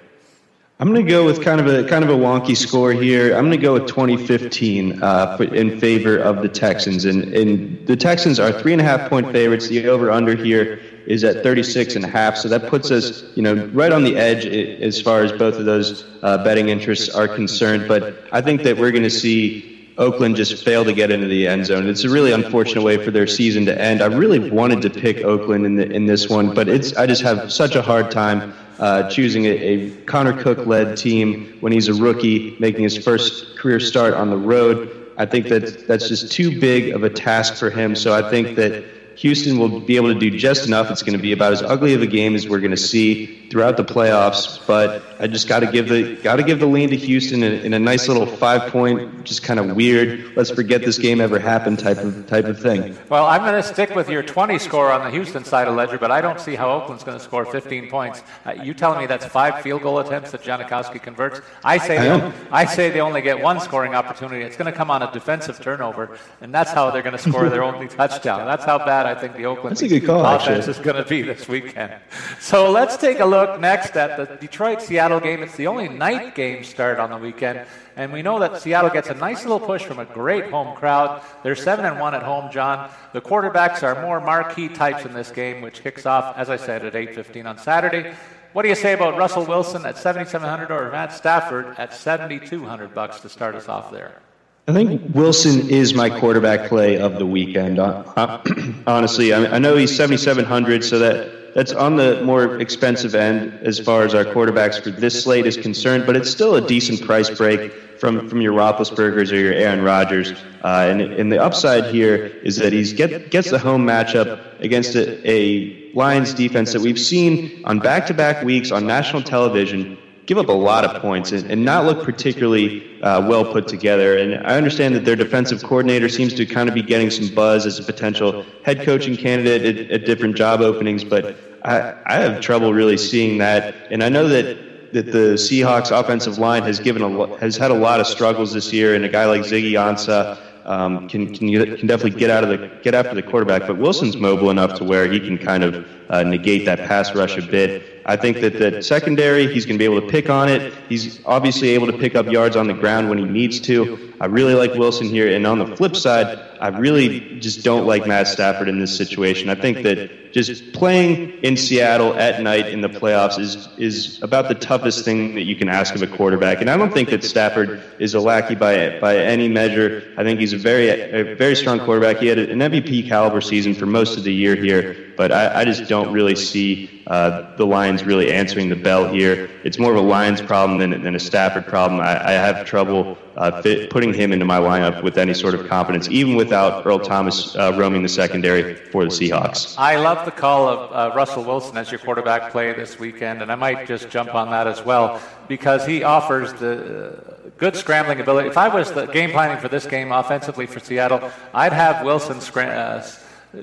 I'm 0.82 0.92
going 0.92 1.06
to 1.06 1.12
go 1.12 1.24
with 1.24 1.44
kind 1.44 1.62
of 1.62 1.68
a 1.68 1.88
kind 1.88 2.04
of 2.04 2.10
a 2.10 2.16
wonky 2.16 2.58
score 2.58 2.92
here. 2.92 3.36
I'm 3.36 3.46
going 3.46 3.52
to 3.52 3.58
go 3.58 3.74
with 3.74 3.86
2015 3.86 5.04
uh, 5.04 5.38
in 5.52 5.80
favor 5.80 6.18
of 6.18 6.42
the 6.42 6.50
Texans, 6.50 7.06
and, 7.06 7.24
and 7.36 7.86
the 7.86 7.96
Texans 7.96 8.40
are 8.40 8.52
three 8.52 8.72
and 8.72 8.82
a 8.82 8.84
half 8.84 9.08
point 9.08 9.32
favorites. 9.32 9.68
The 9.68 9.88
over 9.88 10.10
under 10.10 10.36
here 10.36 10.82
is 11.06 11.24
at 11.24 11.44
36 11.44 11.98
and 11.98 12.04
a 12.04 12.08
half, 12.08 12.36
so 12.36 12.50
that 12.50 12.66
puts 12.66 12.90
us, 12.90 13.22
you 13.36 13.44
know, 13.44 13.68
right 13.68 13.92
on 13.92 14.04
the 14.04 14.18
edge 14.18 14.48
as 14.48 15.00
far 15.00 15.22
as 15.22 15.32
both 15.32 15.54
of 15.54 15.66
those 15.66 16.04
uh, 16.24 16.44
betting 16.44 16.70
interests 16.70 17.14
are 17.14 17.28
concerned. 17.28 17.88
But 17.88 18.18
I 18.32 18.42
think 18.42 18.64
that 18.64 18.76
we're 18.76 18.90
going 18.90 19.04
to 19.04 19.12
see 19.12 19.94
Oakland 20.00 20.36
just 20.36 20.66
failed 20.66 20.88
to 20.88 20.94
get 20.94 21.12
into 21.12 21.28
the 21.28 21.48
end 21.48 21.68
zone. 21.68 21.88
It's 21.88 22.06
a 22.06 22.10
really 22.10 22.32
unfortunate 22.32 22.82
way 22.82 22.98
for 22.98 23.12
their 23.12 23.28
season 23.28 23.68
to 23.68 23.80
end. 23.80 24.02
I 24.02 24.08
really 24.08 24.50
wanted 24.50 24.82
to 24.82 24.90
pick 24.90 25.18
Oakland 25.18 25.64
in, 25.64 25.76
the, 25.76 25.92
in 25.92 26.08
this 26.08 26.28
one, 26.28 26.56
but 26.56 26.68
it's 26.68 26.96
I 26.96 27.06
just 27.06 27.22
have 27.22 27.54
such 27.54 27.76
a 27.76 27.84
hard 27.84 28.10
time 28.10 28.56
uh, 28.80 29.10
choosing 29.10 29.46
a, 29.46 29.50
a 29.50 29.90
Connor 30.06 30.42
Cook 30.42 30.66
led 30.66 30.98
team 30.98 31.58
when 31.60 31.72
he's 31.72 31.88
a 31.88 31.94
rookie, 31.94 32.56
making 32.60 32.84
his 32.84 32.98
first 32.98 33.58
career 33.58 33.80
start 33.80 34.14
on 34.14 34.30
the 34.30 34.38
road. 34.38 35.14
I 35.18 35.26
think 35.26 35.50
that 35.50 35.88
that's 35.88 36.08
just 36.08 36.32
too 36.32 36.60
big 36.60 36.94
of 36.94 37.04
a 37.04 37.10
task 37.10 37.56
for 37.56 37.70
him. 37.70 37.96
So 37.96 38.14
I 38.14 38.30
think 38.30 38.56
that 38.56 38.84
Houston 39.18 39.58
will 39.58 39.80
be 39.80 39.96
able 39.96 40.14
to 40.14 40.20
do 40.20 40.36
just 40.36 40.68
enough. 40.68 40.90
It's 40.90 41.04
going 41.04 41.18
to 41.18 41.22
be 41.22 41.32
about 41.32 41.54
as 41.54 41.62
ugly 41.62 41.94
of 41.94 42.02
a 42.02 42.08
game 42.08 42.36
as 42.36 42.48
we're 42.48 42.60
going 42.60 42.72
to 42.72 42.78
see 42.78 43.42
throughout 43.52 43.76
the 43.78 43.84
playoffs. 43.84 44.66
But 44.66 45.04
I 45.20 45.28
just 45.28 45.48
got 45.48 45.60
to 45.60 45.72
give 45.72 45.90
the 45.90 46.16
got 46.16 46.38
to 46.38 46.44
give 46.44 46.60
the 46.60 46.66
lean 46.66 46.90
to 46.90 46.96
Houston 46.96 47.44
in, 47.44 47.54
in 47.66 47.74
a 47.74 47.80
nice 47.80 48.08
little 48.08 48.26
five 48.26 48.72
point, 48.72 49.26
just 49.26 49.44
kind 49.44 49.60
of 49.60 49.76
weird. 49.76 50.36
Let's 50.36 50.50
forget 50.50 50.82
this 50.82 50.98
game 50.98 51.22
ever 51.22 51.38
happened 51.38 51.80
type 51.80 51.98
of 51.98 52.26
type 52.28 52.46
of 52.46 52.60
thing. 52.60 52.98
Well, 53.10 53.26
I'm 53.26 53.42
going 53.42 53.62
to 53.62 53.64
stick 53.64 53.94
with 53.94 54.10
your 54.10 54.24
20 54.24 54.58
score 54.58 54.92
on 54.92 55.04
the 55.04 55.12
Houston 55.12 55.44
side 55.44 55.68
of 55.68 55.76
ledger, 55.76 55.98
but 55.98 56.10
I 56.10 56.22
don't 56.22 56.40
see 56.40 56.56
how 56.56 56.72
Oakland's 56.72 57.04
going 57.04 57.18
to 57.18 57.24
score 57.24 57.46
15 57.46 57.90
points. 57.90 58.24
Uh, 58.46 58.54
you 58.64 58.74
telling 58.74 59.00
me 59.00 59.06
that's 59.06 59.26
five 59.26 59.62
field 59.62 59.84
goal 59.84 60.00
attempts 60.00 60.32
that 60.32 60.42
Janikowski 60.42 61.02
converts? 61.02 61.42
I 61.64 61.78
say 61.78 61.98
I, 61.98 62.18
they, 62.18 62.34
I 62.52 62.66
say 62.66 62.90
they 62.90 63.02
only 63.02 63.22
get 63.22 63.42
one 63.42 63.60
scoring 63.60 63.94
opportunity. 63.94 64.44
It's 64.44 64.58
going 64.58 64.72
to 64.72 64.78
come 64.78 64.90
on 64.90 65.04
a 65.04 65.12
defensive 65.12 65.60
turnover, 65.60 66.18
and 66.40 66.54
that's 66.54 66.72
how 66.72 66.90
they're 66.90 67.04
going 67.04 67.18
to 67.18 67.30
score 67.30 67.50
their 67.50 67.64
only 67.64 67.88
touchdown. 67.88 68.46
That's 68.46 68.66
how 68.66 68.78
bad 68.78 69.06
I 69.06 69.11
think 69.16 69.36
the 69.36 69.46
Oakland 69.46 69.72
that's 69.72 69.82
a 69.82 69.88
good 69.88 70.06
call, 70.06 70.26
offense 70.26 70.68
actually. 70.68 70.72
is 70.72 70.80
going 70.80 71.04
to 71.04 71.10
be 71.10 71.22
this 71.22 71.48
weekend. 71.48 71.94
So 72.40 72.70
let's 72.70 72.98
take 72.98 73.20
a 73.20 73.26
look 73.26 73.60
next 73.60 73.96
at 73.96 74.18
the 74.18 74.36
Detroit 74.38 74.82
Seattle 74.82 75.20
game. 75.20 75.44
It's 75.44 75.56
the 75.56 75.68
only 75.68 75.88
night 75.88 76.36
game 76.36 76.64
start 76.64 77.00
on 77.00 77.10
the 77.10 77.18
weekend. 77.18 77.66
And 77.96 78.14
we 78.14 78.22
know 78.22 78.40
that 78.40 78.62
Seattle 78.62 78.90
gets 78.90 79.10
a 79.10 79.14
nice 79.14 79.44
little 79.44 79.60
push 79.60 79.84
from 79.84 80.00
a 80.00 80.06
great 80.06 80.50
home 80.50 80.76
crowd. 80.76 81.22
They're 81.44 81.56
7 81.56 81.86
and 81.86 82.00
1 82.00 82.16
at 82.16 82.24
home, 82.24 82.52
John. 82.52 82.90
The 83.14 83.22
quarterbacks 83.22 83.84
are 83.84 84.02
more 84.02 84.20
marquee 84.20 84.70
types 84.70 85.06
in 85.06 85.14
this 85.14 85.32
game, 85.32 85.62
which 85.62 85.82
kicks 85.82 86.06
off, 86.06 86.38
as 86.38 86.50
I 86.50 86.58
said, 86.58 86.86
at 86.86 86.94
8.15 86.94 87.46
on 87.46 87.58
Saturday. 87.58 88.14
What 88.54 88.64
do 88.64 88.70
you 88.70 88.76
say 88.76 88.94
about 88.94 89.18
Russell 89.18 89.46
Wilson 89.46 89.86
at 89.86 89.98
7,700 89.98 90.72
or 90.72 90.92
Matt 90.92 91.14
Stafford 91.14 91.76
at 91.78 91.94
7,200 91.94 92.94
bucks 92.94 93.22
to 93.22 93.30
start 93.30 93.56
us 93.56 93.70
off 93.70 93.92
there? 93.92 94.22
I 94.68 94.74
think 94.74 95.16
Wilson 95.16 95.70
is 95.70 95.96
my 95.96 96.10
quarterback 96.10 96.70
play 96.70 97.00
of 97.00 97.18
the 97.18 97.26
weekend. 97.26 97.80
Uh, 97.80 98.42
honestly, 98.88 99.34
I, 99.34 99.58
know 99.58 99.76
he's 99.76 99.96
7,700, 99.96 100.84
so 100.84 101.00
that 101.00 101.54
that's 101.56 101.74
on 101.74 101.98
the 101.98 102.22
more 102.24 102.60
expensive 102.60 103.16
end 103.16 103.54
as 103.62 103.80
far 103.80 104.04
as 104.04 104.14
our 104.14 104.24
quarterbacks 104.24 104.82
for 104.82 104.92
this 104.92 105.22
slate 105.24 105.46
is 105.46 105.58
concerned, 105.58 106.06
but 106.06 106.16
it's 106.16 106.30
still 106.30 106.56
a 106.56 106.66
decent 106.66 107.02
price 107.02 107.30
break 107.30 107.74
from, 108.00 108.30
from 108.30 108.40
your 108.40 108.54
Roethlisbergers 108.54 109.32
or 109.32 109.36
your 109.36 109.54
Aaron 109.54 109.84
Rodgers. 109.84 110.32
Uh, 110.64 110.88
and, 110.90 111.02
and 111.02 111.32
the 111.32 111.42
upside 111.42 111.86
here 111.94 112.26
is 112.26 112.56
that 112.58 112.72
he 112.72 112.84
get, 112.94 113.32
gets 113.32 113.50
the 113.50 113.60
home 113.60 113.86
matchup 113.86 114.60
against 114.62 114.96
a, 114.96 115.30
a 115.30 115.92
Lions 115.94 116.34
defense 116.34 116.72
that 116.72 116.82
we've 116.82 117.00
seen 117.00 117.64
on 117.66 117.80
back 117.80 118.06
to 118.08 118.14
back 118.14 118.46
weeks 118.46 118.72
on 118.72 118.88
national 118.88 119.24
television 119.24 119.98
give 120.26 120.38
up 120.38 120.48
a 120.48 120.54
lot 120.54 120.86
of 120.86 121.02
points 121.02 121.32
and, 121.32 121.50
and 121.52 121.66
not 121.66 121.86
look 121.86 122.04
particularly 122.04 123.02
uh, 123.02 123.28
well 123.28 123.46
put 123.46 123.68
together. 123.68 124.18
And 124.18 124.36
I 124.48 124.56
understand 124.56 124.96
that 124.96 125.06
their 125.06 125.16
defensive 125.16 125.64
coordinator 125.64 126.10
seems 126.10 126.34
to 126.36 126.46
kind 126.46 126.70
of 126.70 126.76
be 126.76 126.84
getting 126.84 127.10
some 127.10 127.34
buzz 127.34 127.66
as 127.66 127.80
a 127.80 127.84
potential 127.84 128.46
head 128.64 128.84
coaching 128.84 129.18
candidate 129.18 129.66
at, 129.66 129.92
at 129.92 130.06
different 130.06 130.36
job 130.36 130.62
openings, 130.62 131.04
but 131.04 131.36
I, 131.64 131.96
I 132.06 132.16
have 132.16 132.42
trouble 132.42 132.74
really 132.74 132.98
seeing 132.98 133.38
that. 133.40 133.76
And 133.92 134.04
I 134.04 134.10
know 134.10 134.28
that 134.28 134.72
that 134.94 135.06
the 135.12 135.36
Seahawks 135.36 135.98
offensive 135.98 136.38
line 136.38 136.64
has 136.64 136.80
given 136.80 137.02
a 137.02 137.38
has 137.38 137.56
had 137.58 137.72
a 137.72 137.76
lot 137.76 138.00
of 138.00 138.08
struggles 138.08 138.54
this 138.54 138.74
year, 138.74 138.96
and 138.96 139.06
a 139.06 139.10
guy 139.10 139.26
like 139.26 139.42
Ziggy 139.42 139.74
Ansah 139.74 140.38
um, 140.66 141.08
can, 141.08 141.34
can 141.34 141.50
can 141.78 141.88
definitely 141.88 142.20
get 142.20 142.30
out 142.30 142.44
of 142.44 142.50
the 142.50 142.70
get 142.84 142.94
after 142.94 143.16
the 143.16 143.24
quarterback. 143.24 143.68
But 143.68 143.78
Wilson's 143.78 144.18
mobile 144.18 144.50
enough 144.50 144.78
to 144.80 144.84
where 144.84 145.10
he 145.12 145.20
can 145.20 145.38
kind 145.38 145.64
of 145.64 145.88
uh, 146.10 146.24
negate 146.24 146.66
that 146.66 146.80
pass 146.80 147.16
rush 147.16 147.38
a 147.38 147.42
bit. 147.42 147.91
I 148.06 148.16
think 148.16 148.42
that 148.42 148.58
the 148.58 148.82
secondary, 148.82 149.52
he's 149.52 149.66
going 149.66 149.78
to 149.78 149.80
be 149.80 149.86
able 149.86 150.02
to 150.02 150.08
pick 150.08 150.30
on 150.30 150.50
it. 150.50 150.74
He's 150.90 151.24
obviously 151.26 151.70
able 151.70 151.88
to 151.88 151.98
pick 151.98 152.16
up 152.16 152.28
yards 152.28 152.56
on 152.56 152.68
the 152.68 152.74
ground 152.74 153.10
when 153.10 153.18
he 153.18 153.26
needs 153.26 153.60
to. 153.62 154.14
I 154.20 154.26
really 154.26 154.54
like 154.54 154.74
Wilson 154.76 155.08
here. 155.08 155.28
And 155.36 155.48
on 155.48 155.60
the 155.60 155.76
flip 155.76 155.96
side, 155.96 156.40
I 156.60 156.68
really 156.68 157.40
just 157.40 157.64
don't 157.64 157.88
like 157.88 158.06
Matt 158.06 158.28
Stafford 158.28 158.70
in 158.70 158.80
this 158.80 158.96
situation. 158.96 159.50
I 159.50 159.56
think 159.56 159.82
that 159.84 160.32
just 160.32 160.74
playing 160.74 161.32
in 161.44 161.58
Seattle 161.58 162.14
at 162.14 162.42
night 162.42 162.68
in 162.68 162.82
the 162.82 162.88
playoffs 162.88 163.40
is 163.40 163.68
is 163.78 164.22
about 164.22 164.48
the 164.48 164.56
toughest 164.56 165.04
thing 165.04 165.36
that 165.36 165.44
you 165.44 165.56
can 165.56 165.70
ask 165.70 165.96
of 165.96 166.02
a 166.04 166.08
quarterback. 166.08 166.62
And 166.62 166.70
I 166.70 166.78
don't 166.78 166.94
think 166.94 167.10
that 167.10 167.24
Stafford 167.24 167.82
is 168.00 168.14
a 168.14 168.20
lackey 168.20 168.56
by 168.56 169.00
by 169.00 169.18
any 169.18 169.50
measure. 169.50 170.14
I 170.18 170.24
think 170.24 170.40
he's 170.40 170.54
a 170.54 170.58
very 170.58 170.90
a 170.90 171.36
very 171.36 171.56
strong 171.56 171.80
quarterback. 171.80 172.18
He 172.18 172.28
had 172.28 172.38
an 172.38 172.60
MVP 172.60 173.08
caliber 173.08 173.42
season 173.42 173.74
for 173.74 173.88
most 173.88 174.18
of 174.18 174.24
the 174.24 174.34
year 174.34 174.56
here. 174.56 175.01
But 175.22 175.32
I, 175.32 175.62
I 175.62 175.66
just 175.66 175.88
don't 175.88 176.12
really 176.12 176.36
see 176.36 177.04
uh, 177.06 177.56
the 177.56 177.64
Lions 177.64 178.04
really 178.04 178.34
answering 178.34 178.70
the 178.70 178.76
bell 178.76 179.08
here. 179.08 179.52
It's 179.64 179.78
more 179.78 179.92
of 179.92 179.98
a 179.98 180.02
Lions 180.02 180.42
problem 180.42 180.80
than, 180.80 181.00
than 181.04 181.14
a 181.14 181.20
Stafford 181.20 181.68
problem. 181.68 182.02
I, 182.02 182.30
I 182.30 182.32
have 182.32 182.66
trouble 182.66 183.20
uh, 183.36 183.62
fit, 183.62 183.92
putting 183.92 184.16
him 184.16 184.34
into 184.34 184.46
my 184.46 184.58
lineup 184.58 185.04
with 185.04 185.20
any 185.20 185.36
sort 185.36 185.54
of 185.54 185.68
confidence, 185.68 186.10
even 186.10 186.34
without 186.34 186.84
Earl 186.88 186.98
Thomas 186.98 187.56
uh, 187.56 187.72
roaming 187.78 188.02
the 188.02 188.10
secondary 188.10 188.74
for 188.74 189.04
the 189.04 189.12
Seahawks. 189.12 189.76
I 189.78 189.98
love 189.98 190.26
the 190.26 190.32
call 190.32 190.68
of 190.68 190.92
uh, 190.92 191.16
Russell 191.16 191.44
Wilson 191.44 191.78
as 191.78 191.92
your 191.92 192.00
quarterback 192.00 192.52
play 192.52 192.74
this 192.74 192.98
weekend, 192.98 193.44
and 193.44 193.52
I 193.52 193.56
might 193.56 193.86
just 193.86 194.10
jump 194.10 194.34
on 194.34 194.50
that 194.50 194.66
as 194.66 194.84
well 194.84 195.22
because 195.48 195.86
he 195.86 196.02
offers 196.02 196.52
the 196.54 197.12
uh, 197.12 197.50
good 197.60 197.76
scrambling 197.76 198.20
ability. 198.20 198.50
If 198.50 198.58
I 198.58 198.70
was 198.70 198.92
the 198.92 199.06
game 199.06 199.30
planning 199.30 199.60
for 199.60 199.68
this 199.68 199.86
game 199.86 200.12
offensively 200.12 200.66
for 200.66 200.80
Seattle, 200.80 201.30
I'd 201.54 201.74
have 201.74 202.04
Wilson 202.04 202.42
scram- 202.42 202.76
uh, 202.76 203.04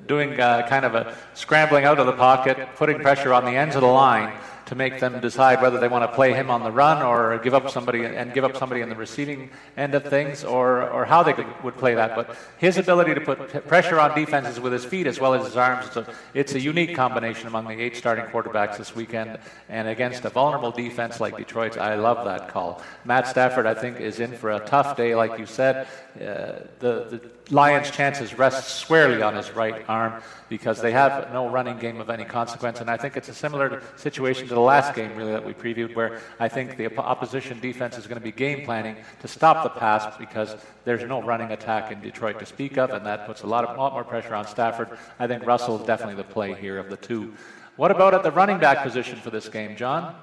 doing 0.06 0.38
uh, 0.38 0.66
kind 0.68 0.84
of 0.84 0.94
a 0.94 1.14
scrambling 1.34 1.84
out 1.84 1.98
of 1.98 2.06
the 2.06 2.12
pocket, 2.12 2.68
putting 2.76 2.98
pressure 3.00 3.32
on 3.32 3.44
the 3.44 3.52
ends 3.52 3.74
of 3.74 3.82
the 3.82 3.88
line 3.88 4.32
to 4.68 4.74
make 4.74 5.00
them 5.00 5.18
decide 5.20 5.62
whether 5.62 5.80
they 5.80 5.88
want 5.88 6.04
to 6.04 6.14
play 6.14 6.34
him 6.34 6.50
on 6.50 6.62
the 6.62 6.70
run 6.70 7.02
or 7.02 7.38
give 7.38 7.54
up 7.54 7.70
somebody 7.70 8.04
and 8.04 8.34
give 8.34 8.44
up 8.44 8.54
somebody 8.54 8.82
in 8.82 8.90
the 8.90 8.94
receiving 8.94 9.48
end 9.78 9.94
of 9.94 10.04
things 10.04 10.44
or, 10.44 10.90
or 10.90 11.06
how 11.06 11.22
they 11.22 11.32
could, 11.32 11.46
would 11.64 11.74
play 11.78 11.94
that. 11.94 12.14
But 12.14 12.36
his 12.58 12.76
ability 12.76 13.14
to 13.14 13.20
put 13.22 13.66
pressure 13.66 13.98
on 13.98 14.14
defenses 14.14 14.60
with 14.60 14.74
his 14.74 14.84
feet 14.84 15.06
as 15.06 15.18
well 15.18 15.32
as 15.32 15.46
his 15.46 15.56
arms, 15.56 15.86
it's 15.86 15.96
a, 15.96 16.14
it's 16.34 16.54
a 16.54 16.60
unique 16.60 16.94
combination 16.94 17.46
among 17.46 17.66
the 17.66 17.80
eight 17.80 17.96
starting 17.96 18.26
quarterbacks 18.26 18.76
this 18.76 18.94
weekend. 18.94 19.38
And 19.70 19.88
against 19.88 20.26
a 20.26 20.28
vulnerable 20.28 20.70
defense 20.70 21.18
like 21.18 21.38
Detroit's, 21.38 21.78
I 21.78 21.94
love 21.94 22.26
that 22.26 22.48
call. 22.48 22.82
Matt 23.06 23.26
Stafford, 23.26 23.64
I 23.64 23.72
think, 23.72 24.00
is 24.00 24.20
in 24.20 24.32
for 24.32 24.50
a 24.50 24.60
tough 24.60 24.98
day, 24.98 25.14
like 25.14 25.38
you 25.38 25.46
said. 25.46 25.86
Uh, 26.16 26.66
the, 26.78 27.06
the 27.08 27.20
Lions' 27.50 27.90
chances 27.90 28.38
rest 28.38 28.76
squarely 28.76 29.22
on 29.22 29.34
his 29.34 29.50
right 29.52 29.84
arm 29.88 30.22
because 30.48 30.80
they 30.80 30.92
have 30.92 31.32
no 31.32 31.48
running 31.48 31.78
game 31.78 32.00
of 32.00 32.10
any 32.10 32.24
consequence. 32.24 32.80
And 32.80 32.90
I 32.90 32.96
think 32.96 33.16
it's 33.16 33.28
a 33.28 33.34
similar 33.34 33.82
situation 33.96 34.48
to 34.48 34.54
the 34.54 34.60
last 34.60 34.94
game, 34.94 35.14
really, 35.16 35.32
that 35.32 35.44
we 35.44 35.54
previewed, 35.54 35.94
where 35.94 36.20
I 36.38 36.48
think 36.48 36.76
the 36.76 36.94
opposition 36.98 37.60
defense 37.60 37.98
is 37.98 38.06
going 38.06 38.20
to 38.20 38.24
be 38.24 38.32
game 38.32 38.64
planning 38.64 38.96
to 39.20 39.28
stop 39.28 39.62
the 39.62 39.70
pass 39.70 40.16
because 40.16 40.56
there's 40.84 41.04
no 41.04 41.22
running 41.22 41.50
attack 41.52 41.92
in 41.92 42.00
Detroit 42.00 42.38
to 42.38 42.46
speak 42.46 42.78
of, 42.78 42.90
and 42.90 43.04
that 43.06 43.26
puts 43.26 43.42
a 43.42 43.46
lot, 43.46 43.64
of, 43.64 43.76
lot 43.76 43.92
more 43.92 44.04
pressure 44.04 44.34
on 44.34 44.46
Stafford. 44.46 44.88
I 45.18 45.26
think 45.26 45.46
Russell 45.46 45.80
is 45.80 45.86
definitely 45.86 46.16
the 46.16 46.24
play 46.24 46.54
here 46.54 46.78
of 46.78 46.90
the 46.90 46.96
two. 46.96 47.34
What 47.76 47.90
about 47.90 48.14
at 48.14 48.22
the 48.22 48.32
running 48.32 48.58
back 48.58 48.82
position 48.82 49.18
for 49.18 49.30
this 49.30 49.48
game, 49.48 49.76
John? 49.76 50.14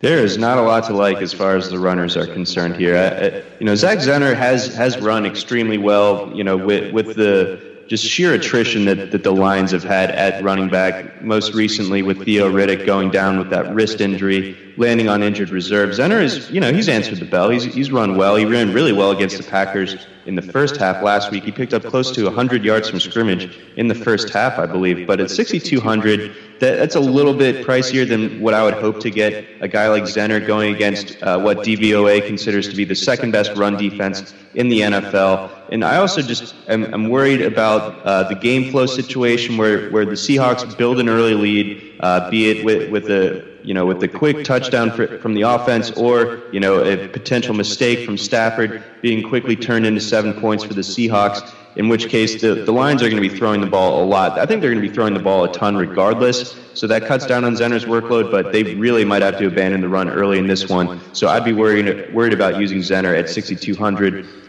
There 0.00 0.18
is 0.18 0.36
not 0.36 0.58
a 0.58 0.62
lot 0.62 0.84
to 0.84 0.92
like 0.92 1.18
as 1.18 1.32
far 1.32 1.56
as 1.56 1.70
the 1.70 1.78
runners 1.78 2.16
are 2.16 2.26
concerned 2.26 2.76
here. 2.76 2.96
I, 2.96 3.00
I, 3.00 3.04
uh, 3.04 3.08
uh, 3.08 3.42
you 3.58 3.66
know, 3.66 3.74
Zach 3.74 3.98
Zenner 3.98 4.36
has 4.36 4.74
has 4.76 4.98
run 4.98 5.24
extremely 5.24 5.78
well. 5.78 6.30
You 6.34 6.44
know, 6.44 6.56
with 6.56 6.92
with 6.92 7.16
the 7.16 7.75
just 7.88 8.04
sheer 8.04 8.34
attrition 8.34 8.84
that, 8.86 9.12
that 9.12 9.22
the 9.22 9.32
Lions 9.32 9.70
have 9.70 9.84
had 9.84 10.10
at 10.10 10.42
running 10.42 10.68
back, 10.68 11.22
most 11.22 11.54
recently 11.54 12.02
with 12.02 12.24
Theo 12.24 12.50
Riddick 12.50 12.84
going 12.84 13.10
down 13.10 13.38
with 13.38 13.50
that 13.50 13.72
wrist 13.74 14.00
injury, 14.00 14.56
landing 14.76 15.08
on 15.08 15.22
injured 15.22 15.50
reserve. 15.50 15.90
Zenner 15.90 16.20
is, 16.20 16.50
you 16.50 16.60
know, 16.60 16.72
he's 16.72 16.88
answered 16.88 17.18
the 17.18 17.24
bell. 17.24 17.48
He's, 17.48 17.62
he's 17.62 17.92
run 17.92 18.16
well. 18.16 18.34
He 18.36 18.44
ran 18.44 18.72
really 18.72 18.92
well 18.92 19.12
against 19.12 19.36
the 19.36 19.44
Packers 19.44 20.06
in 20.26 20.34
the 20.34 20.42
first 20.42 20.76
half 20.76 21.02
last 21.02 21.30
week. 21.30 21.44
He 21.44 21.52
picked 21.52 21.72
up 21.72 21.84
close 21.84 22.10
to 22.12 22.24
100 22.24 22.64
yards 22.64 22.90
from 22.90 22.98
scrimmage 22.98 23.56
in 23.76 23.86
the 23.86 23.94
first 23.94 24.30
half, 24.30 24.58
I 24.58 24.66
believe. 24.66 25.06
But 25.06 25.20
at 25.20 25.30
6,200, 25.30 26.34
that, 26.58 26.76
that's 26.76 26.96
a 26.96 27.00
little 27.00 27.34
bit 27.34 27.64
pricier 27.64 28.08
than 28.08 28.40
what 28.40 28.52
I 28.52 28.64
would 28.64 28.74
hope 28.74 28.98
to 29.00 29.10
get 29.10 29.44
a 29.60 29.68
guy 29.68 29.88
like 29.88 30.02
Zenner 30.04 30.44
going 30.44 30.74
against 30.74 31.22
uh, 31.22 31.38
what 31.38 31.58
DVOA 31.58 32.26
considers 32.26 32.68
to 32.68 32.74
be 32.74 32.84
the 32.84 32.96
second 32.96 33.30
best 33.30 33.52
run 33.56 33.76
defense 33.76 34.34
in 34.54 34.68
the 34.68 34.80
NFL. 34.80 35.55
And 35.70 35.84
I 35.84 35.96
also 35.96 36.22
just 36.22 36.54
am, 36.68 36.92
am 36.94 37.08
worried 37.08 37.42
about 37.42 38.00
uh, 38.04 38.28
the 38.28 38.34
game 38.34 38.70
flow 38.70 38.86
situation 38.86 39.56
where, 39.56 39.90
where 39.90 40.04
the 40.04 40.12
Seahawks 40.12 40.76
build 40.76 41.00
an 41.00 41.08
early 41.08 41.34
lead, 41.34 41.96
uh, 42.00 42.30
be 42.30 42.50
it 42.50 42.64
with, 42.64 42.90
with 42.90 43.06
the 43.06 43.56
you 43.66 43.74
know, 43.74 43.84
with 43.84 43.98
the 43.98 44.06
quick 44.06 44.44
touchdown 44.44 44.92
for, 44.92 45.18
from 45.18 45.34
the 45.34 45.42
offense 45.42 45.90
or, 45.90 46.40
you 46.52 46.60
know, 46.60 46.84
a 46.84 47.08
potential 47.08 47.52
mistake 47.52 48.06
from 48.06 48.16
Stafford 48.16 48.82
being 49.02 49.28
quickly 49.28 49.56
turned 49.56 49.84
into 49.84 50.00
seven 50.00 50.32
points 50.32 50.62
for 50.62 50.72
the 50.72 50.82
Seahawks, 50.82 51.52
in 51.74 51.88
which 51.88 52.08
case 52.08 52.40
the, 52.40 52.54
the 52.54 52.70
Lions 52.70 53.02
are 53.02 53.10
going 53.10 53.20
to 53.20 53.28
be 53.28 53.36
throwing 53.36 53.60
the 53.60 53.66
ball 53.66 54.04
a 54.04 54.06
lot. 54.06 54.38
I 54.38 54.46
think 54.46 54.60
they're 54.60 54.70
going 54.70 54.80
to 54.80 54.88
be 54.88 54.94
throwing 54.94 55.14
the 55.14 55.20
ball 55.20 55.42
a 55.42 55.52
ton 55.52 55.76
regardless, 55.76 56.54
so 56.74 56.86
that 56.86 57.06
cuts 57.06 57.26
down 57.26 57.44
on 57.44 57.54
Zenner's 57.54 57.86
workload, 57.86 58.30
but 58.30 58.52
they 58.52 58.76
really 58.76 59.04
might 59.04 59.22
have 59.22 59.36
to 59.38 59.48
abandon 59.48 59.80
the 59.80 59.88
run 59.88 60.08
early 60.08 60.38
in 60.38 60.46
this 60.46 60.68
one. 60.68 61.00
So 61.12 61.26
I'd 61.26 61.44
be 61.44 61.52
worried, 61.52 62.14
worried 62.14 62.32
about 62.32 62.60
using 62.60 62.78
Zenner 62.78 63.18
at 63.18 63.28
6,200. 63.28 64.45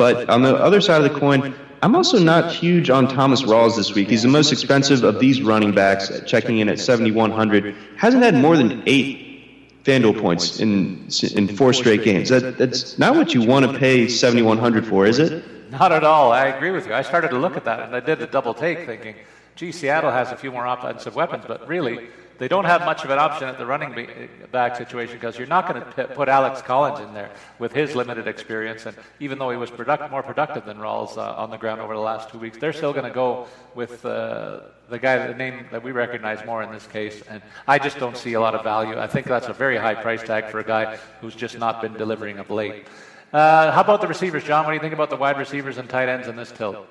But 0.00 0.30
on 0.30 0.40
the 0.40 0.56
other 0.56 0.80
side 0.80 1.04
of 1.04 1.12
the 1.12 1.20
coin, 1.20 1.54
I'm 1.82 1.94
also 1.94 2.18
not 2.18 2.50
huge 2.50 2.88
on 2.88 3.06
Thomas 3.06 3.42
Rawls 3.42 3.76
this 3.76 3.94
week. 3.94 4.08
He's 4.08 4.22
the 4.22 4.28
most 4.28 4.50
expensive 4.50 5.04
of 5.04 5.20
these 5.20 5.42
running 5.42 5.72
backs, 5.72 6.10
checking 6.26 6.56
in 6.56 6.70
at 6.70 6.80
7,100. 6.80 7.76
Hasn't 7.98 8.22
had 8.22 8.34
more 8.34 8.56
than 8.56 8.82
eight 8.86 9.84
FanDuel 9.84 10.18
points 10.18 10.58
in 10.58 11.06
in 11.34 11.54
four 11.54 11.74
straight 11.74 12.02
games. 12.02 12.30
That, 12.30 12.56
that's 12.56 12.98
not 12.98 13.14
what 13.14 13.34
you 13.34 13.42
want 13.42 13.70
to 13.70 13.78
pay 13.78 14.08
7,100 14.08 14.86
for, 14.86 15.04
is 15.04 15.18
it? 15.18 15.44
Not 15.70 15.92
at 15.92 16.02
all. 16.02 16.32
I 16.32 16.46
agree 16.46 16.70
with 16.70 16.86
you. 16.86 16.94
I 16.94 17.02
started 17.02 17.28
to 17.28 17.38
look 17.38 17.58
at 17.58 17.66
that 17.66 17.80
and 17.80 17.94
I 17.94 18.00
did 18.00 18.20
the 18.20 18.26
double 18.26 18.54
take, 18.54 18.86
thinking, 18.86 19.16
"Gee, 19.54 19.70
Seattle 19.70 20.10
has 20.10 20.32
a 20.32 20.36
few 20.36 20.50
more 20.50 20.64
offensive 20.64 21.14
weapons," 21.14 21.44
but 21.46 21.68
really 21.68 22.08
they 22.40 22.48
don't 22.48 22.64
have 22.64 22.86
much 22.86 23.04
of 23.04 23.10
an 23.10 23.18
option 23.18 23.48
at 23.48 23.58
the 23.58 23.66
running 23.66 24.08
back 24.50 24.74
situation 24.74 25.14
because 25.14 25.36
you're 25.36 25.46
not 25.46 25.68
going 25.68 25.84
to 25.84 26.08
put 26.08 26.26
Alex 26.26 26.62
Collins 26.62 26.98
in 26.98 27.12
there 27.12 27.30
with 27.58 27.70
his 27.74 27.94
limited 27.94 28.26
experience. 28.26 28.86
And 28.86 28.96
even 29.20 29.38
though 29.38 29.50
he 29.50 29.58
was 29.58 29.70
product, 29.70 30.10
more 30.10 30.22
productive 30.22 30.64
than 30.64 30.78
Rawls 30.78 31.18
uh, 31.18 31.34
on 31.34 31.50
the 31.50 31.58
ground 31.58 31.82
over 31.82 31.92
the 31.92 32.00
last 32.00 32.30
two 32.30 32.38
weeks, 32.38 32.56
they're 32.56 32.72
still 32.72 32.94
going 32.94 33.04
to 33.04 33.10
go 33.10 33.46
with 33.74 34.06
uh, 34.06 34.60
the 34.88 34.98
guy, 34.98 35.26
the 35.26 35.34
name 35.34 35.66
that 35.70 35.82
we 35.82 35.92
recognize 35.92 36.42
more 36.46 36.62
in 36.62 36.72
this 36.72 36.86
case. 36.86 37.20
And 37.28 37.42
I 37.68 37.78
just 37.78 37.98
don't 37.98 38.16
see 38.16 38.32
a 38.32 38.40
lot 38.40 38.54
of 38.54 38.64
value. 38.64 38.98
I 38.98 39.06
think 39.06 39.26
that's 39.26 39.48
a 39.48 39.52
very 39.52 39.76
high 39.76 39.94
price 39.94 40.22
tag 40.22 40.46
for 40.46 40.60
a 40.60 40.64
guy 40.64 40.96
who's 41.20 41.34
just 41.34 41.58
not 41.58 41.82
been 41.82 41.92
delivering 41.92 42.38
of 42.38 42.48
late. 42.48 42.86
Uh, 43.34 43.70
how 43.70 43.82
about 43.82 44.00
the 44.00 44.08
receivers, 44.08 44.44
John? 44.44 44.64
What 44.64 44.70
do 44.70 44.76
you 44.76 44.80
think 44.80 44.94
about 44.94 45.10
the 45.10 45.16
wide 45.16 45.36
receivers 45.36 45.76
and 45.76 45.90
tight 45.90 46.08
ends 46.08 46.26
in 46.26 46.36
this 46.36 46.50
tilt? 46.50 46.86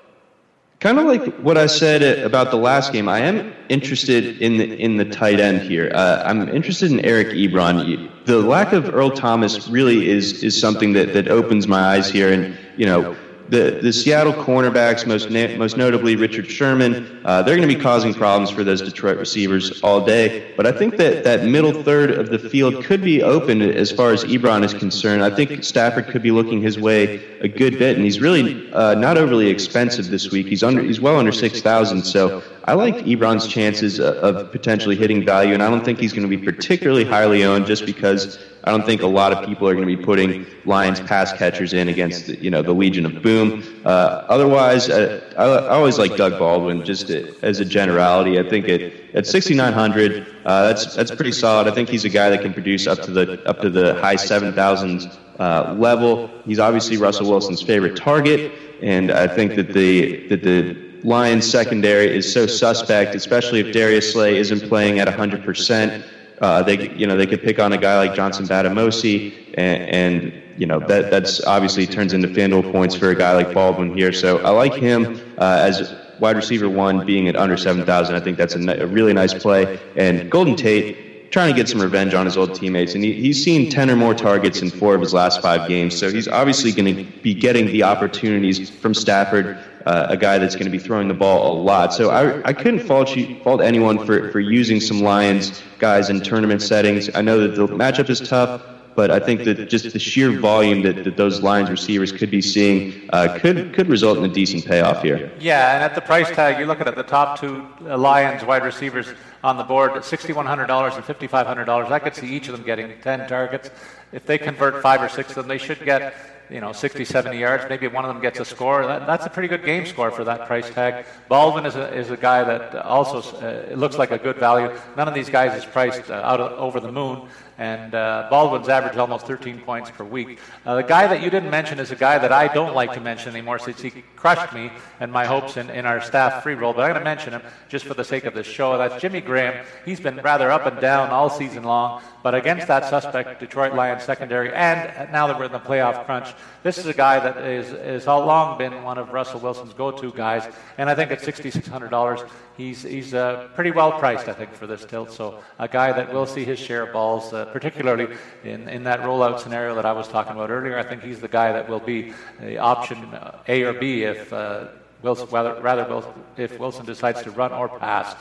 Kind 0.80 0.98
of 0.98 1.04
like 1.04 1.34
what 1.40 1.58
I 1.58 1.66
said 1.66 2.24
about 2.24 2.50
the 2.50 2.56
last 2.56 2.90
game, 2.90 3.06
I 3.06 3.18
am 3.18 3.52
interested 3.68 4.40
in 4.40 4.56
the 4.56 4.74
in 4.80 4.96
the 4.96 5.04
tight 5.04 5.38
end 5.38 5.60
here. 5.60 5.92
Uh, 5.94 6.22
I'm 6.24 6.48
interested 6.48 6.90
in 6.90 7.00
Eric 7.00 7.28
Ebron. 7.28 8.10
The 8.24 8.38
lack 8.38 8.72
of 8.72 8.94
Earl 8.94 9.10
Thomas 9.10 9.68
really 9.68 10.08
is 10.08 10.42
is 10.42 10.58
something 10.58 10.94
that, 10.94 11.12
that 11.12 11.28
opens 11.28 11.68
my 11.68 11.80
eyes 11.80 12.10
here, 12.10 12.32
and 12.32 12.56
you 12.78 12.86
know 12.86 13.14
the, 13.50 13.80
the 13.82 13.92
Seattle 13.92 14.32
cornerbacks, 14.32 15.06
most 15.06 15.30
na- 15.30 15.56
most 15.56 15.76
notably 15.76 16.16
Richard 16.16 16.48
Sherman, 16.48 17.20
uh, 17.24 17.42
they're 17.42 17.56
going 17.56 17.68
to 17.68 17.74
be 17.74 17.80
causing 17.80 18.14
problems 18.14 18.50
for 18.50 18.62
those 18.64 18.80
Detroit 18.80 19.18
receivers 19.18 19.80
all 19.82 20.04
day. 20.04 20.52
But 20.56 20.66
I 20.66 20.72
think 20.72 20.96
that 20.96 21.24
that 21.24 21.44
middle 21.44 21.82
third 21.82 22.12
of 22.12 22.30
the 22.30 22.38
field 22.38 22.84
could 22.84 23.02
be 23.02 23.22
open 23.22 23.60
as 23.60 23.90
far 23.90 24.12
as 24.12 24.24
Ebron 24.24 24.64
is 24.64 24.72
concerned. 24.72 25.22
I 25.22 25.34
think 25.34 25.64
Stafford 25.64 26.06
could 26.06 26.22
be 26.22 26.30
looking 26.30 26.62
his 26.62 26.78
way 26.78 27.22
a 27.40 27.48
good 27.48 27.78
bit, 27.78 27.96
and 27.96 28.04
he's 28.04 28.20
really 28.20 28.72
uh, 28.72 28.94
not 28.94 29.18
overly 29.18 29.48
expensive 29.48 30.08
this 30.08 30.30
week. 30.30 30.46
He's 30.46 30.62
under 30.62 30.82
he's 30.82 31.00
well 31.00 31.16
under 31.16 31.32
six 31.32 31.60
thousand, 31.60 32.04
so 32.04 32.42
I 32.64 32.74
like 32.74 32.94
Ebron's 32.98 33.48
chances 33.48 33.98
of 33.98 34.52
potentially 34.52 34.94
hitting 34.94 35.24
value, 35.24 35.54
and 35.54 35.62
I 35.62 35.68
don't 35.68 35.84
think 35.84 35.98
he's 35.98 36.12
going 36.12 36.28
to 36.28 36.36
be 36.36 36.42
particularly 36.42 37.04
highly 37.04 37.42
owned 37.42 37.66
just 37.66 37.84
because 37.84 38.38
I 38.64 38.70
don't 38.70 38.84
think 38.84 39.00
a 39.00 39.06
lot 39.06 39.32
of 39.32 39.46
people 39.46 39.66
are 39.68 39.74
going 39.74 39.88
to 39.88 39.96
be 39.96 40.02
putting 40.02 40.46
Lions 40.66 41.00
pass 41.00 41.32
catchers 41.32 41.72
in 41.72 41.88
against 41.88 42.28
you 42.28 42.50
know 42.50 42.60
the 42.60 42.72
Legion 42.72 43.06
of 43.06 43.22
Boom. 43.22 43.64
Uh, 43.84 44.24
otherwise, 44.28 44.90
uh, 44.90 45.20
I, 45.38 45.44
I, 45.44 45.68
always 45.68 45.98
like 45.98 46.16
Doug 46.16 46.38
Baldwin 46.38 46.84
just 46.84 47.08
as 47.10 47.60
a 47.60 47.64
generality. 47.64 48.38
I 48.38 48.48
think 48.48 48.68
at 48.68 48.92
at 49.14 49.26
6,900, 49.26 50.26
uh, 50.44 50.68
that's 50.68 50.94
that's 50.94 51.10
pretty 51.10 51.32
solid. 51.32 51.68
I 51.68 51.74
think 51.74 51.88
he's 51.88 52.04
a 52.04 52.10
guy 52.10 52.28
that 52.28 52.42
can 52.42 52.52
produce 52.52 52.86
up 52.86 53.00
to 53.02 53.10
the 53.10 53.42
up 53.48 53.60
to 53.60 53.70
the 53.70 53.98
high 54.00 54.16
7,000s 54.16 55.16
uh, 55.38 55.74
level. 55.78 56.30
He's 56.44 56.58
obviously 56.58 56.98
Russell 56.98 57.30
Wilson's 57.30 57.62
favorite 57.62 57.96
target, 57.96 58.52
and 58.82 59.10
I 59.10 59.26
think 59.26 59.54
that 59.56 59.72
the 59.72 60.28
that 60.28 60.42
the 60.42 60.76
Lions 61.02 61.50
secondary 61.50 62.14
is 62.14 62.30
so 62.30 62.46
suspect, 62.46 63.14
especially 63.14 63.60
if 63.60 63.72
Darius 63.72 64.12
Slay 64.12 64.36
isn't 64.36 64.68
playing 64.68 64.98
at 64.98 65.08
100 65.08 65.42
percent. 65.42 66.04
Uh, 66.40 66.62
they, 66.62 66.90
you 66.94 67.06
know, 67.06 67.16
they 67.16 67.26
could 67.26 67.42
pick 67.42 67.58
on 67.58 67.72
a 67.72 67.78
guy 67.78 67.98
like 67.98 68.14
Johnson 68.14 68.46
Bademosi, 68.46 69.54
and, 69.54 69.90
and 69.90 70.42
you 70.56 70.66
know 70.66 70.80
that 70.80 71.10
that's 71.10 71.44
obviously 71.44 71.86
turns 71.86 72.12
into 72.12 72.28
FanDuel 72.28 72.72
points 72.72 72.94
for 72.94 73.10
a 73.10 73.14
guy 73.14 73.32
like 73.34 73.52
Baldwin 73.52 73.94
here. 73.94 74.12
So 74.12 74.38
I 74.38 74.50
like 74.50 74.74
him 74.74 75.20
uh, 75.38 75.58
as 75.60 75.94
wide 76.20 76.36
receiver 76.36 76.68
one, 76.68 77.04
being 77.04 77.28
at 77.28 77.36
under 77.36 77.56
7,000. 77.56 78.14
I 78.14 78.20
think 78.20 78.36
that's 78.36 78.54
a, 78.54 78.82
a 78.82 78.86
really 78.86 79.12
nice 79.12 79.34
play. 79.34 79.80
And 79.96 80.30
Golden 80.30 80.54
Tate 80.54 81.09
trying 81.30 81.52
to 81.52 81.56
get 81.56 81.68
some 81.68 81.80
revenge 81.80 82.12
on 82.12 82.26
his 82.26 82.36
old 82.36 82.54
teammates, 82.54 82.94
and 82.94 83.04
he, 83.04 83.12
he's 83.14 83.42
seen 83.42 83.70
10 83.70 83.90
or 83.90 83.96
more 83.96 84.14
targets 84.14 84.62
in 84.62 84.70
four 84.70 84.94
of 84.94 85.00
his 85.00 85.14
last 85.14 85.40
five 85.40 85.68
games. 85.68 85.96
So 85.96 86.10
he's 86.10 86.28
obviously 86.28 86.72
going 86.72 86.94
to 86.94 87.04
be 87.20 87.34
getting 87.34 87.66
the 87.66 87.84
opportunities 87.84 88.68
from 88.68 88.94
Stafford 88.94 89.58
uh, 89.86 90.06
a 90.10 90.16
guy 90.16 90.38
that's 90.38 90.54
going 90.54 90.66
to 90.66 90.70
be 90.70 90.78
throwing 90.78 91.08
the 91.08 91.14
ball 91.14 91.52
a 91.52 91.60
lot. 91.60 91.92
So 91.94 92.10
I, 92.10 92.46
I 92.46 92.52
couldn't 92.52 92.80
fault 92.80 93.16
you, 93.16 93.40
fault 93.42 93.62
anyone 93.62 94.04
for, 94.04 94.30
for 94.30 94.40
using 94.40 94.80
some 94.80 95.00
Lions 95.00 95.62
guys 95.78 96.10
in 96.10 96.20
tournament 96.20 96.62
settings. 96.62 97.08
I 97.14 97.22
know 97.22 97.40
that 97.40 97.56
the 97.56 97.66
matchup 97.66 98.10
is 98.10 98.20
tough, 98.20 98.62
but 99.00 99.10
I 99.10 99.18
think 99.18 99.44
that 99.44 99.70
just 99.70 99.90
the 99.90 99.98
sheer 99.98 100.30
volume 100.30 100.82
that, 100.82 101.04
that 101.04 101.16
those 101.16 101.40
Lions 101.40 101.70
receivers 101.70 102.12
could 102.12 102.30
be 102.30 102.42
seeing 102.42 103.08
uh, 103.14 103.38
could 103.40 103.72
could 103.72 103.88
result 103.88 104.18
in 104.18 104.24
a 104.26 104.34
decent 104.40 104.66
payoff 104.66 105.00
here. 105.02 105.32
Yeah, 105.40 105.74
and 105.74 105.82
at 105.82 105.94
the 105.94 106.02
price 106.02 106.28
tag, 106.28 106.58
you're 106.58 106.66
looking 106.66 106.86
at 106.86 106.96
the 106.96 107.08
top 107.18 107.40
two 107.40 107.66
uh, 107.86 107.96
Lions 107.96 108.44
wide 108.44 108.62
receivers 108.62 109.06
on 109.42 109.56
the 109.56 109.64
board 109.64 109.92
at 109.92 110.02
$6,100 110.02 110.96
and 110.96 111.30
$5,500. 111.30 111.90
I 111.90 111.98
could 111.98 112.14
see 112.14 112.28
each 112.36 112.48
of 112.48 112.52
them 112.54 112.62
getting 112.62 113.00
10 113.00 113.26
targets. 113.26 113.70
If 114.12 114.26
they 114.26 114.36
convert 114.36 114.82
five 114.82 115.00
or 115.00 115.08
six 115.08 115.30
of 115.30 115.36
them, 115.36 115.48
they 115.48 115.56
should 115.56 115.82
get 115.82 116.14
you 116.50 116.60
know, 116.60 116.72
60, 116.72 117.04
70 117.04 117.38
yards. 117.38 117.64
Maybe 117.68 117.86
one 117.86 118.04
of 118.04 118.12
them 118.12 118.20
gets 118.20 118.40
a 118.40 118.44
score. 118.44 118.84
That, 118.84 119.06
that's 119.06 119.24
a 119.24 119.30
pretty 119.30 119.48
good 119.48 119.64
game 119.64 119.86
score 119.86 120.10
for 120.10 120.24
that 120.24 120.46
price 120.46 120.68
tag. 120.68 121.06
Baldwin 121.28 121.64
is 121.64 121.76
a, 121.76 121.94
is 121.94 122.10
a 122.10 122.16
guy 122.16 122.42
that 122.44 122.74
also 122.74 123.18
uh, 123.38 123.74
looks 123.74 123.96
like 123.96 124.10
a 124.10 124.18
good 124.18 124.36
value. 124.36 124.76
None 124.96 125.08
of 125.08 125.14
these 125.14 125.30
guys 125.30 125.56
is 125.56 125.64
priced 125.64 126.10
uh, 126.10 126.14
out 126.14 126.40
of, 126.40 126.52
over 126.58 126.80
the 126.80 126.92
moon 126.92 127.28
and 127.60 127.94
uh, 127.94 128.26
Baldwin's 128.30 128.70
averaged 128.70 128.96
almost 128.96 129.26
13 129.26 129.60
points 129.60 129.90
per 129.90 130.02
week. 130.02 130.38
Uh, 130.64 130.76
the 130.76 130.82
guy 130.82 131.06
that 131.06 131.22
you 131.22 131.28
didn't 131.28 131.50
mention 131.50 131.78
is 131.78 131.90
a 131.90 131.96
guy 131.96 132.16
that 132.16 132.32
I 132.32 132.48
don't 132.48 132.74
like 132.74 132.94
to 132.94 133.00
mention 133.00 133.32
anymore 133.32 133.58
since 133.58 133.82
he 133.82 133.90
crushed 134.16 134.54
me 134.54 134.70
and 134.98 135.12
my 135.12 135.26
hopes 135.26 135.58
in, 135.58 135.68
in 135.68 135.84
our 135.84 136.00
staff 136.00 136.42
free 136.42 136.54
roll, 136.54 136.72
but 136.72 136.84
I'm 136.84 136.92
going 136.92 137.00
to 137.00 137.04
mention 137.04 137.34
him 137.34 137.42
just 137.68 137.84
for 137.84 137.92
the 137.92 138.02
sake 138.02 138.24
of 138.24 138.32
this 138.32 138.46
show. 138.46 138.78
That's 138.78 138.98
Jimmy 139.00 139.20
Graham. 139.20 139.66
He's 139.84 140.00
been 140.00 140.16
rather 140.22 140.50
up 140.50 140.64
and 140.64 140.80
down 140.80 141.10
all 141.10 141.28
season 141.28 141.64
long, 141.64 142.00
but 142.22 142.34
against 142.34 142.66
that 142.68 142.84
suspect 142.84 143.40
Detroit 143.40 143.74
Lions 143.74 144.02
secondary, 144.02 144.52
and 144.52 145.10
now 145.12 145.26
that 145.26 145.38
we're 145.38 145.46
in 145.46 145.52
the 145.52 145.58
playoff 145.58 146.04
crunch, 146.04 146.34
this 146.62 146.78
is 146.78 146.86
a 146.86 146.94
guy 146.94 147.18
that 147.18 147.38
is, 147.38 148.06
all 148.06 148.26
long 148.26 148.58
been 148.58 148.82
one 148.82 148.98
of 148.98 149.10
Russell 149.10 149.40
Wilson's 149.40 149.72
go-to 149.72 150.12
guys, 150.12 150.46
and 150.78 150.90
I 150.90 150.94
think 150.94 151.10
at 151.10 151.20
$6,600, 151.20 152.28
he's, 152.56 152.82
he's 152.82 153.14
uh, 153.14 153.48
pretty 153.54 153.70
well 153.70 153.92
priced, 153.98 154.28
I 154.28 154.32
think, 154.32 154.52
for 154.52 154.66
this 154.66 154.84
tilt. 154.84 155.12
So 155.12 155.42
a 155.58 155.68
guy 155.68 155.92
that 155.92 156.12
will 156.12 156.26
see 156.26 156.44
his 156.44 156.58
share 156.58 156.82
of 156.82 156.92
balls, 156.92 157.32
uh, 157.32 157.46
particularly 157.46 158.16
in, 158.44 158.68
in 158.68 158.84
that 158.84 159.00
rollout 159.00 159.40
scenario 159.40 159.74
that 159.74 159.86
I 159.86 159.92
was 159.92 160.08
talking 160.08 160.32
about 160.32 160.50
earlier. 160.50 160.78
I 160.78 160.82
think 160.82 161.02
he's 161.02 161.20
the 161.20 161.28
guy 161.28 161.52
that 161.52 161.68
will 161.68 161.80
be 161.80 162.12
the 162.40 162.58
option 162.58 162.98
uh, 163.14 163.38
A 163.48 163.62
or 163.62 163.72
B 163.72 164.02
if 164.02 164.32
uh, 164.32 164.68
Wilson, 165.02 165.28
rather, 165.30 165.60
rather 165.60 166.02
if 166.36 166.58
Wilson 166.58 166.84
decides 166.84 167.22
to 167.22 167.30
run 167.30 167.52
or 167.52 167.68
pass. 167.68 168.14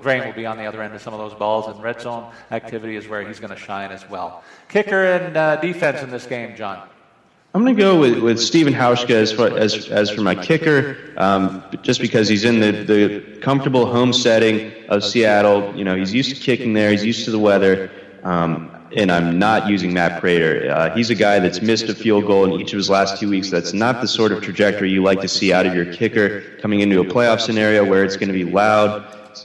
Graham 0.00 0.26
will 0.26 0.34
be 0.34 0.46
on 0.46 0.58
the 0.58 0.66
other 0.66 0.82
end 0.82 0.94
of 0.94 1.00
some 1.00 1.14
of 1.14 1.20
those 1.20 1.34
balls, 1.38 1.66
and 1.66 1.82
red 1.82 2.00
zone 2.00 2.30
activity 2.50 2.96
is 2.96 3.08
where 3.08 3.26
he's 3.26 3.40
going 3.40 3.50
to 3.50 3.56
shine 3.56 3.90
as 3.90 4.08
well. 4.08 4.42
Kicker 4.68 5.04
and 5.04 5.36
uh, 5.36 5.56
defense 5.56 6.02
in 6.02 6.10
this 6.10 6.26
game, 6.26 6.56
John. 6.56 6.88
I'm 7.54 7.64
going 7.64 7.74
to 7.74 7.82
go 7.82 7.98
with, 7.98 8.18
with 8.18 8.38
Steven 8.38 8.74
Hauschka 8.74 9.10
as 9.10 9.32
as, 9.32 9.88
as 9.88 10.10
for 10.10 10.20
my 10.20 10.34
kicker, 10.34 10.98
um, 11.16 11.64
just 11.80 12.02
because 12.02 12.28
he's 12.28 12.44
in 12.44 12.60
the, 12.60 12.70
the 12.70 13.38
comfortable 13.40 13.86
home 13.86 14.12
setting 14.12 14.72
of 14.90 15.02
Seattle. 15.02 15.74
You 15.74 15.84
know, 15.84 15.96
he's 15.96 16.12
used 16.12 16.36
to 16.36 16.36
kicking 16.36 16.74
there. 16.74 16.90
He's 16.90 17.04
used 17.04 17.24
to 17.24 17.30
the 17.30 17.38
weather. 17.38 17.90
Um, 18.24 18.75
and 18.94 19.10
I'm 19.10 19.38
not 19.38 19.68
using 19.68 19.92
Matt 19.92 20.20
Prater. 20.20 20.70
Uh, 20.70 20.94
he's 20.94 21.10
a 21.10 21.14
guy 21.14 21.38
that's 21.38 21.60
missed 21.60 21.88
a 21.88 21.94
field 21.94 22.26
goal 22.26 22.44
in 22.44 22.60
each 22.60 22.72
of 22.72 22.76
his 22.76 22.90
last 22.90 23.18
two 23.18 23.28
weeks. 23.28 23.50
That's 23.50 23.72
not 23.72 24.00
the 24.00 24.08
sort 24.08 24.32
of 24.32 24.42
trajectory 24.42 24.90
you 24.90 25.02
like 25.02 25.20
to 25.20 25.28
see 25.28 25.52
out 25.52 25.66
of 25.66 25.74
your 25.74 25.92
kicker 25.92 26.42
coming 26.60 26.80
into 26.80 27.00
a 27.00 27.04
playoff 27.04 27.40
scenario 27.40 27.84
where 27.84 28.04
it's 28.04 28.16
going 28.16 28.28
to 28.28 28.34
be 28.34 28.44
loud. 28.44 29.04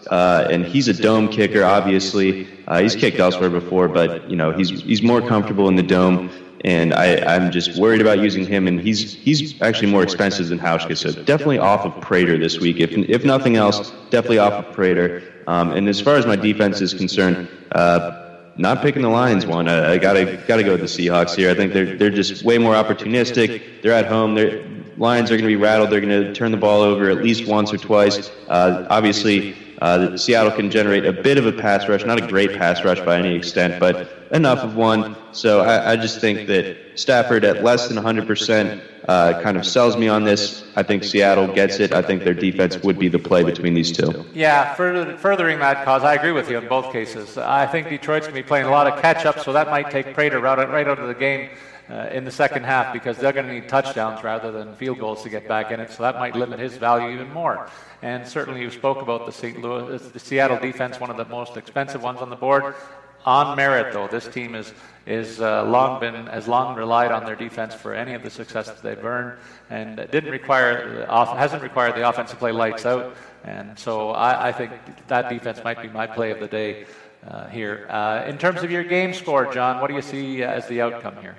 Uh, 0.10 0.48
and 0.50 0.66
he's 0.66 0.88
a 0.88 0.94
dome 0.94 1.28
kicker, 1.28 1.64
obviously. 1.64 2.48
Uh, 2.68 2.82
he's 2.82 2.96
kicked 2.96 3.20
elsewhere 3.20 3.50
before, 3.50 3.88
but 3.88 4.30
you 4.30 4.36
know 4.36 4.52
he's 4.52 4.70
he's 4.82 5.02
more 5.02 5.22
comfortable 5.22 5.68
in 5.68 5.76
the 5.76 5.84
dome. 5.84 6.30
And 6.64 6.94
I, 6.94 7.18
I'm 7.36 7.52
just 7.52 7.80
worried 7.80 8.02
about 8.02 8.20
using 8.20 8.46
him, 8.46 8.68
and 8.68 8.80
he's 8.80 9.14
he's 9.14 9.60
actually 9.62 9.92
more 9.92 10.04
expensive 10.04 10.48
than 10.48 10.60
Hauschka, 10.60 10.96
so 10.96 11.12
definitely 11.24 11.58
off 11.58 11.86
of 11.86 12.00
Prater 12.02 12.38
this 12.38 12.60
week. 12.60 12.80
If 12.80 12.92
if 12.92 13.26
nothing 13.26 13.56
else, 13.58 13.92
definitely 14.12 14.38
off 14.38 14.54
of 14.54 14.74
Prater. 14.74 15.24
Um, 15.48 15.72
and 15.72 15.90
as 15.90 16.00
far 16.00 16.16
as 16.16 16.26
my 16.26 16.36
defense 16.36 16.80
is 16.82 16.94
concerned, 16.94 17.50
uh, 17.72 18.21
not 18.58 18.82
picking 18.82 19.02
the 19.02 19.10
Lions 19.10 19.46
one. 19.46 19.68
I, 19.68 19.94
I, 19.94 19.98
gotta 19.98 20.38
gotta 20.48 20.64
go 20.64 20.72
with 20.72 20.82
the 20.82 20.86
Seahawks 20.86 21.36
here. 21.36 21.50
I 21.50 21.54
think 21.54 21.74
they're 21.74 21.98
they're 21.98 22.10
just 22.10 22.44
way 22.44 22.58
more 22.58 22.74
opportunistic. 22.74 23.82
They're 23.82 23.94
at 23.94 24.06
home. 24.06 24.36
Their 24.36 24.64
Lions 24.98 25.32
are 25.32 25.36
going 25.36 25.44
to 25.44 25.48
be 25.48 25.56
rattled. 25.56 25.90
They're 25.90 26.02
going 26.02 26.24
to 26.24 26.34
turn 26.34 26.52
the 26.52 26.58
ball 26.58 26.82
over 26.82 27.10
at 27.10 27.24
least 27.24 27.48
once 27.48 27.74
or 27.74 27.78
twice. 27.78 28.30
Uh, 28.48 28.86
obviously, 28.90 29.56
uh, 29.82 30.16
Seattle 30.16 30.52
can 30.52 30.70
generate 30.70 31.06
a 31.06 31.14
bit 31.14 31.40
of 31.40 31.48
a 31.48 31.52
pass 31.52 31.88
rush, 31.88 32.06
not 32.06 32.22
a 32.22 32.28
great 32.28 32.56
pass 32.56 32.84
rush 32.84 33.00
by 33.00 33.18
any 33.18 33.34
extent, 33.34 33.80
but 33.80 34.21
enough 34.32 34.60
of 34.60 34.76
one. 34.76 35.16
So 35.34 35.62
I, 35.62 35.94
I 35.94 35.96
just 35.96 36.20
think 36.20 36.48
that 36.48 36.78
Stafford 36.96 37.44
at 37.44 37.64
less 37.64 37.88
than 37.88 37.98
100% 37.98 38.82
uh, 39.08 39.42
kind 39.42 39.58
of 39.58 39.66
sells 39.66 39.98
me 39.98 40.08
on 40.08 40.24
this. 40.24 40.64
I 40.76 40.84
think 40.84 41.04
Seattle 41.04 41.48
gets 41.48 41.80
it. 41.80 41.92
I 41.92 42.02
think 42.02 42.24
their 42.24 42.34
defense 42.34 42.82
would 42.84 42.98
be 42.98 43.08
the 43.08 43.20
play 43.20 43.44
between 43.44 43.74
these 43.74 43.92
two. 43.92 44.26
Yeah, 44.34 44.74
further, 44.76 45.18
furthering 45.18 45.60
that 45.60 45.84
cause, 45.86 46.04
I 46.04 46.16
agree 46.16 46.32
with 46.32 46.50
you 46.50 46.58
in 46.58 46.68
both 46.68 46.92
cases. 46.92 47.38
I 47.38 47.66
think 47.66 47.90
Detroit's 47.90 48.28
going 48.28 48.36
to 48.36 48.44
be 48.44 48.48
playing 48.48 48.68
a 48.68 48.72
lot 48.72 48.88
of 48.88 49.02
catch 49.02 49.26
up, 49.26 49.40
so 49.40 49.54
that 49.54 49.68
might 49.70 49.90
take 49.90 50.14
Prater 50.14 50.40
right, 50.40 50.70
right 50.70 50.88
out 50.88 51.00
of 51.00 51.08
the 51.08 51.16
game. 51.16 51.50
Uh, 51.90 52.08
in 52.14 52.24
the 52.24 52.32
second 52.32 52.64
half 52.64 52.94
because 52.94 53.18
they're 53.18 53.34
going 53.34 53.46
to 53.46 53.52
need 53.52 53.68
touchdowns 53.68 54.24
rather 54.24 54.50
than 54.50 54.74
field 54.76 54.98
goals 54.98 55.24
to 55.24 55.30
get 55.30 55.46
back 55.46 55.72
in 55.72 55.80
it. 55.82 55.92
So 55.92 56.04
that 56.04 56.16
might 56.16 56.34
limit 56.38 56.58
his 56.58 56.78
value 56.78 57.14
even 57.14 57.30
more. 57.34 57.68
And 58.02 58.26
certainly, 58.26 58.62
you 58.62 58.72
spoke 58.72 59.02
about 59.02 59.26
the, 59.26 59.32
St. 59.34 59.62
Louis, 59.62 60.02
the 60.08 60.20
Seattle 60.20 60.58
defense, 60.58 61.02
one 61.02 61.10
of 61.10 61.18
the 61.18 61.26
most 61.26 61.58
expensive 61.58 62.02
ones 62.02 62.20
on 62.22 62.30
the 62.30 62.38
board. 62.38 62.76
On 63.26 63.56
merit, 63.56 63.94
though, 63.94 64.08
this 64.08 64.28
team 64.28 64.56
is 64.56 64.74
is 65.08 65.42
uh, 65.42 65.64
long 65.66 66.00
been 66.00 66.28
has 66.28 66.48
long 66.48 66.76
relied 66.76 67.12
on 67.12 67.26
their 67.26 67.36
defense 67.36 67.74
for 67.74 67.94
any 67.94 68.14
of 68.14 68.22
the 68.22 68.30
success 68.30 68.68
that 68.68 68.82
they've 68.82 69.04
earned, 69.04 69.40
and 69.70 69.98
didn't 70.12 70.32
require 70.32 71.06
hasn't 71.10 71.64
required 71.64 71.96
the 71.96 72.08
offense 72.08 72.32
to 72.32 72.36
play 72.36 72.52
lights 72.52 72.86
out. 72.86 73.16
And 73.44 73.78
so 73.78 74.12
I, 74.12 74.50
I 74.50 74.52
think 74.52 74.72
that 75.08 75.30
defense 75.30 75.64
might 75.64 75.82
be 75.82 75.90
my 75.90 76.06
play 76.06 76.32
of 76.32 76.40
the 76.40 76.48
day 76.48 76.86
uh, 77.28 77.48
here. 77.48 77.88
Uh, 77.90 78.24
in 78.28 78.38
terms 78.38 78.64
of 78.64 78.72
your 78.72 78.84
game 78.84 79.14
score, 79.14 79.52
John, 79.52 79.82
what 79.82 79.88
do 79.88 79.96
you 79.96 80.02
see 80.02 80.44
as 80.44 80.68
the 80.68 80.82
outcome 80.82 81.18
here? 81.18 81.36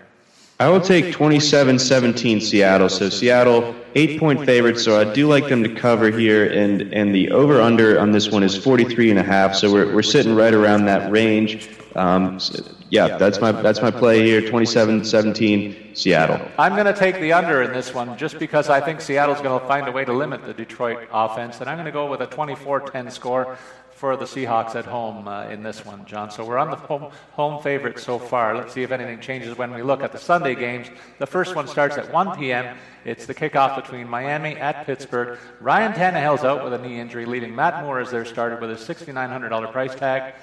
I 0.60 0.68
will 0.68 0.80
take 0.80 1.12
27 1.12 1.78
17 1.78 2.40
Seattle. 2.40 2.88
So 2.88 3.08
Seattle, 3.08 3.74
eight 3.94 4.20
point 4.20 4.44
favorites. 4.44 4.84
So 4.84 5.00
I 5.00 5.12
do 5.12 5.26
like 5.26 5.48
them 5.48 5.62
to 5.64 5.74
cover 5.74 6.10
here. 6.10 6.46
And, 6.46 6.82
and 6.94 7.14
the 7.14 7.30
over 7.30 7.60
under 7.60 7.98
on 7.98 8.12
this 8.12 8.30
one 8.30 8.42
is 8.42 8.56
43 8.56 9.10
and 9.10 9.18
a 9.18 9.22
half. 9.22 9.54
So 9.54 9.72
we're, 9.72 9.92
we're 9.92 10.02
sitting 10.02 10.34
right 10.34 10.54
around 10.54 10.84
that 10.86 11.10
range. 11.10 11.68
Um, 11.96 12.38
so 12.38 12.62
yeah, 12.90 13.16
that's 13.16 13.40
my, 13.40 13.52
that's 13.52 13.82
my 13.82 13.90
play 13.90 14.22
here 14.22 14.46
27 14.46 15.04
17 15.04 15.94
Seattle. 15.94 16.40
I'm 16.58 16.74
going 16.74 16.86
to 16.86 16.94
take 16.94 17.20
the 17.20 17.32
under 17.32 17.62
in 17.62 17.72
this 17.72 17.92
one 17.92 18.16
just 18.16 18.38
because 18.38 18.68
I 18.68 18.80
think 18.80 19.00
Seattle's 19.00 19.40
going 19.40 19.60
to 19.60 19.66
find 19.66 19.88
a 19.88 19.92
way 19.92 20.04
to 20.04 20.12
limit 20.12 20.44
the 20.44 20.54
Detroit 20.54 21.08
offense. 21.12 21.60
And 21.60 21.68
I'm 21.68 21.76
going 21.76 21.86
to 21.86 21.92
go 21.92 22.08
with 22.08 22.20
a 22.20 22.26
24 22.26 22.80
10 22.90 23.10
score 23.10 23.58
for 24.02 24.16
the 24.16 24.24
Seahawks 24.24 24.74
at 24.74 24.84
home 24.84 25.28
uh, 25.28 25.44
in 25.44 25.62
this 25.62 25.86
one, 25.86 26.04
John. 26.06 26.28
So 26.28 26.44
we're 26.44 26.58
on 26.58 26.70
the 26.70 26.76
home, 26.76 27.12
home 27.34 27.62
favorite 27.62 28.00
so 28.00 28.18
far. 28.18 28.56
Let's 28.56 28.72
see 28.72 28.82
if 28.82 28.90
anything 28.90 29.20
changes 29.20 29.56
when 29.56 29.72
we 29.72 29.80
look 29.80 30.02
at 30.02 30.10
the 30.10 30.18
Sunday 30.18 30.56
games. 30.56 30.88
The 31.20 31.26
first 31.26 31.54
one 31.54 31.68
starts 31.68 31.96
at 31.96 32.12
1 32.12 32.36
p.m. 32.36 32.76
It's 33.04 33.26
the 33.26 33.34
kickoff 33.34 33.76
between 33.76 34.08
Miami 34.08 34.56
at 34.56 34.86
Pittsburgh. 34.86 35.38
Ryan 35.60 35.92
Tannehill's 35.92 36.42
out 36.42 36.64
with 36.64 36.72
a 36.72 36.78
knee 36.78 36.98
injury, 36.98 37.26
leaving 37.26 37.54
Matt 37.54 37.84
Moore 37.84 38.00
as 38.00 38.10
their 38.10 38.24
starter 38.24 38.56
with 38.56 38.72
a 38.72 38.94
$6,900 38.94 39.70
price 39.70 39.94
tag. 39.94 40.34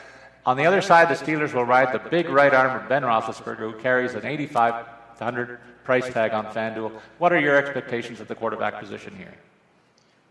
On 0.45 0.55
the 0.55 0.65
other 0.65 0.81
side, 0.81 1.09
the 1.09 1.21
Steelers 1.21 1.53
will 1.53 1.65
ride 1.65 1.93
the 1.93 2.09
big 2.09 2.29
right 2.29 2.53
arm 2.53 2.81
of 2.81 2.87
Ben 2.87 3.01
Roethlisberger, 3.01 3.57
who 3.57 3.73
carries 3.73 4.13
an 4.13 4.25
8,500 4.25 5.59
price 5.83 6.07
tag 6.13 6.31
on 6.31 6.45
FanDuel. 6.45 6.93
What 7.17 7.33
are 7.33 7.39
your 7.41 7.57
expectations 7.57 8.21
at 8.21 8.29
the 8.29 8.35
quarterback 8.35 8.79
position 8.79 9.13
here? 9.17 9.33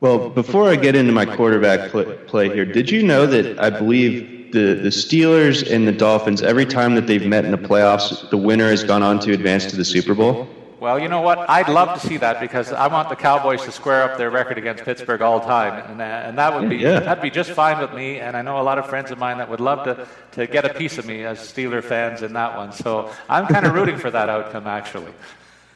Well, 0.01 0.31
before 0.31 0.69
I 0.69 0.77
get 0.77 0.95
into 0.95 1.13
my 1.13 1.25
quarterback 1.25 1.91
play 1.91 2.49
here, 2.51 2.65
did 2.65 2.89
you 2.89 3.03
know 3.03 3.27
that 3.27 3.59
I 3.59 3.69
believe 3.69 4.53
the, 4.53 4.75
the 4.75 4.91
Steelers 4.91 5.69
and 5.69 5.89
the 5.89 5.93
Dolphins, 5.93 6.41
every 6.41 6.67
time 6.67 6.95
that 6.95 7.09
they've 7.09 7.27
met 7.27 7.45
in 7.45 7.51
the 7.51 7.59
playoffs, 7.59 8.31
the 8.31 8.37
winner 8.37 8.71
has 8.71 8.85
gone 8.85 9.03
on 9.03 9.19
to 9.21 9.33
advance 9.33 9.67
to 9.67 9.77
the 9.77 9.85
Super 9.85 10.15
Bowl? 10.15 10.49
Well, 10.79 11.01
you 11.01 11.09
know 11.09 11.21
what? 11.21 11.51
I'd 11.51 11.69
love 11.69 12.01
to 12.01 12.07
see 12.07 12.19
that 12.19 12.41
because 12.41 12.73
I 12.73 12.87
want 12.87 13.09
the 13.09 13.17
Cowboys 13.17 13.65
to 13.65 13.73
square 13.73 14.05
up 14.05 14.17
their 14.17 14.31
record 14.31 14.59
against 14.59 14.85
Pittsburgh 14.85 15.21
all 15.21 15.41
time, 15.41 15.85
and, 15.91 16.01
uh, 16.01 16.05
and 16.05 16.39
that 16.39 16.55
would 16.55 16.71
be 16.71 16.77
yeah. 16.77 17.01
that'd 17.01 17.21
be 17.21 17.31
just 17.31 17.51
fine 17.51 17.81
with 17.81 17.93
me. 17.93 18.21
And 18.21 18.37
I 18.37 18.43
know 18.43 18.61
a 18.61 18.63
lot 18.63 18.79
of 18.79 18.89
friends 18.89 19.11
of 19.11 19.19
mine 19.19 19.39
that 19.39 19.51
would 19.51 19.59
love 19.59 19.83
to 19.87 20.07
to 20.33 20.47
get 20.47 20.65
a 20.65 20.73
piece 20.73 20.97
of 20.97 21.05
me 21.05 21.25
as 21.25 21.41
Steeler 21.41 21.83
fans 21.83 22.23
in 22.23 22.33
that 22.35 22.57
one. 22.57 22.71
So 22.71 23.11
I'm 23.29 23.49
kind 23.49 23.67
of 23.67 23.75
rooting 23.75 23.99
for 23.99 24.13
that 24.13 24.29
outcome, 24.29 24.69
actually. 24.69 25.13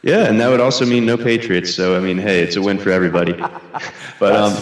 Yeah, 0.02 0.26
and 0.26 0.40
that 0.40 0.48
would 0.48 0.60
also 0.60 0.84
mean 0.84 1.06
no 1.06 1.16
Patriots. 1.16 1.74
So 1.74 1.96
I 1.96 2.00
mean, 2.00 2.18
hey, 2.18 2.42
it's 2.42 2.56
a 2.56 2.62
win 2.62 2.78
for 2.78 2.90
everybody. 2.90 3.34
But 4.18 4.36
um, 4.36 4.54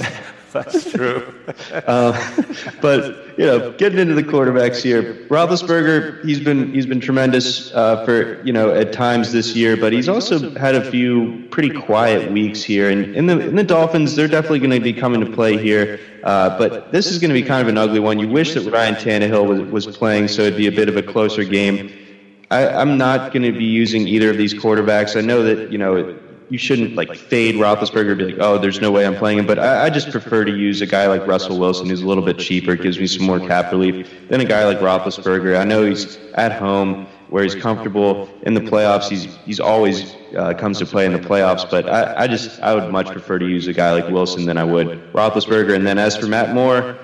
that's 0.53 0.91
true. 0.91 1.35
uh, 1.87 2.43
but 2.81 3.39
you 3.39 3.47
know, 3.47 3.73
getting 3.73 3.99
into 3.99 4.15
the 4.15 4.23
quarterbacks 4.23 4.83
here, 4.83 5.15
Roethlisberger, 5.29 6.25
he's 6.25 6.41
been 6.41 6.73
he's 6.73 6.87
been 6.87 7.01
tremendous 7.01 7.73
uh, 7.73 8.05
for 8.05 8.43
you 8.43 8.53
know 8.53 8.75
at 8.75 8.93
times 8.93 9.33
this 9.33 9.55
year, 9.55 9.77
but 9.77 9.93
he's 9.93 10.09
also 10.09 10.51
had 10.57 10.75
a 10.75 10.91
few 10.91 11.47
pretty 11.51 11.71
quiet 11.71 12.31
weeks 12.33 12.63
here. 12.63 12.91
And 12.91 13.15
in 13.15 13.27
the 13.27 13.39
in 13.41 13.57
the 13.57 13.65
Dolphins, 13.65 14.17
they're 14.17 14.29
definitely 14.29 14.61
going 14.61 14.71
to 14.71 14.81
be 14.81 14.93
coming 14.93 15.21
to 15.21 15.31
play 15.31 15.57
here. 15.57 16.01
Uh, 16.25 16.57
but 16.59 16.93
this 16.93 17.07
is 17.07 17.19
going 17.19 17.31
to 17.31 17.35
be 17.35 17.43
kind 17.43 17.63
of 17.63 17.69
an 17.69 17.79
ugly 17.79 18.01
one. 18.01 18.19
You 18.19 18.29
wish 18.29 18.55
that 18.55 18.71
Ryan 18.71 18.95
Tannehill 18.95 19.47
was 19.47 19.87
was 19.87 19.97
playing, 19.97 20.29
so 20.29 20.43
it'd 20.43 20.57
be 20.57 20.67
a 20.67 20.73
bit 20.73 20.89
of 20.89 20.97
a 20.97 21.03
closer 21.03 21.45
game. 21.45 21.93
I, 22.51 22.67
I'm 22.67 22.99
not 22.99 23.33
going 23.33 23.43
to 23.43 23.53
be 23.53 23.65
using 23.65 24.09
either 24.09 24.31
of 24.31 24.37
these 24.37 24.55
quarterbacks. 24.55 25.17
I 25.17 25.21
know 25.21 25.43
that 25.43 25.71
you 25.71 25.79
know 25.79 26.19
you 26.51 26.59
shouldn't 26.59 26.97
like 26.97 27.15
fade 27.15 27.55
Roethlisberger 27.55 28.11
and 28.11 28.19
be 28.19 28.25
like, 28.25 28.41
oh, 28.41 28.59
there's 28.59 28.81
no 28.81 28.91
way 28.91 29.07
I'm 29.07 29.15
playing 29.15 29.39
him. 29.39 29.47
But 29.47 29.61
I, 29.61 29.85
I, 29.85 29.91
just 29.91 30.11
prefer 30.11 30.45
to 30.45 30.51
use 30.51 30.81
a 30.81 30.87
guy 30.87 31.07
like 31.07 31.25
Russell 31.25 31.59
Wilson 31.59 31.89
who's 31.89 32.03
a 32.03 32.07
little 32.07 32.25
bit 32.25 32.39
cheaper, 32.39 32.75
gives 32.75 32.99
me 32.99 33.07
some 33.07 33.25
more 33.25 33.39
cap 33.39 33.71
relief 33.71 34.29
than 34.29 34.41
a 34.41 34.45
guy 34.45 34.65
like 34.65 34.79
Roethlisberger. 34.79 35.59
I 35.59 35.65
know 35.65 35.87
he's 35.87 36.17
at 36.35 36.51
home 36.51 37.07
where 37.29 37.45
he's 37.45 37.55
comfortable 37.55 38.29
in 38.43 38.55
the 38.55 38.61
playoffs. 38.61 39.09
He's 39.09 39.37
he's 39.45 39.61
always 39.61 40.17
uh, 40.37 40.55
comes 40.55 40.79
to 40.79 40.87
play 40.87 41.07
in 41.07 41.13
the 41.13 41.21
playoffs. 41.21 41.71
But 41.71 41.89
I, 41.89 42.25
I 42.25 42.27
just 42.27 42.61
I 42.61 42.75
would 42.75 42.91
much 42.91 43.07
prefer 43.07 43.39
to 43.39 43.47
use 43.47 43.69
a 43.69 43.73
guy 43.73 43.93
like 43.93 44.09
Wilson 44.09 44.45
than 44.45 44.59
I 44.59 44.65
would 44.65 44.89
Roethlisberger. 45.13 45.75
And 45.75 45.87
then 45.87 45.99
as 45.99 46.17
for 46.17 46.27
Matt 46.27 46.53
Moore. 46.53 46.99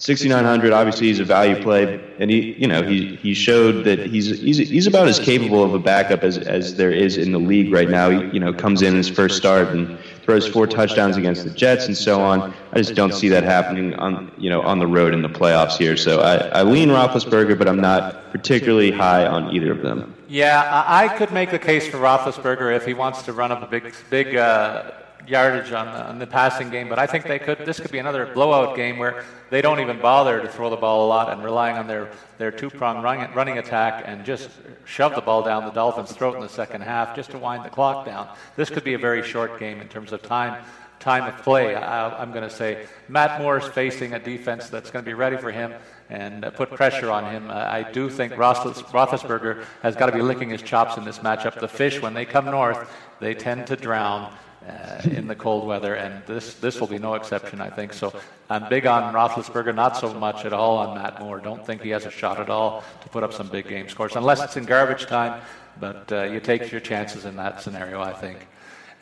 6900 0.00 0.72
obviously 0.72 1.08
he's 1.08 1.20
a 1.20 1.24
value 1.24 1.62
play 1.62 2.00
and 2.18 2.30
he 2.30 2.52
you 2.52 2.66
know 2.66 2.82
he 2.82 3.16
he 3.16 3.34
showed 3.34 3.84
that 3.84 3.98
he's 3.98 4.40
he's 4.40 4.56
he's 4.56 4.86
about 4.86 5.06
as 5.08 5.18
capable 5.18 5.62
of 5.62 5.74
a 5.74 5.78
backup 5.78 6.22
as 6.22 6.38
as 6.38 6.76
there 6.76 6.90
is 6.90 7.18
in 7.18 7.32
the 7.32 7.38
league 7.38 7.70
right 7.70 7.90
now. 7.90 8.08
He 8.08 8.34
you 8.34 8.40
know 8.40 8.52
comes 8.52 8.80
in 8.80 8.94
his 8.94 9.10
first 9.10 9.36
start 9.36 9.68
and 9.68 9.98
throws 10.22 10.48
four 10.48 10.66
touchdowns 10.66 11.18
against 11.18 11.44
the 11.44 11.50
Jets 11.50 11.84
and 11.86 11.96
so 11.96 12.20
on. 12.20 12.54
I 12.72 12.78
just 12.78 12.94
don't 12.94 13.12
see 13.12 13.28
that 13.28 13.44
happening 13.44 13.94
on 13.94 14.32
you 14.38 14.48
know 14.48 14.62
on 14.62 14.78
the 14.78 14.86
road 14.86 15.12
in 15.12 15.20
the 15.20 15.28
playoffs 15.28 15.76
here. 15.76 15.98
So 15.98 16.20
I, 16.20 16.60
I 16.60 16.62
lean 16.62 16.88
Roethlisberger 16.88 17.58
but 17.58 17.68
I'm 17.68 17.80
not 17.80 18.32
particularly 18.32 18.90
high 18.90 19.26
on 19.26 19.54
either 19.54 19.72
of 19.72 19.82
them. 19.82 20.14
Yeah 20.28 20.84
I 20.86 21.08
could 21.08 21.30
make 21.30 21.50
the 21.50 21.58
case 21.58 21.88
for 21.88 21.98
Roethlisberger 21.98 22.74
if 22.74 22.86
he 22.86 22.94
wants 22.94 23.22
to 23.22 23.34
run 23.34 23.52
up 23.52 23.62
a 23.62 23.66
big 23.66 23.94
big 24.08 24.36
uh, 24.36 24.92
yardage 25.26 25.72
on 25.72 25.86
the, 25.86 26.04
on 26.06 26.18
the 26.18 26.26
passing 26.26 26.70
game, 26.70 26.88
but 26.88 26.98
I 26.98 27.06
think 27.06 27.24
they 27.24 27.38
could. 27.38 27.58
This 27.58 27.80
could 27.80 27.90
be 27.90 27.98
another 27.98 28.26
blowout 28.26 28.76
game 28.76 28.98
where 28.98 29.24
they 29.50 29.60
don't 29.60 29.80
even 29.80 30.00
bother 30.00 30.40
to 30.40 30.48
throw 30.48 30.70
the 30.70 30.76
ball 30.76 31.06
a 31.06 31.08
lot 31.08 31.32
and 31.32 31.42
relying 31.42 31.76
on 31.76 31.86
their, 31.86 32.10
their 32.38 32.50
two 32.50 32.70
prong 32.70 33.02
running, 33.02 33.32
running 33.34 33.58
attack 33.58 34.04
and 34.06 34.24
just 34.24 34.50
shove 34.84 35.14
the 35.14 35.20
ball 35.20 35.42
down 35.42 35.64
the 35.64 35.70
Dolphins' 35.70 36.12
throat 36.12 36.34
in 36.34 36.40
the 36.40 36.48
second 36.48 36.82
half 36.82 37.14
just 37.14 37.30
to 37.30 37.38
wind 37.38 37.64
the 37.64 37.70
clock 37.70 38.06
down. 38.06 38.28
This 38.56 38.70
could 38.70 38.84
be 38.84 38.94
a 38.94 38.98
very 38.98 39.22
short 39.22 39.58
game 39.58 39.80
in 39.80 39.88
terms 39.88 40.12
of 40.12 40.22
time 40.22 40.62
time 41.00 41.24
of 41.24 41.42
play. 41.42 41.74
I, 41.74 42.22
am 42.22 42.30
going 42.30 42.48
to 42.48 42.54
say 42.54 42.86
Matt 43.08 43.40
Moore's 43.40 43.66
facing 43.66 44.12
a 44.12 44.18
defense 44.18 44.68
that's 44.68 44.90
going 44.90 45.02
to 45.02 45.08
be 45.08 45.14
ready 45.14 45.38
for 45.38 45.50
him 45.50 45.72
and 46.10 46.44
uh, 46.44 46.50
put 46.50 46.70
pressure 46.70 47.10
on 47.10 47.24
him. 47.24 47.48
Uh, 47.50 47.54
I 47.54 47.90
do 47.90 48.10
think 48.10 48.34
Roethlisberger 48.34 49.64
has 49.82 49.96
got 49.96 50.06
to 50.06 50.12
be 50.12 50.20
licking 50.22 50.50
his 50.50 50.62
chops 50.62 50.98
in 50.98 51.04
this 51.04 51.20
matchup. 51.20 51.58
The 51.58 51.68
fish, 51.68 52.02
when 52.02 52.14
they 52.14 52.26
come 52.26 52.44
north, 52.44 52.92
they 53.18 53.34
tend 53.34 53.66
to 53.68 53.76
drown 53.76 54.32
uh, 54.70 55.08
in 55.10 55.26
the 55.26 55.34
cold 55.34 55.66
weather, 55.66 55.94
and 55.94 56.24
this 56.26 56.54
this 56.54 56.80
will 56.80 56.86
be 56.86 56.98
no 56.98 57.14
exception, 57.14 57.60
I 57.60 57.70
think. 57.70 57.92
So 57.92 58.12
I'm 58.48 58.68
big 58.68 58.86
on 58.86 59.12
Roethlisberger, 59.12 59.74
not 59.74 59.96
so 59.96 60.14
much 60.14 60.44
at 60.44 60.52
all 60.52 60.78
on 60.78 60.94
Matt 60.94 61.20
Moore. 61.20 61.40
Don't 61.40 61.64
think 61.64 61.82
he 61.82 61.90
has 61.90 62.06
a 62.06 62.10
shot 62.10 62.40
at 62.40 62.50
all 62.50 62.84
to 63.02 63.08
put 63.08 63.22
up 63.22 63.32
some 63.32 63.48
big 63.48 63.68
game 63.68 63.88
scores, 63.88 64.16
unless 64.16 64.42
it's 64.42 64.56
in 64.56 64.64
garbage 64.64 65.06
time. 65.06 65.40
But 65.78 66.12
uh, 66.12 66.22
you 66.24 66.40
take 66.40 66.70
your 66.70 66.80
chances 66.80 67.24
in 67.24 67.36
that 67.36 67.62
scenario, 67.62 68.00
I 68.00 68.12
think. 68.12 68.46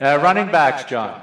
Uh, 0.01 0.19
running 0.23 0.51
backs, 0.51 0.85
John. 0.85 1.21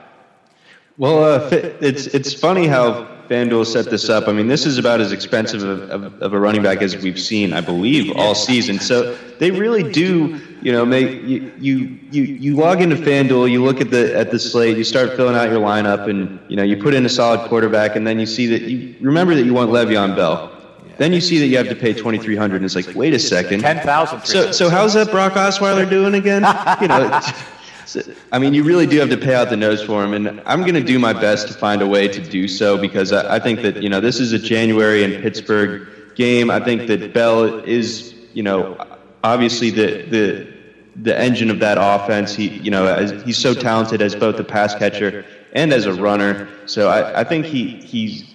Well, 0.98 1.24
uh, 1.24 1.50
it's 1.52 2.08
it's 2.08 2.34
funny 2.34 2.68
how 2.68 3.15
FanDuel 3.30 3.66
set 3.66 3.86
this 3.86 4.10
up. 4.10 4.28
I 4.28 4.32
mean, 4.34 4.48
this 4.48 4.66
is 4.66 4.78
about 4.78 5.02
as 5.02 5.12
expensive 5.12 5.64
of, 5.64 5.90
of, 5.90 6.22
of, 6.22 6.34
a 6.34 6.40
running 6.40 6.64
back 6.64 6.82
as 6.82 6.96
we've 6.98 7.20
seen, 7.20 7.54
I 7.54 7.62
believe, 7.62 8.16
all 8.16 8.36
season. 8.36 8.80
So 8.80 9.16
they 9.40 9.52
really 9.52 9.92
do, 9.92 10.40
you 10.62 10.72
know, 10.72 10.86
make 10.86 11.24
you 11.24 11.52
you 11.58 12.00
you, 12.12 12.24
you 12.24 12.56
log 12.56 12.82
into 12.82 12.96
FanDuel, 12.96 13.50
you 13.52 13.64
look 13.64 13.82
at 13.82 13.92
the 13.92 14.16
at 14.16 14.32
the 14.32 14.40
slate, 14.40 14.78
you 14.78 14.84
start 14.84 15.16
filling 15.16 15.36
out 15.36 15.50
your 15.50 15.60
lineup, 15.60 16.10
and 16.10 16.40
you 16.50 16.56
know 16.56 16.64
you 16.64 16.78
put 16.78 16.94
in 16.94 17.06
a 17.06 17.10
solid 17.10 17.48
quarterback, 17.50 17.96
and 17.96 18.06
then 18.06 18.20
you 18.20 18.26
see 18.26 18.48
that 18.48 18.62
you 18.62 18.96
remember 19.02 19.36
that 19.36 19.44
you 19.44 19.54
want 19.54 19.72
Le'Veon 19.72 20.16
Bell. 20.16 20.52
Then 20.98 21.12
you 21.12 21.20
see 21.20 21.40
that 21.40 21.48
you 21.48 21.58
have 21.58 21.68
to 21.68 21.76
pay 21.76 21.94
twenty 21.94 22.18
three 22.18 22.36
hundred, 22.36 22.58
and 22.58 22.66
it's 22.66 22.76
like, 22.76 22.96
wait 22.96 23.14
a 23.14 23.20
second, 23.20 23.62
ten 23.62 23.80
thousand. 23.80 24.26
So, 24.26 24.52
so 24.52 24.70
how's 24.70 24.94
that 24.94 25.12
Brock 25.12 25.34
Osweiler 25.34 25.90
doing 25.90 26.14
again? 26.14 26.44
You 26.82 26.88
know, 26.88 27.22
I 28.32 28.40
mean, 28.40 28.54
you 28.54 28.64
really 28.64 28.86
do 28.86 29.00
have 29.00 29.10
to 29.10 29.18
pay 29.18 29.34
out 29.36 29.50
the 29.50 29.58
nose 29.58 29.84
for 29.84 30.04
him, 30.04 30.14
and 30.14 30.42
I'm 30.46 30.62
going 30.62 30.76
to 30.76 30.84
do 30.84 31.00
my 31.00 31.14
best 31.14 31.48
to 31.48 31.54
find 31.54 31.82
a 31.82 31.88
way 31.88 32.08
to 32.08 32.22
do 32.22 32.48
so 32.48 32.78
because 32.78 33.12
I, 33.12 33.36
I 33.36 33.40
think 33.40 33.62
that 33.62 33.82
you 33.82 33.90
know 33.90 34.00
this 34.00 34.20
is 34.20 34.34
a 34.34 34.40
January 34.40 35.04
in 35.04 35.22
Pittsburgh 35.22 35.88
game. 36.16 36.50
I 36.50 36.60
think 36.60 36.88
that 36.88 37.14
Bell 37.14 37.60
is, 37.60 38.14
you 38.34 38.44
know, 38.44 38.78
obviously 39.24 39.70
the 39.70 40.04
the 40.04 40.54
the 40.96 41.18
engine 41.20 41.50
of 41.50 41.60
that 41.60 41.78
offense. 41.80 42.36
He, 42.36 42.48
you 42.48 42.72
know, 42.72 43.06
he's 43.26 43.38
so 43.38 43.54
talented 43.54 44.02
as 44.02 44.16
both 44.16 44.40
a 44.40 44.44
pass 44.44 44.76
catcher 44.76 45.26
and 45.54 45.74
as 45.74 45.86
a 45.86 45.94
runner. 45.94 46.48
So 46.66 46.90
I, 46.90 47.22
I 47.22 47.24
think 47.24 47.46
he 47.46 47.78
he's 47.78 48.35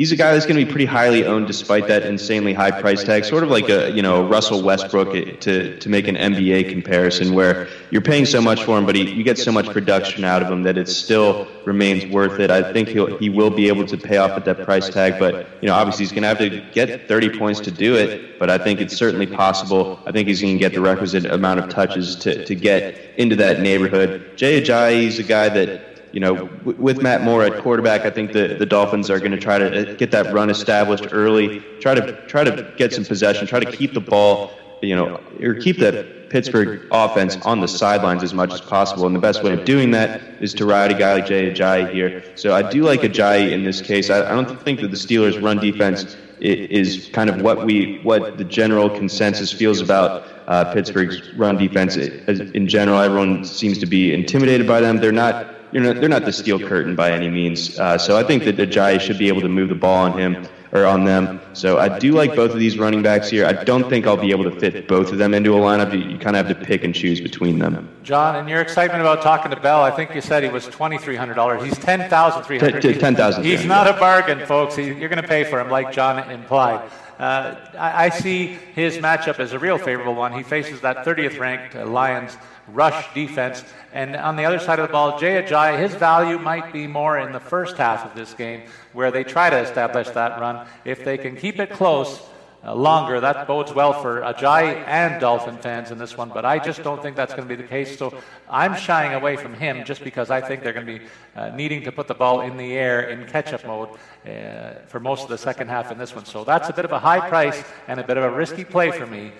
he's 0.00 0.12
a 0.12 0.16
guy 0.16 0.32
that's 0.32 0.46
going 0.46 0.58
to 0.58 0.64
be 0.64 0.70
pretty 0.70 0.86
highly 0.86 1.26
owned 1.26 1.46
despite 1.46 1.86
that 1.86 2.04
insanely 2.04 2.54
high 2.54 2.70
price 2.70 3.04
tag. 3.04 3.22
Sort 3.22 3.44
of 3.44 3.50
like 3.50 3.68
a 3.68 3.90
you 3.90 4.00
know 4.00 4.26
Russell 4.26 4.62
Westbrook 4.62 5.12
to 5.40 5.78
to 5.78 5.88
make 5.90 6.08
an 6.08 6.16
NBA 6.16 6.70
comparison, 6.70 7.34
where 7.34 7.68
you're 7.90 8.00
paying 8.00 8.24
so 8.24 8.40
much 8.40 8.64
for 8.64 8.78
him, 8.78 8.86
but 8.86 8.94
he, 8.96 9.02
you 9.10 9.22
get 9.22 9.36
so 9.38 9.52
much 9.52 9.66
production 9.66 10.24
out 10.24 10.42
of 10.42 10.50
him 10.50 10.62
that 10.62 10.78
it 10.78 10.88
still 10.88 11.46
remains 11.66 12.06
worth 12.06 12.40
it. 12.40 12.50
I 12.50 12.72
think 12.72 12.88
he'll 12.88 13.18
he 13.18 13.28
will 13.28 13.50
be 13.50 13.68
able 13.68 13.86
to 13.86 13.98
pay 13.98 14.16
off 14.16 14.30
at 14.30 14.46
that 14.46 14.64
price 14.64 14.88
tag, 14.88 15.18
but 15.18 15.46
you 15.60 15.68
know 15.68 15.74
obviously 15.74 16.04
he's 16.06 16.12
going 16.12 16.22
to 16.22 16.28
have 16.28 16.38
to 16.38 16.48
get 16.72 17.06
30 17.06 17.38
points 17.38 17.60
to 17.60 17.70
do 17.70 17.94
it. 17.94 18.38
But 18.38 18.48
I 18.48 18.56
think 18.56 18.80
it's 18.80 18.96
certainly 18.96 19.26
possible. 19.26 20.00
I 20.06 20.12
think 20.12 20.28
he's 20.28 20.40
going 20.40 20.54
to 20.54 20.58
get 20.58 20.72
the 20.72 20.80
requisite 20.80 21.26
amount 21.26 21.60
of 21.60 21.68
touches 21.68 22.16
to 22.24 22.42
to 22.46 22.54
get 22.54 22.96
into 23.18 23.36
that 23.36 23.60
neighborhood. 23.60 24.32
Jay 24.36 24.62
Ajayi 24.62 25.08
is 25.08 25.18
a 25.18 25.22
guy 25.22 25.50
that 25.50 25.89
you 26.12 26.20
know, 26.20 26.50
with 26.64 27.02
Matt 27.02 27.22
Moore 27.22 27.44
at 27.44 27.62
quarterback, 27.62 28.02
I 28.02 28.10
think 28.10 28.32
the, 28.32 28.56
the 28.58 28.66
Dolphins 28.66 29.10
are 29.10 29.18
going 29.18 29.32
to 29.32 29.38
try 29.38 29.58
to 29.58 29.94
get 29.96 30.10
that 30.10 30.32
run 30.32 30.50
established 30.50 31.06
early, 31.12 31.60
try 31.80 31.94
to 31.94 32.26
try 32.26 32.44
to 32.44 32.72
get 32.76 32.92
some 32.92 33.04
possession, 33.04 33.46
try 33.46 33.60
to 33.60 33.70
keep 33.70 33.94
the 33.94 34.00
ball, 34.00 34.50
you 34.82 34.96
know, 34.96 35.20
or 35.40 35.54
keep 35.54 35.78
that 35.78 36.30
Pittsburgh 36.30 36.86
offense 36.90 37.36
on 37.44 37.60
the 37.60 37.68
sidelines 37.68 38.22
as 38.22 38.34
much 38.34 38.52
as 38.52 38.60
possible. 38.60 39.06
And 39.06 39.14
the 39.14 39.20
best 39.20 39.42
way 39.42 39.52
of 39.52 39.64
doing 39.64 39.90
that 39.92 40.20
is 40.40 40.54
to 40.54 40.64
ride 40.64 40.90
a 40.90 40.98
guy 40.98 41.14
like 41.14 41.26
Jay 41.26 41.52
Ajayi 41.52 41.92
here. 41.92 42.24
So 42.36 42.54
I 42.54 42.68
do 42.68 42.82
like 42.82 43.00
Ajayi 43.00 43.52
in 43.52 43.64
this 43.64 43.80
case. 43.80 44.10
I, 44.10 44.30
I 44.30 44.30
don't 44.30 44.60
think 44.62 44.80
that 44.80 44.90
the 44.90 44.96
Steelers' 44.96 45.40
run 45.42 45.58
defense 45.58 46.16
is 46.40 47.10
kind 47.12 47.28
of 47.28 47.42
what 47.42 47.66
we 47.66 48.00
what 48.02 48.38
the 48.38 48.44
general 48.44 48.88
consensus 48.88 49.52
feels 49.52 49.80
about 49.80 50.26
uh, 50.46 50.72
Pittsburgh's 50.72 51.34
run 51.34 51.56
defense 51.56 51.96
in 51.96 52.66
general. 52.66 52.98
Everyone 52.98 53.44
seems 53.44 53.78
to 53.78 53.86
be 53.86 54.14
intimidated 54.14 54.66
by 54.66 54.80
them. 54.80 54.96
They're 54.96 55.12
not 55.12 55.59
you 55.72 55.80
know, 55.80 55.92
they're 55.92 56.08
not 56.08 56.24
the 56.24 56.32
steel 56.32 56.58
curtain 56.58 56.94
by 56.96 57.12
any 57.12 57.28
means. 57.28 57.78
Uh, 57.78 57.96
so 57.98 58.16
I 58.16 58.24
think 58.24 58.44
that 58.44 58.56
Ajayi 58.56 59.00
should 59.00 59.18
be 59.18 59.28
able 59.28 59.40
to 59.42 59.48
move 59.48 59.68
the 59.68 59.74
ball 59.74 60.04
on 60.04 60.18
him 60.18 60.46
or 60.72 60.86
on 60.86 61.04
them. 61.04 61.40
So 61.52 61.78
I 61.78 61.98
do 61.98 62.12
like 62.12 62.34
both 62.36 62.52
of 62.52 62.58
these 62.58 62.78
running 62.78 63.02
backs 63.02 63.28
here. 63.28 63.44
I 63.44 63.64
don't 63.64 63.88
think 63.88 64.06
I'll 64.06 64.16
be 64.16 64.30
able 64.30 64.44
to 64.44 64.60
fit 64.60 64.86
both 64.86 65.10
of 65.12 65.18
them 65.18 65.34
into 65.34 65.54
a 65.54 65.58
lineup. 65.58 65.92
You, 65.92 66.18
kind 66.18 66.36
of 66.36 66.46
have 66.46 66.58
to 66.58 66.64
pick 66.64 66.84
and 66.84 66.94
choose 66.94 67.20
between 67.20 67.58
them. 67.58 67.88
John, 68.02 68.36
in 68.36 68.46
your 68.46 68.60
excitement 68.60 69.00
about 69.00 69.22
talking 69.22 69.50
to 69.50 69.60
Bell, 69.60 69.82
I 69.82 69.90
think 69.90 70.14
you 70.14 70.20
said 70.20 70.42
he 70.42 70.48
was 70.48 70.66
twenty 70.66 70.98
three 70.98 71.16
hundred 71.16 71.34
dollars. 71.34 71.64
He's 71.64 71.78
ten 71.78 72.08
thousand 72.08 72.44
three 72.44 72.58
hundred. 72.58 72.82
Ten 73.00 73.16
thousand. 73.16 73.44
He's 73.44 73.64
not 73.64 73.86
a 73.86 73.94
bargain, 73.94 74.46
folks. 74.46 74.76
He, 74.76 74.86
you're 74.86 75.08
going 75.08 75.22
to 75.22 75.26
pay 75.26 75.44
for 75.44 75.60
him, 75.60 75.70
like 75.70 75.92
John 75.92 76.30
implied. 76.30 76.88
Uh, 77.20 77.54
I, 77.78 78.06
I, 78.06 78.08
see 78.08 78.46
his 78.74 78.96
matchup 78.96 79.40
as 79.40 79.52
a 79.52 79.58
real 79.58 79.76
favorable 79.76 80.14
one. 80.14 80.32
He 80.32 80.42
faces 80.42 80.80
that 80.80 81.04
30th 81.04 81.38
ranked 81.38 81.76
uh, 81.76 81.84
Lions 81.84 82.34
rush 82.68 83.12
defense. 83.12 83.62
And 83.92 84.16
on 84.16 84.36
the 84.36 84.46
other 84.46 84.58
side 84.58 84.78
of 84.78 84.88
the 84.88 84.92
ball, 84.92 85.18
Jay 85.18 85.42
Ajayi, 85.42 85.78
his 85.78 85.94
value 85.94 86.38
might 86.38 86.72
be 86.72 86.86
more 86.86 87.18
in 87.18 87.32
the 87.32 87.38
first 87.38 87.76
half 87.76 88.06
of 88.06 88.14
this 88.14 88.32
game 88.32 88.62
where 88.94 89.10
they 89.10 89.22
try 89.22 89.50
to 89.50 89.58
establish 89.58 90.08
that 90.08 90.40
run. 90.40 90.66
If 90.86 91.04
they 91.04 91.18
can 91.18 91.36
keep 91.36 91.60
it 91.60 91.68
close, 91.68 92.22
longer. 92.64 93.20
That 93.20 93.46
bodes 93.46 93.72
well 93.72 93.92
for 94.02 94.20
Ajayi 94.20 94.84
and 94.86 95.20
Dolphin 95.20 95.56
fans 95.58 95.90
in 95.90 95.98
this 95.98 96.16
one, 96.16 96.28
but 96.28 96.44
I 96.44 96.58
just 96.58 96.82
don't 96.82 97.02
think 97.02 97.16
that's 97.16 97.34
going 97.34 97.48
to 97.48 97.56
be 97.56 97.60
the 97.60 97.68
case. 97.68 97.96
So 97.98 98.12
I'm 98.48 98.76
shying 98.76 99.14
away 99.14 99.36
from 99.36 99.54
him 99.54 99.84
just 99.84 100.04
because 100.04 100.30
I 100.30 100.40
think 100.40 100.62
they're 100.62 100.72
going 100.72 100.86
to 100.86 100.98
be 100.98 101.06
uh, 101.36 101.50
needing 101.50 101.82
to 101.84 101.92
put 101.92 102.06
the 102.06 102.14
ball 102.14 102.42
in 102.42 102.56
the 102.56 102.72
air 102.72 103.08
in 103.08 103.26
catch-up 103.26 103.64
mode 103.64 103.88
uh, 104.26 104.80
for 104.86 105.00
most 105.00 105.22
of 105.22 105.28
the 105.28 105.38
second 105.38 105.68
half 105.68 105.90
in 105.90 105.98
this 105.98 106.14
one. 106.14 106.24
So 106.24 106.44
that's 106.44 106.68
a 106.68 106.72
bit 106.72 106.84
of 106.84 106.92
a 106.92 106.98
high 106.98 107.28
price 107.28 107.64
and 107.88 107.98
a 107.98 108.04
bit 108.04 108.16
of 108.16 108.24
a 108.24 108.30
risky 108.30 108.64
play 108.64 108.90
for 108.90 109.06
me, 109.06 109.32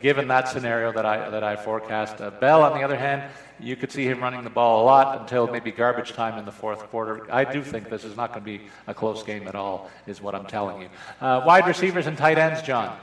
given 0.00 0.28
that 0.28 0.48
scenario 0.48 0.92
that 0.92 1.06
I 1.06 1.30
that 1.30 1.42
I 1.42 1.56
forecast. 1.56 2.20
Uh, 2.20 2.30
Bell, 2.30 2.62
on 2.62 2.78
the 2.78 2.84
other 2.84 2.96
hand, 2.96 3.22
you 3.58 3.76
could 3.76 3.90
see 3.90 4.04
him 4.04 4.20
running 4.22 4.44
the 4.44 4.50
ball 4.50 4.82
a 4.82 4.84
lot 4.84 5.20
until 5.20 5.46
maybe 5.46 5.70
garbage 5.70 6.12
time 6.12 6.38
in 6.38 6.44
the 6.44 6.52
fourth 6.52 6.80
quarter. 6.90 7.26
I 7.32 7.44
do 7.44 7.62
think 7.62 7.88
this 7.88 8.04
is 8.04 8.16
not 8.16 8.30
going 8.30 8.40
to 8.40 8.44
be 8.44 8.60
a 8.86 8.94
close 8.94 9.22
game 9.22 9.48
at 9.48 9.54
all, 9.54 9.90
is 10.06 10.20
what 10.20 10.34
I'm 10.34 10.46
telling 10.46 10.82
you. 10.82 10.88
Uh, 11.20 11.42
wide 11.46 11.66
receivers 11.66 12.06
and 12.06 12.16
tight 12.16 12.38
ends, 12.38 12.62
John. 12.62 12.96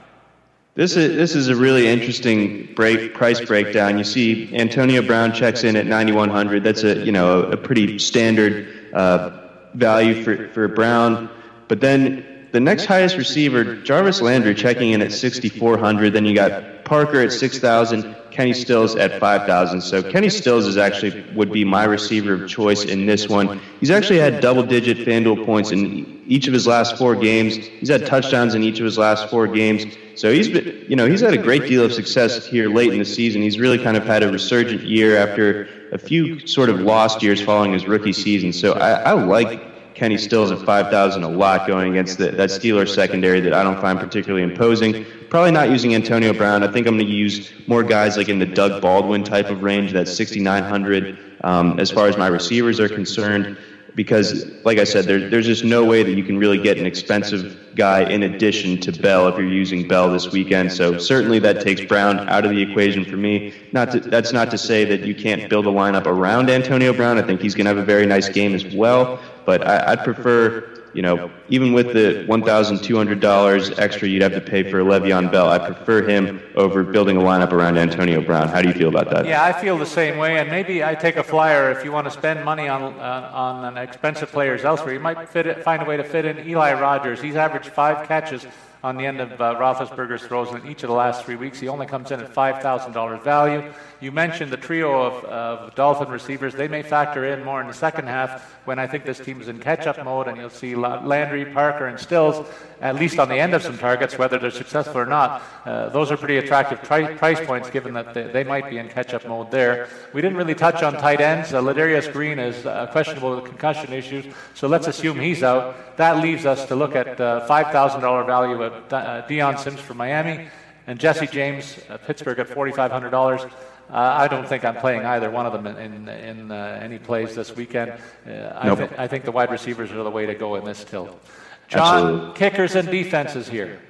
This 0.74 0.96
is 0.96 1.14
this 1.16 1.36
is 1.36 1.48
a 1.48 1.54
really 1.56 1.86
interesting 1.86 2.72
break 2.74 3.14
price 3.14 3.40
breakdown. 3.40 3.96
You 3.96 4.04
see, 4.04 4.54
Antonio 4.56 5.02
Brown 5.02 5.32
checks 5.32 5.62
in 5.62 5.76
at 5.76 5.86
9100. 5.86 6.64
That's 6.64 6.82
a 6.82 7.04
you 7.04 7.12
know 7.12 7.42
a 7.42 7.56
pretty 7.56 7.98
standard 7.98 8.92
uh, 8.92 9.30
value 9.74 10.22
for 10.24 10.48
for 10.48 10.66
Brown. 10.66 11.30
But 11.68 11.80
then 11.80 12.33
the 12.54 12.60
next 12.60 12.84
highest 12.84 13.16
receiver, 13.16 13.74
Jarvis 13.74 14.22
Landry, 14.22 14.54
checking 14.54 14.92
in 14.92 15.02
at 15.02 15.10
6,400. 15.10 16.12
Then 16.12 16.24
you 16.24 16.36
got 16.36 16.84
Parker 16.84 17.18
at 17.18 17.32
6,000, 17.32 18.14
Kenny 18.30 18.52
Stills 18.52 18.94
at 18.94 19.18
5,000. 19.18 19.80
So 19.80 20.00
Kenny 20.04 20.30
Stills 20.30 20.64
is 20.64 20.76
actually 20.76 21.24
would 21.34 21.50
be 21.50 21.64
my 21.64 21.82
receiver 21.82 22.34
of 22.34 22.48
choice 22.48 22.84
in 22.84 23.06
this 23.06 23.28
one. 23.28 23.60
He's 23.80 23.90
actually 23.90 24.20
had 24.20 24.40
double-digit 24.40 24.98
FanDuel 24.98 25.44
points 25.44 25.72
in 25.72 26.22
each 26.28 26.46
of 26.46 26.52
his 26.52 26.64
last 26.64 26.96
four 26.96 27.16
games. 27.16 27.56
He's 27.56 27.88
had 27.88 28.06
touchdowns 28.06 28.54
in 28.54 28.62
each 28.62 28.78
of 28.78 28.84
his 28.84 28.98
last 28.98 29.28
four 29.28 29.48
games. 29.48 29.84
So 30.14 30.32
he's 30.32 30.48
been, 30.48 30.86
you 30.88 30.94
know, 30.94 31.08
he's 31.08 31.22
had 31.22 31.34
a 31.34 31.42
great 31.42 31.62
deal 31.62 31.84
of 31.84 31.92
success 31.92 32.46
here 32.46 32.68
late 32.72 32.92
in 32.92 33.00
the 33.00 33.04
season. 33.04 33.42
He's 33.42 33.58
really 33.58 33.82
kind 33.82 33.96
of 33.96 34.06
had 34.06 34.22
a 34.22 34.30
resurgent 34.30 34.82
year 34.82 35.16
after 35.16 35.68
a 35.90 35.98
few 35.98 36.46
sort 36.46 36.70
of 36.70 36.80
lost 36.80 37.20
years 37.20 37.42
following 37.42 37.72
his 37.72 37.88
rookie 37.88 38.12
season. 38.12 38.52
So 38.52 38.74
I, 38.74 38.90
I 38.90 39.12
like 39.14 39.63
Kenny 39.94 40.18
Stills 40.18 40.50
at 40.50 40.58
5,000 40.58 41.22
a 41.22 41.28
lot 41.28 41.66
going 41.66 41.92
against 41.92 42.18
the, 42.18 42.30
that 42.32 42.50
Steelers 42.50 42.94
secondary 42.94 43.40
that 43.40 43.54
I 43.54 43.62
don't 43.62 43.80
find 43.80 43.98
particularly 43.98 44.42
imposing. 44.42 45.04
Probably 45.30 45.52
not 45.52 45.70
using 45.70 45.94
Antonio 45.94 46.32
Brown. 46.32 46.62
I 46.62 46.70
think 46.70 46.86
I'm 46.86 46.96
going 46.96 47.06
to 47.06 47.12
use 47.12 47.52
more 47.66 47.82
guys 47.82 48.16
like 48.16 48.28
in 48.28 48.38
the 48.38 48.46
Doug 48.46 48.82
Baldwin 48.82 49.22
type 49.22 49.50
of 49.50 49.62
range, 49.62 49.92
that's 49.92 50.14
6,900 50.14 51.18
um, 51.44 51.78
as 51.78 51.90
far 51.90 52.08
as 52.08 52.16
my 52.16 52.26
receivers 52.26 52.80
are 52.80 52.88
concerned 52.88 53.56
because, 53.94 54.46
like 54.64 54.78
I 54.78 54.84
said, 54.84 55.04
there, 55.04 55.30
there's 55.30 55.46
just 55.46 55.64
no 55.64 55.84
way 55.84 56.02
that 56.02 56.12
you 56.12 56.24
can 56.24 56.36
really 56.36 56.58
get 56.58 56.78
an 56.78 56.86
expensive 56.86 57.56
guy 57.76 58.08
in 58.08 58.24
addition 58.24 58.80
to 58.80 58.92
Bell 58.92 59.28
if 59.28 59.36
you're 59.36 59.46
using 59.46 59.86
Bell 59.86 60.10
this 60.10 60.32
weekend. 60.32 60.72
So 60.72 60.98
certainly 60.98 61.38
that 61.40 61.60
takes 61.60 61.80
Brown 61.84 62.28
out 62.28 62.44
of 62.44 62.50
the 62.50 62.60
equation 62.60 63.04
for 63.04 63.16
me. 63.16 63.54
Not 63.72 63.92
to, 63.92 64.00
that's 64.00 64.32
not 64.32 64.50
to 64.50 64.58
say 64.58 64.84
that 64.84 65.02
you 65.02 65.14
can't 65.14 65.48
build 65.48 65.66
a 65.66 65.70
lineup 65.70 66.06
around 66.06 66.50
Antonio 66.50 66.92
Brown. 66.92 67.18
I 67.18 67.22
think 67.22 67.40
he's 67.40 67.54
going 67.54 67.66
to 67.66 67.68
have 67.68 67.78
a 67.78 67.84
very 67.84 68.06
nice 68.06 68.28
game 68.28 68.54
as 68.54 68.66
well. 68.74 69.20
But 69.44 69.66
I, 69.66 69.92
I'd 69.92 70.04
prefer 70.04 70.74
you 70.94 71.02
know, 71.02 71.30
even 71.48 71.72
with 71.72 71.92
the 71.92 72.24
$1,200 72.28 73.78
extra 73.78 74.08
you'd 74.08 74.22
have 74.22 74.32
to 74.32 74.40
pay 74.40 74.62
for 74.62 74.78
Le'Veon 74.78 75.30
Bell, 75.30 75.50
I 75.50 75.58
prefer 75.58 76.08
him 76.08 76.40
over 76.54 76.84
building 76.84 77.16
a 77.16 77.20
lineup 77.20 77.52
around 77.52 77.76
Antonio 77.76 78.20
Brown. 78.20 78.48
How 78.48 78.62
do 78.62 78.68
you 78.68 78.74
feel 78.74 78.88
about 78.88 79.10
that? 79.10 79.26
Yeah, 79.26 79.42
I 79.42 79.52
feel 79.52 79.76
the 79.76 79.84
same 79.84 80.18
way. 80.18 80.38
And 80.38 80.48
maybe 80.48 80.84
I 80.84 80.94
take 80.94 81.16
a 81.16 81.24
flyer 81.24 81.72
if 81.72 81.84
you 81.84 81.90
want 81.90 82.06
to 82.06 82.12
spend 82.12 82.44
money 82.44 82.68
on 82.68 82.82
uh, 82.82 83.30
on 83.32 83.76
expensive 83.76 84.30
players 84.30 84.64
elsewhere. 84.64 84.94
You 84.94 85.00
might 85.00 85.28
fit 85.28 85.46
it, 85.46 85.64
find 85.64 85.82
a 85.82 85.84
way 85.84 85.96
to 85.96 86.04
fit 86.04 86.24
in 86.24 86.38
Eli 86.48 86.74
Rogers. 86.74 87.20
He's 87.20 87.36
averaged 87.36 87.68
five 87.68 88.06
catches 88.06 88.46
on 88.84 88.98
the 88.98 89.06
end 89.06 89.18
of 89.18 89.32
uh, 89.40 89.54
Roethlisberger's 89.54 90.26
throws 90.26 90.52
in 90.52 90.70
each 90.70 90.82
of 90.82 90.90
the 90.90 90.94
last 90.94 91.24
three 91.24 91.36
weeks. 91.36 91.58
He 91.58 91.68
only 91.68 91.86
comes 91.86 92.10
in 92.10 92.20
at 92.20 92.34
$5,000 92.34 93.24
value. 93.24 93.72
You 93.98 94.12
mentioned 94.12 94.52
the 94.52 94.58
trio 94.58 95.00
of, 95.00 95.24
of, 95.24 95.74
Dolphin 95.74 96.08
receivers. 96.08 96.52
They 96.52 96.68
may 96.68 96.82
factor 96.82 97.24
in 97.24 97.42
more 97.42 97.62
in 97.62 97.66
the 97.66 97.72
second 97.72 98.08
half 98.08 98.44
when 98.66 98.78
I 98.78 98.86
think 98.86 99.06
this 99.06 99.18
team 99.18 99.40
is 99.40 99.48
in 99.48 99.58
catch-up 99.58 100.04
mode, 100.04 100.28
and 100.28 100.36
you'll 100.36 100.50
see 100.50 100.74
Landry, 100.76 101.46
Parker, 101.46 101.86
and 101.86 101.98
Stills 101.98 102.46
at 102.84 102.96
least 102.96 103.18
on 103.18 103.30
the 103.30 103.36
end 103.36 103.54
of 103.54 103.62
some 103.62 103.78
targets, 103.78 104.18
whether 104.18 104.38
they're 104.38 104.50
successful 104.50 104.98
or 104.98 105.06
not. 105.06 105.42
Uh, 105.64 105.88
those 105.88 106.12
are 106.12 106.18
pretty 106.18 106.36
attractive 106.36 106.82
tri- 106.82 107.14
price 107.14 107.40
points, 107.46 107.70
given 107.70 107.94
that 107.94 108.12
they, 108.12 108.24
they, 108.24 108.44
might 108.44 108.68
be 108.68 108.76
in 108.76 108.88
catch-up 108.90 109.26
mode 109.26 109.50
there. 109.50 109.88
We 110.12 110.20
didn't 110.20 110.36
really 110.36 110.54
touch 110.54 110.82
on 110.82 110.92
tight 110.92 111.22
ends. 111.22 111.54
Uh, 111.54 111.62
Ladarius 111.62 112.12
Green 112.12 112.38
is 112.38 112.66
uh, 112.66 112.86
questionable 112.88 113.34
with 113.36 113.46
concussion 113.46 113.90
issues, 113.94 114.26
so 114.52 114.68
let's 114.68 114.86
assume 114.86 115.18
he's 115.18 115.42
out. 115.42 115.96
That 115.96 116.18
leaves 116.18 116.44
us 116.44 116.66
to 116.66 116.76
look 116.76 116.94
at 116.94 117.18
uh, 117.18 117.46
$5,000 117.48 118.26
value 118.26 118.62
of 118.62 118.73
uh, 118.90 119.26
Dion 119.26 119.58
Sims 119.58 119.80
for 119.80 119.94
Miami 119.94 120.48
and 120.86 120.98
Jesse 120.98 121.26
James, 121.26 121.78
uh, 121.88 121.96
Pittsburgh 121.98 122.38
at 122.38 122.48
$4,500. 122.48 123.44
Uh, 123.44 123.50
I 123.90 124.28
don't 124.28 124.48
think 124.48 124.64
I'm 124.64 124.76
playing 124.76 125.04
either 125.04 125.30
one 125.30 125.46
of 125.46 125.52
them 125.52 125.66
in, 125.66 125.76
in, 125.76 126.08
in 126.08 126.50
uh, 126.50 126.80
any 126.82 126.98
plays 126.98 127.34
this 127.34 127.54
weekend. 127.54 127.92
Uh, 128.26 128.52
I, 128.56 128.74
th- 128.74 128.90
I, 128.98 129.06
think 129.06 129.24
the 129.24 129.32
wide 129.32 129.50
receivers 129.50 129.92
are 129.92 130.02
the 130.02 130.10
way 130.10 130.26
to 130.26 130.34
go 130.34 130.54
in 130.54 130.64
this 130.64 130.84
tilt. 130.84 131.22
John, 131.68 132.04
Absolutely. 132.04 132.38
kickers 132.38 132.74
and 132.74 132.88
defenses 132.90 133.48
here. 133.48 133.80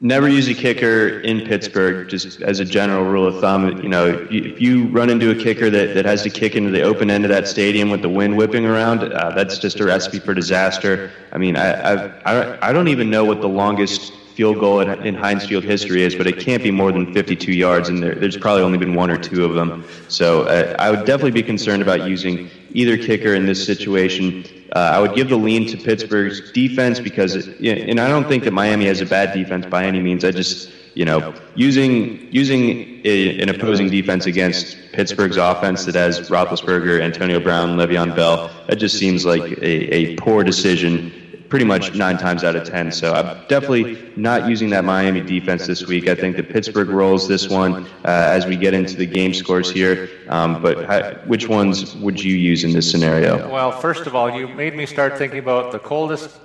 Never 0.00 0.28
use 0.28 0.46
a 0.46 0.54
kicker 0.54 1.18
in 1.20 1.40
Pittsburgh, 1.40 2.08
just 2.08 2.40
as 2.42 2.60
a 2.60 2.64
general 2.64 3.04
rule 3.04 3.26
of 3.26 3.40
thumb. 3.40 3.82
You 3.82 3.88
know, 3.88 4.28
if 4.30 4.60
you 4.60 4.86
run 4.88 5.10
into 5.10 5.30
a 5.30 5.34
kicker 5.34 5.70
that, 5.70 5.94
that 5.94 6.04
has 6.04 6.22
to 6.22 6.30
kick 6.30 6.54
into 6.54 6.70
the 6.70 6.82
open 6.82 7.10
end 7.10 7.24
of 7.24 7.30
that 7.30 7.48
stadium 7.48 7.90
with 7.90 8.02
the 8.02 8.08
wind 8.08 8.36
whipping 8.36 8.64
around, 8.64 9.12
uh, 9.12 9.32
that's 9.32 9.58
just 9.58 9.80
a 9.80 9.84
recipe 9.84 10.20
for 10.20 10.34
disaster. 10.34 11.10
I 11.32 11.38
mean, 11.38 11.56
I, 11.56 12.06
I, 12.20 12.68
I 12.68 12.72
don't 12.72 12.86
even 12.86 13.10
know 13.10 13.24
what 13.24 13.40
the 13.40 13.48
longest 13.48 14.12
field 14.38 14.60
goal 14.60 14.78
in 14.82 15.16
Heinz 15.16 15.46
Field 15.46 15.64
history 15.64 16.02
is, 16.02 16.14
but 16.14 16.28
it 16.28 16.38
can't 16.38 16.62
be 16.62 16.70
more 16.70 16.92
than 16.92 17.12
52 17.12 17.50
yards, 17.50 17.88
and 17.88 18.00
there, 18.00 18.14
there's 18.14 18.36
probably 18.36 18.62
only 18.62 18.78
been 18.78 18.94
one 18.94 19.10
or 19.10 19.18
two 19.18 19.44
of 19.44 19.54
them. 19.54 19.84
So 20.06 20.42
uh, 20.42 20.76
I 20.78 20.92
would 20.92 21.06
definitely 21.06 21.32
be 21.32 21.42
concerned 21.42 21.82
about 21.82 22.08
using 22.08 22.48
either 22.70 22.96
kicker 22.96 23.34
in 23.34 23.46
this 23.46 23.66
situation. 23.66 24.44
Uh, 24.74 24.78
I 24.78 25.00
would 25.00 25.14
give 25.14 25.30
the 25.30 25.36
lean 25.36 25.66
to 25.68 25.76
Pittsburgh's 25.76 26.52
defense 26.52 27.00
because, 27.00 27.34
it, 27.34 27.88
and 27.88 27.98
I 27.98 28.08
don't 28.08 28.28
think 28.28 28.44
that 28.44 28.52
Miami 28.52 28.86
has 28.86 29.00
a 29.00 29.06
bad 29.06 29.32
defense 29.32 29.64
by 29.66 29.84
any 29.84 30.00
means. 30.00 30.24
I 30.24 30.30
just, 30.30 30.70
you 30.94 31.04
know, 31.04 31.32
using 31.54 32.28
using 32.30 33.00
a, 33.04 33.40
an 33.40 33.48
opposing 33.48 33.88
defense 33.88 34.26
against 34.26 34.76
Pittsburgh's 34.92 35.36
offense 35.38 35.86
that 35.86 35.94
has 35.94 36.28
Roethlisberger, 36.28 37.00
Antonio 37.00 37.40
Brown, 37.40 37.76
Le'Veon 37.78 38.14
Bell, 38.14 38.50
that 38.66 38.76
just 38.76 38.98
seems 38.98 39.24
like 39.24 39.42
a, 39.42 39.94
a 39.94 40.16
poor 40.16 40.44
decision 40.44 41.12
pretty 41.48 41.64
much 41.64 41.94
nine 41.94 42.18
times 42.18 42.44
out 42.44 42.56
of 42.56 42.66
ten. 42.66 42.92
So 42.92 43.14
I'm 43.14 43.46
definitely 43.48 44.12
not 44.16 44.48
using 44.48 44.70
that 44.70 44.84
Miami 44.84 45.20
defense 45.20 45.66
this 45.66 45.86
week. 45.86 46.08
I 46.08 46.14
think 46.14 46.36
the 46.36 46.42
Pittsburgh 46.42 46.88
rolls 46.88 47.26
this 47.26 47.48
one 47.48 47.86
uh, 48.04 48.36
as 48.36 48.46
we 48.46 48.56
get 48.56 48.74
into 48.74 48.96
the 48.96 49.06
game 49.06 49.32
scores 49.32 49.70
here. 49.70 50.10
Um, 50.28 50.60
but 50.62 50.84
how, 50.84 51.14
which 51.26 51.48
ones 51.48 51.94
would 51.96 52.22
you 52.22 52.36
use 52.36 52.64
in 52.64 52.72
this 52.72 52.90
scenario? 52.90 53.50
Well, 53.50 53.72
first 53.72 54.06
of 54.06 54.14
all, 54.14 54.30
you 54.30 54.48
made 54.48 54.74
me 54.74 54.86
start 54.86 55.16
thinking 55.16 55.38
about 55.38 55.72
the 55.72 55.78
coldest 55.78 56.38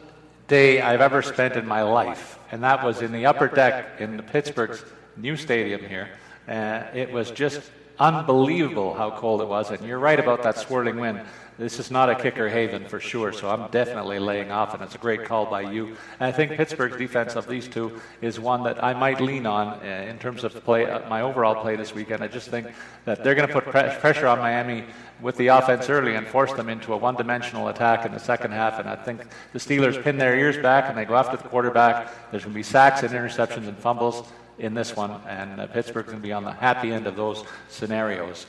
day 0.48 0.82
I've 0.82 1.02
ever 1.02 1.22
spent 1.22 1.56
in 1.56 1.66
my 1.68 1.82
life, 1.82 2.40
and 2.52 2.64
that 2.64 2.84
was 2.84 3.02
in 3.02 3.12
the 3.12 3.26
upper 3.26 3.48
deck 3.48 4.00
in 4.00 4.18
the 4.18 4.24
Pittsburgh's 4.24 4.84
new 5.18 5.36
stadium 5.36 5.82
here. 5.82 6.10
Uh, 6.48 6.84
it 6.94 7.12
was 7.12 7.32
just 7.32 7.72
unbelievable 8.00 8.94
how 8.94 9.12
cold 9.12 9.42
it 9.42 9.48
was, 9.48 9.72
and 9.72 9.86
you're 9.86 10.00
right 10.00 10.20
about 10.20 10.44
that 10.44 10.58
swirling 10.58 11.00
wind. 11.00 11.22
This 11.58 11.78
is 11.78 11.92
not 11.92 12.10
a 12.10 12.16
kicker 12.16 12.50
haven 12.50 12.86
for 12.86 13.00
sure, 13.00 13.32
so 13.32 13.48
I'm 13.50 13.70
definitely 13.70 14.18
laying 14.18 14.50
off, 14.50 14.74
and 14.74 14.82
it's 14.82 14.96
a 14.96 14.98
great 14.98 15.24
call 15.26 15.46
by 15.46 15.62
you. 15.62 15.88
And 16.20 16.28
I 16.28 16.32
think 16.32 16.54
Pittsburgh's 16.54 16.98
defense 16.98 17.36
of 17.36 17.48
these 17.48 17.68
two 17.68 18.00
is 18.22 18.40
one 18.40 18.64
that 18.64 18.84
I 18.84 18.94
might 18.94 19.22
lean 19.22 19.46
on 19.46 19.68
uh, 19.68 20.06
in 20.10 20.18
terms 20.18 20.44
of 20.44 20.52
play, 20.64 20.90
uh, 20.90 21.08
my 21.10 21.22
overall 21.22 21.62
play 21.62 21.76
this 21.76 21.94
weekend. 21.94 22.24
I 22.24 22.28
just 22.28 22.50
think 22.50 22.68
that 23.06 23.24
they're 23.24 23.36
going 23.36 23.48
to 23.48 23.54
put 23.54 23.66
pre- 23.66 23.96
pressure 24.00 24.26
on 24.26 24.40
Miami 24.40 24.84
with 25.22 25.38
the 25.38 25.48
offense 25.48 25.90
early 25.90 26.16
and 26.16 26.28
force 26.28 26.54
them 26.54 26.70
into 26.70 26.94
a 26.94 26.98
one-dimensional 26.98 27.68
attack 27.68 28.06
in 28.06 28.12
the 28.12 28.20
second 28.20 28.52
half. 28.52 28.80
And 28.80 28.90
I 28.90 28.96
think 28.96 29.22
the 29.52 29.60
Steelers 29.60 30.02
pin 30.02 30.18
their 30.18 30.36
ears 30.36 30.58
back 30.58 30.90
and 30.90 30.98
they 30.98 31.06
go 31.06 31.16
after 31.16 31.38
the 31.38 31.48
quarterback. 31.48 32.32
There's 32.32 32.44
going 32.44 32.54
to 32.54 32.58
be 32.58 32.64
sacks 32.64 33.04
and 33.04 33.12
interceptions 33.14 33.68
and 33.68 33.78
fumbles 33.78 34.28
in 34.58 34.74
this 34.74 34.96
one, 34.96 35.20
and 35.28 35.60
uh, 35.60 35.68
Pittsburgh's 35.68 36.08
going 36.08 36.22
to 36.22 36.24
be 36.24 36.32
on 36.32 36.44
the 36.44 36.52
happy 36.52 36.92
end 36.92 37.08
of 37.08 37.16
those 37.16 37.44
scenarios. 37.70 38.46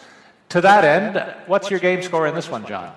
To 0.54 0.60
that 0.60 0.84
end, 0.84 1.34
what's 1.48 1.68
your 1.68 1.80
game 1.80 2.00
score 2.00 2.28
in 2.28 2.34
this 2.36 2.48
one, 2.48 2.64
John? 2.64 2.94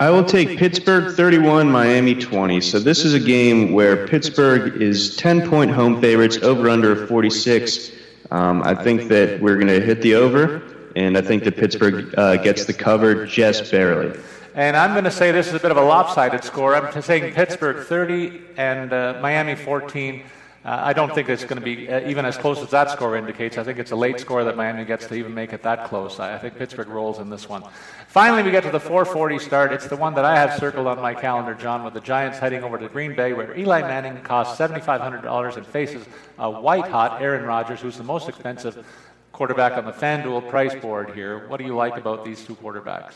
I 0.00 0.08
will 0.08 0.24
take 0.24 0.56
Pittsburgh 0.56 1.14
31, 1.14 1.70
Miami 1.70 2.14
20. 2.14 2.62
So 2.62 2.78
this 2.78 3.04
is 3.04 3.12
a 3.12 3.20
game 3.20 3.74
where 3.74 4.06
Pittsburgh 4.06 4.80
is 4.80 5.14
10 5.16 5.50
point 5.50 5.70
home 5.70 6.00
favorites, 6.00 6.38
over 6.38 6.70
under 6.70 7.06
46. 7.06 7.90
Um, 8.30 8.62
I 8.62 8.74
think 8.74 9.08
that 9.08 9.38
we're 9.38 9.56
going 9.56 9.66
to 9.66 9.82
hit 9.82 10.00
the 10.00 10.14
over, 10.14 10.62
and 10.96 11.18
I 11.18 11.20
think 11.20 11.44
that 11.44 11.58
Pittsburgh 11.58 12.14
uh, 12.16 12.38
gets 12.38 12.64
the 12.64 12.72
cover 12.72 13.26
just 13.26 13.70
barely. 13.70 14.18
And 14.54 14.74
I'm 14.74 14.92
going 14.92 15.04
to 15.04 15.10
say 15.10 15.30
this 15.30 15.48
is 15.48 15.52
a 15.52 15.60
bit 15.60 15.70
of 15.70 15.76
a 15.76 15.84
lopsided 15.84 16.42
score. 16.42 16.74
I'm 16.74 17.02
saying 17.02 17.34
Pittsburgh 17.34 17.86
30 17.86 18.40
and 18.56 18.94
uh, 18.94 19.18
Miami 19.20 19.56
14. 19.56 20.22
Uh, 20.68 20.78
I 20.84 20.92
don't 20.92 21.14
think 21.14 21.30
it's 21.30 21.44
going 21.44 21.58
to 21.58 21.64
be 21.64 21.88
uh, 21.88 22.06
even 22.06 22.26
as 22.26 22.36
close 22.36 22.58
as 22.58 22.68
that 22.72 22.90
score 22.90 23.16
indicates. 23.16 23.56
I 23.56 23.64
think 23.64 23.78
it's 23.78 23.90
a 23.90 23.96
late 23.96 24.20
score 24.20 24.44
that 24.44 24.54
Miami 24.54 24.84
gets 24.84 25.06
to 25.06 25.14
even 25.14 25.32
make 25.32 25.54
it 25.54 25.62
that 25.62 25.88
close. 25.88 26.20
I, 26.20 26.34
I 26.34 26.38
think 26.38 26.58
Pittsburgh 26.58 26.88
rolls 26.88 27.20
in 27.20 27.30
this 27.30 27.48
one. 27.48 27.62
Finally, 28.08 28.42
we 28.42 28.50
get 28.50 28.64
to 28.64 28.70
the 28.70 28.78
4:40 28.78 29.40
start. 29.40 29.72
It's 29.72 29.86
the 29.86 29.96
one 29.96 30.12
that 30.16 30.26
I 30.26 30.36
have 30.36 30.58
circled 30.58 30.86
on 30.86 31.00
my 31.00 31.14
calendar, 31.14 31.54
John, 31.54 31.84
with 31.84 31.94
the 31.94 32.02
Giants 32.02 32.38
heading 32.38 32.62
over 32.62 32.76
to 32.76 32.86
Green 32.90 33.16
Bay, 33.16 33.32
where 33.32 33.56
Eli 33.58 33.80
Manning 33.80 34.22
costs 34.22 34.60
$7,500 34.60 35.56
and 35.56 35.66
faces 35.66 36.06
a 36.38 36.50
white-hot 36.50 37.22
Aaron 37.22 37.46
Rodgers, 37.46 37.80
who's 37.80 37.96
the 37.96 38.04
most 38.04 38.28
expensive 38.28 38.84
quarterback 39.32 39.72
on 39.72 39.86
the 39.86 39.92
FanDuel 39.92 40.50
price 40.50 40.74
board 40.74 41.14
here. 41.14 41.48
What 41.48 41.56
do 41.56 41.64
you 41.64 41.76
like 41.76 41.96
about 41.96 42.26
these 42.26 42.44
two 42.44 42.56
quarterbacks? 42.56 43.14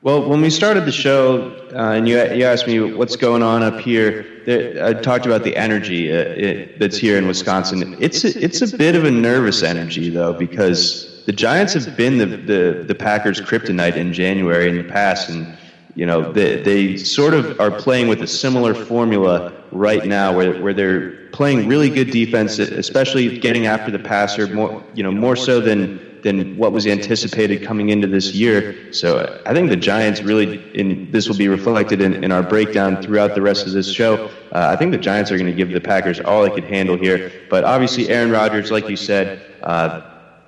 Well, 0.00 0.28
when 0.28 0.40
we 0.40 0.50
started 0.50 0.84
the 0.84 0.92
show, 0.92 1.50
uh, 1.72 1.90
and 1.90 2.08
you, 2.08 2.18
you 2.32 2.44
asked 2.44 2.68
me 2.68 2.80
what's 2.80 3.16
going 3.16 3.42
on 3.42 3.64
up 3.64 3.80
here, 3.80 4.24
there, 4.46 4.84
I 4.84 4.92
talked 4.92 5.26
about 5.26 5.42
the 5.42 5.56
energy 5.56 6.12
uh, 6.12 6.18
it, 6.18 6.78
that's 6.78 6.96
here 6.96 7.18
in 7.18 7.26
Wisconsin. 7.26 7.96
It's 7.98 8.22
a, 8.24 8.28
it's 8.40 8.62
a 8.62 8.76
bit 8.76 8.94
of 8.94 9.02
a 9.04 9.10
nervous 9.10 9.64
energy, 9.64 10.08
though, 10.08 10.32
because 10.32 11.24
the 11.26 11.32
Giants 11.32 11.74
have 11.74 11.96
been 11.96 12.18
the, 12.18 12.26
the, 12.26 12.84
the 12.86 12.94
Packers' 12.94 13.40
kryptonite 13.40 13.96
in 13.96 14.12
January 14.12 14.68
in 14.68 14.76
the 14.76 14.84
past, 14.84 15.30
and 15.30 15.58
you 15.96 16.06
know 16.06 16.32
they, 16.32 16.62
they 16.62 16.96
sort 16.96 17.34
of 17.34 17.58
are 17.60 17.72
playing 17.72 18.06
with 18.06 18.22
a 18.22 18.26
similar 18.28 18.74
formula 18.74 19.52
right 19.72 20.06
now, 20.06 20.34
where 20.34 20.62
where 20.62 20.72
they're 20.72 21.26
playing 21.30 21.66
really 21.66 21.90
good 21.90 22.12
defense, 22.12 22.60
especially 22.60 23.40
getting 23.40 23.66
after 23.66 23.90
the 23.90 23.98
passer, 23.98 24.46
more 24.46 24.84
you 24.94 25.02
know 25.02 25.10
more 25.10 25.34
so 25.34 25.60
than 25.60 26.07
than 26.22 26.56
what 26.56 26.72
was 26.72 26.86
anticipated 26.86 27.62
coming 27.62 27.90
into 27.90 28.06
this 28.06 28.34
year. 28.34 28.92
So 28.92 29.40
I 29.46 29.54
think 29.54 29.70
the 29.70 29.76
Giants 29.76 30.22
really, 30.22 30.62
and 30.78 31.10
this 31.12 31.28
will 31.28 31.36
be 31.36 31.48
reflected 31.48 32.00
in, 32.00 32.24
in 32.24 32.32
our 32.32 32.42
breakdown 32.42 33.00
throughout 33.02 33.34
the 33.34 33.42
rest 33.42 33.66
of 33.66 33.72
this 33.72 33.90
show. 33.90 34.26
Uh, 34.52 34.68
I 34.72 34.76
think 34.76 34.92
the 34.92 34.98
Giants 34.98 35.30
are 35.30 35.36
going 35.36 35.50
to 35.50 35.56
give 35.56 35.70
the 35.70 35.80
Packers 35.80 36.20
all 36.20 36.42
they 36.42 36.50
could 36.50 36.64
handle 36.64 36.96
here. 36.96 37.32
But 37.50 37.64
obviously, 37.64 38.08
Aaron 38.08 38.30
Rodgers, 38.30 38.70
like 38.70 38.88
you 38.88 38.96
said, 38.96 39.42
uh, 39.62 40.02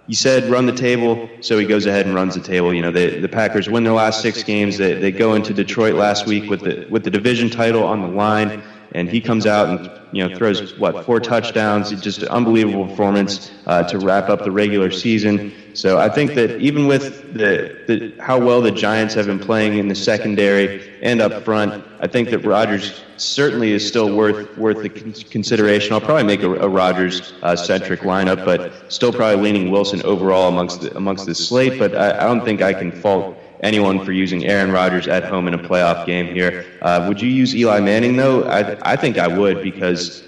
he 0.06 0.14
said 0.14 0.50
run 0.50 0.66
the 0.66 0.74
table, 0.74 1.28
so 1.40 1.56
he 1.56 1.66
goes 1.66 1.86
ahead 1.86 2.04
and 2.06 2.14
runs 2.14 2.34
the 2.34 2.40
table. 2.40 2.74
You 2.74 2.82
know, 2.82 2.90
the, 2.90 3.20
the 3.20 3.28
Packers 3.28 3.70
win 3.70 3.84
their 3.84 3.92
last 3.92 4.22
six 4.22 4.42
games. 4.42 4.76
They, 4.76 4.94
they 4.94 5.12
go 5.12 5.34
into 5.34 5.54
Detroit 5.54 5.94
last 5.94 6.26
week 6.26 6.50
with 6.50 6.62
the 6.62 6.86
with 6.90 7.04
the 7.04 7.10
division 7.12 7.48
title 7.48 7.84
on 7.84 8.00
the 8.00 8.08
line 8.08 8.60
and 8.93 9.09
he 9.09 9.20
comes 9.20 9.47
out 9.47 9.68
and 9.68 9.91
you 10.12 10.26
know 10.26 10.36
throws 10.36 10.76
what 10.78 11.05
four 11.05 11.20
touchdowns, 11.20 11.91
just 12.01 12.22
an 12.22 12.28
unbelievable 12.28 12.86
performance 12.86 13.51
uh, 13.66 13.82
to 13.84 13.99
wrap 13.99 14.28
up 14.28 14.45
the 14.45 14.51
regular 14.51 14.91
season. 14.91 15.53
So 15.74 15.99
I 15.99 16.09
think 16.09 16.34
that 16.34 16.61
even 16.61 16.88
with 16.88 17.32
the, 17.32 17.76
the 17.86 18.22
how 18.22 18.38
well 18.38 18.61
the 18.61 18.72
Giants 18.72 19.14
have 19.14 19.26
been 19.26 19.38
playing 19.38 19.78
in 19.78 19.88
the 19.88 19.95
secondary 19.95 21.01
and 21.01 21.20
up 21.20 21.45
front, 21.45 21.84
I 22.01 22.09
think 22.09 22.30
that 22.30 22.41
Rodgers 22.41 23.01
certainly 23.16 23.72
is 23.72 23.86
still 23.86 24.16
worth 24.16 24.57
worth 24.59 24.82
the 24.82 24.88
consideration. 24.88 25.93
I'll 25.93 26.01
probably 26.01 26.24
make 26.24 26.43
a, 26.43 26.53
a 26.57 26.68
Rodgers 26.68 27.32
uh, 27.43 27.55
centric 27.55 28.01
lineup, 28.01 28.45
but 28.45 28.93
still 28.93 29.12
probably 29.12 29.43
leaning 29.43 29.70
Wilson 29.70 30.03
overall 30.03 30.49
amongst 30.49 30.80
the, 30.80 30.97
amongst 30.97 31.26
the 31.26 31.34
slate. 31.34 31.78
But 31.78 31.95
I, 31.95 32.18
I 32.18 32.24
don't 32.24 32.45
think 32.45 32.62
I 32.62 32.74
can 32.74 32.91
fault 32.91 33.36
anyone 33.62 34.04
for 34.04 34.12
using 34.12 34.46
Aaron 34.46 34.72
Rodgers 34.72 35.08
at 35.08 35.24
home 35.24 35.48
in 35.48 35.54
a 35.54 35.58
playoff 35.58 36.06
game 36.06 36.26
here. 36.26 36.64
Uh, 36.82 37.04
would 37.08 37.20
you 37.20 37.28
use 37.28 37.54
Eli 37.54 37.80
Manning 37.80 38.16
though? 38.16 38.44
I, 38.44 38.92
I 38.92 38.96
think 38.96 39.18
I 39.18 39.26
would 39.26 39.62
because 39.62 40.22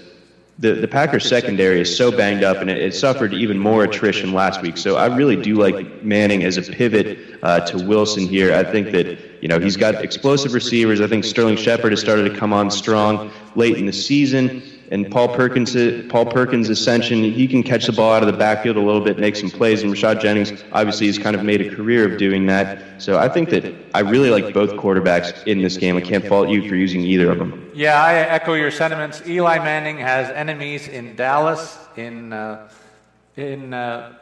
the, 0.59 0.73
the 0.73 0.87
Packers 0.87 1.27
secondary 1.27 1.81
is 1.81 1.95
so 1.95 2.11
banged 2.15 2.43
up 2.43 2.57
and 2.57 2.69
it, 2.69 2.77
it, 2.77 2.93
suffered 2.93 3.33
even 3.33 3.57
more 3.57 3.83
attrition 3.83 4.33
last 4.33 4.61
week. 4.61 4.77
So 4.77 4.97
I 4.97 5.07
really 5.15 5.35
do 5.35 5.55
like 5.55 6.03
Manning 6.03 6.43
as 6.43 6.57
a 6.57 6.61
pivot 6.61 7.39
uh, 7.41 7.61
to 7.61 7.83
Wilson 7.85 8.27
here. 8.27 8.53
I 8.53 8.63
think 8.63 8.91
that 8.91 9.17
you 9.41 9.47
know 9.47 9.59
he's 9.59 9.77
got 9.77 9.95
explosive 9.95 10.53
receivers. 10.53 11.01
I 11.01 11.07
think 11.07 11.25
Sterling 11.25 11.57
Shepard 11.57 11.91
has 11.91 11.99
started 11.99 12.31
to 12.31 12.37
come 12.37 12.53
on 12.53 12.69
strong 12.69 13.31
late 13.55 13.77
in 13.77 13.87
the 13.87 13.93
season 13.93 14.61
and 14.91 15.09
Paul 15.09 15.29
Perkins, 15.35 15.75
Paul 16.09 16.25
Perkins' 16.25 16.69
ascension, 16.69 17.23
he 17.23 17.47
can 17.47 17.63
catch 17.63 17.85
the 17.85 17.91
ball 17.91 18.13
out 18.13 18.21
of 18.21 18.27
the 18.31 18.37
backfield 18.37 18.77
a 18.77 18.81
little 18.81 19.01
bit, 19.01 19.17
make 19.17 19.35
some 19.35 19.49
plays. 19.49 19.81
And 19.81 19.91
Rashad 19.91 20.21
Jennings 20.21 20.63
obviously 20.71 21.07
has 21.07 21.17
kind 21.17 21.35
of 21.35 21.43
made 21.43 21.61
a 21.61 21.73
career 21.75 22.11
of 22.11 22.19
doing 22.19 22.45
that. 22.47 23.01
So 23.01 23.17
I 23.17 23.29
think 23.29 23.49
that 23.49 23.73
I 23.93 24.01
really 24.01 24.29
like 24.29 24.53
both 24.53 24.71
quarterbacks 24.71 25.45
in 25.47 25.61
this 25.61 25.77
game. 25.77 25.97
I 25.97 26.01
can't 26.01 26.25
fault 26.25 26.49
you 26.49 26.67
for 26.67 26.75
using 26.75 27.01
either 27.01 27.31
of 27.31 27.39
them. 27.39 27.71
Yeah, 27.73 28.03
I 28.03 28.13
echo 28.15 28.53
your 28.53 28.71
sentiments. 28.71 29.21
Eli 29.27 29.57
Manning 29.59 29.97
has 29.97 30.29
enemies 30.29 30.87
in 30.87 31.15
Dallas, 31.15 31.79
in 31.97 32.33
uh, 32.33 32.69
in 33.35 33.73
uh, 33.73 34.13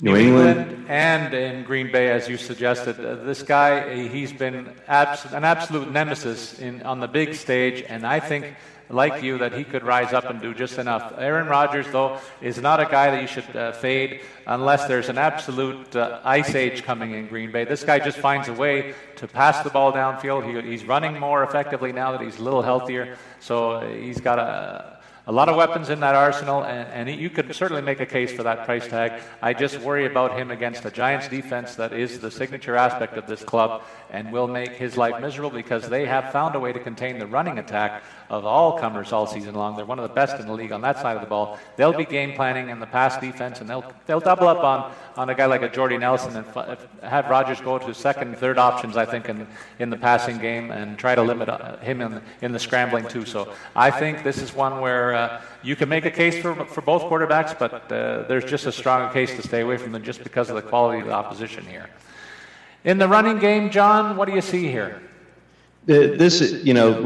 New, 0.00 0.12
New 0.12 0.16
England. 0.16 0.60
England. 0.60 0.86
and 0.88 1.34
in 1.34 1.64
Green 1.64 1.92
Bay, 1.92 2.10
as 2.10 2.28
you 2.28 2.36
suggested. 2.36 2.98
Uh, 2.98 3.14
this 3.24 3.42
guy, 3.42 4.08
he's 4.08 4.32
been 4.32 4.72
abs- 4.88 5.32
an 5.32 5.44
absolute 5.44 5.92
nemesis 5.92 6.58
in, 6.58 6.82
on 6.82 6.98
the 6.98 7.06
big 7.06 7.34
stage, 7.34 7.84
and 7.88 8.04
I 8.04 8.18
think 8.18 8.54
like 8.88 9.22
you 9.22 9.38
that 9.38 9.52
he 9.52 9.64
could 9.64 9.82
rise 9.82 10.12
up 10.12 10.24
and 10.24 10.40
do 10.40 10.54
just 10.54 10.78
enough. 10.78 11.14
Aaron 11.18 11.46
Rodgers, 11.46 11.86
though, 11.90 12.18
is 12.40 12.58
not 12.58 12.80
a 12.80 12.84
guy 12.84 13.10
that 13.10 13.22
you 13.22 13.28
should 13.28 13.56
uh, 13.56 13.72
fade 13.72 14.20
unless 14.46 14.86
there's 14.86 15.08
an 15.08 15.18
absolute 15.18 15.96
uh, 15.96 16.20
ice 16.24 16.54
age 16.54 16.82
coming 16.82 17.12
in 17.12 17.26
Green 17.26 17.50
Bay. 17.50 17.64
This 17.64 17.84
guy 17.84 17.98
just 17.98 18.18
finds 18.18 18.48
a 18.48 18.52
way 18.52 18.94
to 19.16 19.26
pass 19.26 19.62
the 19.62 19.70
ball 19.70 19.92
downfield. 19.92 20.64
He, 20.64 20.70
he's 20.70 20.84
running 20.84 21.18
more 21.18 21.42
effectively 21.42 21.92
now 21.92 22.12
that 22.12 22.20
he's 22.20 22.38
a 22.38 22.42
little 22.42 22.62
healthier, 22.62 23.16
so 23.40 23.72
uh, 23.72 23.86
he's 23.88 24.20
got 24.20 24.38
a 24.38 24.94
a 25.26 25.32
lot 25.32 25.48
of 25.48 25.56
weapons 25.56 25.88
in 25.88 26.00
that 26.00 26.14
arsenal, 26.14 26.64
and, 26.64 27.08
and 27.08 27.20
you 27.20 27.30
could 27.30 27.54
certainly 27.54 27.80
make 27.80 27.98
a 28.00 28.06
case 28.06 28.30
for 28.30 28.42
that 28.42 28.66
price 28.66 28.86
tag. 28.86 29.22
I 29.40 29.54
just 29.54 29.80
worry 29.80 30.04
about 30.04 30.38
him 30.38 30.50
against 30.50 30.84
a 30.84 30.90
Giants 30.90 31.28
defense 31.28 31.76
that 31.76 31.94
is 31.94 32.18
the 32.20 32.30
signature 32.30 32.76
aspect 32.76 33.16
of 33.16 33.26
this 33.26 33.42
club 33.42 33.82
and 34.10 34.30
will 34.30 34.46
make 34.46 34.72
his 34.72 34.98
life 34.98 35.20
miserable 35.22 35.50
because 35.50 35.88
they 35.88 36.04
have 36.04 36.30
found 36.30 36.54
a 36.56 36.60
way 36.60 36.74
to 36.74 36.78
contain 36.80 37.18
the 37.18 37.26
running 37.26 37.58
attack 37.58 38.02
of 38.30 38.44
all 38.44 38.78
comers 38.78 39.12
all 39.12 39.26
season 39.26 39.54
long. 39.54 39.76
They're 39.76 39.84
one 39.84 39.98
of 39.98 40.08
the 40.08 40.14
best 40.14 40.40
in 40.40 40.46
the 40.46 40.52
league 40.52 40.72
on 40.72 40.80
that 40.82 40.98
side 40.98 41.16
of 41.16 41.22
the 41.22 41.28
ball. 41.28 41.58
They'll 41.76 41.92
be 41.92 42.04
game 42.04 42.34
planning 42.34 42.68
in 42.68 42.80
the 42.80 42.86
pass 42.86 43.18
defense, 43.20 43.60
and 43.60 43.68
they'll 43.68 43.84
they'll 44.06 44.20
double 44.20 44.48
up 44.48 44.58
on, 44.58 44.92
on 45.16 45.28
a 45.30 45.34
guy 45.34 45.46
like 45.46 45.62
a 45.62 45.68
Jordy 45.68 45.98
Nelson 45.98 46.36
and 46.36 46.46
f- 46.56 46.86
have 47.02 47.28
Rodgers 47.28 47.60
go 47.60 47.78
to 47.78 47.94
second 47.94 48.36
third 48.38 48.58
options, 48.58 48.96
I 48.96 49.04
think, 49.04 49.28
in 49.28 49.46
in 49.78 49.90
the 49.90 49.96
passing 49.96 50.38
game 50.38 50.70
and 50.70 50.98
try 50.98 51.14
to 51.14 51.22
limit 51.22 51.48
uh, 51.48 51.76
him 51.78 52.00
in 52.00 52.12
the, 52.12 52.22
in 52.42 52.52
the 52.52 52.58
scrambling 52.58 53.06
too. 53.06 53.24
So 53.24 53.52
I 53.76 53.90
think 53.90 54.22
this 54.22 54.38
is 54.38 54.54
one 54.54 54.80
where 54.80 55.14
uh, 55.14 55.42
you 55.62 55.76
can 55.76 55.88
make 55.88 56.04
a 56.04 56.10
case 56.10 56.40
for 56.40 56.54
for 56.66 56.80
both 56.80 57.02
quarterbacks, 57.02 57.58
but 57.58 57.92
uh, 57.92 58.24
there's 58.28 58.44
just 58.44 58.66
a 58.66 58.72
strong 58.72 59.12
case 59.12 59.34
to 59.36 59.42
stay 59.42 59.60
away 59.60 59.76
from 59.76 59.92
them 59.92 60.02
just 60.02 60.22
because 60.22 60.48
of 60.48 60.56
the 60.56 60.62
quality 60.62 61.00
of 61.00 61.06
the 61.06 61.12
opposition 61.12 61.64
here. 61.66 61.88
In 62.84 62.98
the 62.98 63.08
running 63.08 63.38
game, 63.38 63.70
John, 63.70 64.16
what 64.16 64.28
do 64.28 64.34
you 64.34 64.42
see 64.42 64.68
here? 64.68 65.00
This, 65.86 66.64
you 66.64 66.74
know, 66.74 67.02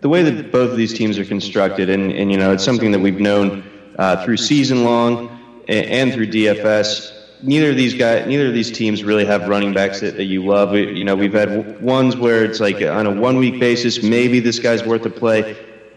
the 0.00 0.08
way 0.08 0.22
that 0.22 0.50
both 0.50 0.70
of 0.70 0.76
these 0.76 0.94
teams 0.94 1.18
are 1.18 1.24
constructed, 1.24 1.90
and, 1.90 2.12
and 2.12 2.32
you 2.32 2.38
know, 2.38 2.52
it's 2.52 2.64
something 2.64 2.90
that 2.92 3.00
we've 3.00 3.20
known 3.20 3.64
uh, 3.98 4.24
through 4.24 4.38
season 4.38 4.84
long 4.84 5.28
and, 5.68 5.86
and, 5.86 6.12
through 6.12 6.26
DFS. 6.26 7.16
Neither 7.42 7.70
of 7.70 7.76
these 7.76 7.94
guys, 7.94 8.26
neither 8.26 8.46
of 8.46 8.54
these 8.54 8.70
teams 8.70 9.04
really 9.04 9.24
have 9.24 9.48
running 9.48 9.72
backs 9.72 10.00
that, 10.00 10.16
that 10.16 10.24
you 10.24 10.44
love. 10.44 10.70
We, 10.70 10.96
you 10.96 11.04
know, 11.04 11.16
we've 11.16 11.32
had 11.32 11.82
ones 11.82 12.16
where 12.16 12.44
it's 12.44 12.60
like 12.60 12.82
on 12.82 13.06
a 13.06 13.10
one 13.10 13.36
week 13.36 13.60
basis, 13.60 14.02
maybe 14.02 14.40
this 14.40 14.58
guy's 14.58 14.84
worth 14.84 15.04
a 15.04 15.10
play. 15.10 15.56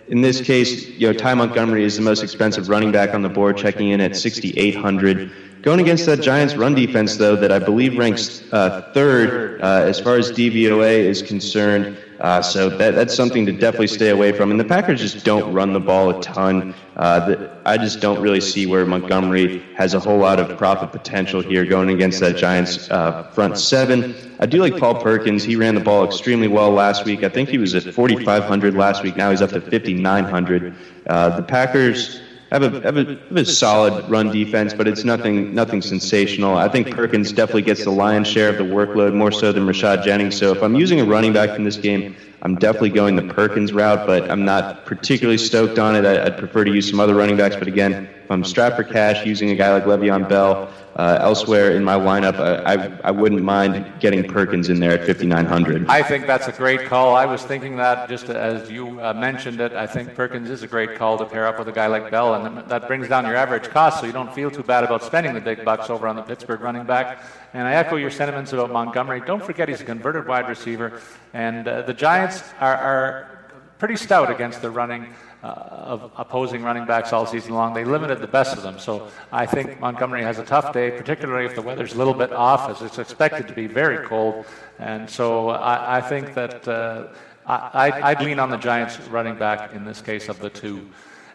In 0.09 0.21
this 0.21 0.41
case, 0.41 0.87
you 0.87 1.07
know, 1.07 1.13
Ty 1.13 1.35
Montgomery 1.35 1.85
is 1.85 1.95
the 1.95 2.01
most 2.01 2.23
expensive 2.23 2.67
running 2.67 2.91
back 2.91 3.13
on 3.13 3.21
the 3.21 3.29
board, 3.29 3.57
checking 3.57 3.89
in 3.89 4.01
at 4.01 4.17
6,800. 4.17 5.31
Going 5.61 5.79
against 5.79 6.05
that 6.07 6.19
Giants 6.19 6.55
run 6.55 6.75
defense, 6.75 7.15
though, 7.15 7.37
that 7.37 7.53
I 7.53 7.59
believe 7.59 7.97
ranks 7.97 8.43
uh, 8.51 8.91
third 8.93 9.61
uh, 9.61 9.83
as 9.85 9.97
far 9.97 10.17
as 10.17 10.29
DVOA 10.29 10.99
is 10.99 11.21
concerned. 11.21 11.97
Uh, 12.23 12.41
so 12.41 12.69
that, 12.69 12.95
that's 12.95 13.13
something 13.13 13.45
to 13.45 13.51
definitely 13.51 13.87
stay 13.87 14.09
away 14.09 14.31
from. 14.31 14.49
And 14.49 14.57
the 14.57 14.63
Packers 14.63 15.01
just 15.01 15.25
don't 15.25 15.53
run 15.53 15.73
the 15.73 15.79
ball 15.81 16.17
a 16.17 16.21
ton. 16.21 16.73
Uh, 16.95 17.25
the, 17.25 17.51
I 17.65 17.77
just 17.77 17.99
don't 17.99 18.21
really 18.21 18.39
see 18.39 18.65
where 18.65 18.85
Montgomery 18.85 19.59
has 19.75 19.93
a 19.93 19.99
whole 19.99 20.17
lot 20.17 20.39
of 20.39 20.57
profit 20.57 20.93
potential 20.93 21.41
here 21.41 21.65
going 21.65 21.89
against 21.89 22.21
that 22.21 22.37
Giants 22.37 22.89
uh, 22.89 23.23
front 23.33 23.57
seven. 23.57 24.15
I 24.39 24.45
do 24.45 24.59
like 24.59 24.77
Paul 24.77 25.01
Perkins. 25.01 25.43
He 25.43 25.57
ran 25.57 25.75
the 25.75 25.81
ball 25.81 26.05
extremely 26.05 26.47
well 26.47 26.71
last 26.71 27.03
week. 27.03 27.23
I 27.23 27.29
think 27.29 27.49
he 27.49 27.57
was 27.57 27.75
at 27.75 27.93
4,500 27.93 28.73
last 28.73 29.03
week. 29.03 29.17
Now 29.17 29.29
he's 29.29 29.41
up 29.41 29.49
to 29.49 29.59
5,900. 29.59 30.75
Uh, 31.05 31.35
the 31.35 31.43
Packers 31.43 32.21
have 32.53 32.61
a, 32.61 32.81
have 32.81 32.97
a, 32.97 33.05
have 33.05 33.37
a 33.37 33.45
solid 33.45 34.07
run 34.07 34.31
defense, 34.31 34.75
but 34.75 34.87
it's 34.87 35.03
nothing 35.03 35.55
nothing 35.55 35.81
sensational. 35.81 36.55
I 36.55 36.69
think 36.69 36.91
Perkins 36.91 37.31
definitely 37.31 37.63
gets 37.63 37.83
the 37.83 37.89
lion's 37.89 38.27
share 38.27 38.49
of 38.49 38.57
the 38.57 38.63
workload, 38.63 39.13
more 39.15 39.31
so 39.31 39.51
than 39.51 39.65
Rashad 39.65 40.03
Jennings. 40.03 40.37
So 40.37 40.53
if 40.53 40.61
I'm 40.61 40.75
using 40.75 41.01
a 41.01 41.05
running 41.05 41.33
back 41.33 41.57
in 41.57 41.63
this 41.63 41.77
game, 41.77 42.15
I'm 42.43 42.55
definitely 42.55 42.91
going 42.91 43.15
the 43.15 43.33
Perkins 43.33 43.73
route, 43.73 44.05
but 44.05 44.29
I'm 44.29 44.45
not 44.45 44.85
particularly 44.85 45.39
stoked 45.39 45.79
on 45.79 45.95
it. 45.95 46.05
I, 46.05 46.25
would 46.25 46.37
prefer 46.37 46.63
to 46.63 46.71
use 46.71 46.87
some 46.87 46.99
other 46.99 47.15
running 47.15 47.37
backs, 47.37 47.55
but 47.55 47.67
again, 47.67 48.07
if 48.23 48.29
I'm 48.29 48.43
strapped 48.43 48.75
for 48.75 48.83
cash 48.83 49.25
using 49.25 49.49
a 49.49 49.55
guy 49.55 49.73
like 49.73 49.85
Le'Veon 49.85 50.29
Bell 50.29 50.71
uh, 50.95 51.17
elsewhere 51.21 51.71
in 51.71 51.83
my 51.83 51.95
lineup, 51.95 52.35
I, 52.39 52.73
I, 52.73 52.99
I, 53.05 53.11
wouldn't 53.11 53.41
mind 53.41 53.91
getting 53.99 54.23
Perkins 54.23 54.69
in 54.69 54.79
there 54.79 54.91
at 54.91 55.07
5,900. 55.07 55.87
I 55.87 56.03
think 56.03 56.27
that's 56.27 56.47
a 56.47 56.51
great 56.51 56.85
call. 56.85 57.15
I 57.15 57.25
was 57.25 57.43
thinking 57.43 57.77
that 57.77 58.07
just 58.07 58.29
as 58.29 58.69
you 58.69 59.01
uh, 59.01 59.11
mentioned 59.13 59.59
it, 59.59 59.73
I 59.73 59.87
think 59.87 60.13
Perkins 60.13 60.51
is 60.51 60.61
a 60.61 60.67
great 60.67 60.95
call 60.95 61.17
to 61.17 61.25
pair 61.25 61.47
up 61.47 61.57
with 61.57 61.67
a 61.67 61.71
guy 61.71 61.87
like 61.87 62.11
Bell, 62.11 62.35
and 62.35 62.69
that 62.69 62.87
brings 62.87 63.07
down 63.07 63.25
your 63.25 63.35
average 63.35 63.69
cost, 63.69 64.01
so 64.01 64.05
you 64.05 64.13
don't 64.13 64.33
feel 64.35 64.51
too 64.51 64.61
bad 64.61 64.83
about 64.83 65.01
spending 65.03 65.33
the 65.33 65.41
big 65.41 65.65
bucks 65.65 65.89
over 65.89 66.07
on 66.07 66.15
the 66.15 66.21
Pittsburgh 66.21 66.61
running 66.61 66.85
back. 66.85 67.23
And 67.53 67.67
I 67.67 67.73
echo 67.73 67.95
your 67.95 68.11
sentiments 68.11 68.53
about 68.53 68.71
Montgomery. 68.71 69.21
Don't 69.21 69.43
forget 69.43 69.69
he's 69.69 69.81
a 69.81 69.85
converted 69.85 70.27
wide 70.27 70.47
receiver, 70.47 71.01
and 71.33 71.67
uh, 71.67 71.81
the 71.81 71.93
Giants 71.93 72.43
are, 72.59 72.75
are 72.75 73.47
pretty 73.79 73.95
stout 73.95 74.29
against 74.29 74.61
the 74.61 74.69
running 74.69 75.13
uh, 75.43 75.47
of 75.47 76.11
opposing 76.15 76.63
running 76.63 76.85
backs 76.85 77.11
all 77.11 77.25
season 77.25 77.53
long. 77.53 77.73
They 77.73 77.83
limited 77.83 78.19
the 78.21 78.27
best 78.27 78.55
of 78.55 78.63
them. 78.63 78.79
So 78.79 79.09
I 79.31 79.45
think 79.45 79.77
Montgomery 79.79 80.23
has 80.23 80.39
a 80.39 80.45
tough 80.45 80.71
day, 80.71 80.91
particularly 80.91 81.45
if 81.45 81.53
the 81.53 81.61
weather's 81.61 81.93
a 81.93 81.97
little 81.97 82.13
bit 82.13 82.31
off, 82.31 82.69
as 82.69 82.81
it's 82.81 82.97
expected 82.97 83.49
to 83.49 83.53
be 83.53 83.67
very 83.67 84.07
cold. 84.07 84.45
And 84.79 85.09
so 85.09 85.49
I, 85.49 85.97
I 85.97 86.01
think 86.01 86.33
that 86.33 86.65
uh, 86.65 87.07
I, 87.45 88.13
would 88.13 88.25
lean 88.25 88.39
on 88.39 88.51
the 88.51 88.57
Giants 88.57 88.97
running 89.09 89.35
back 89.35 89.73
in 89.73 89.83
this 89.83 90.01
case 90.01 90.29
of 90.29 90.39
the 90.39 90.49
two. 90.49 90.89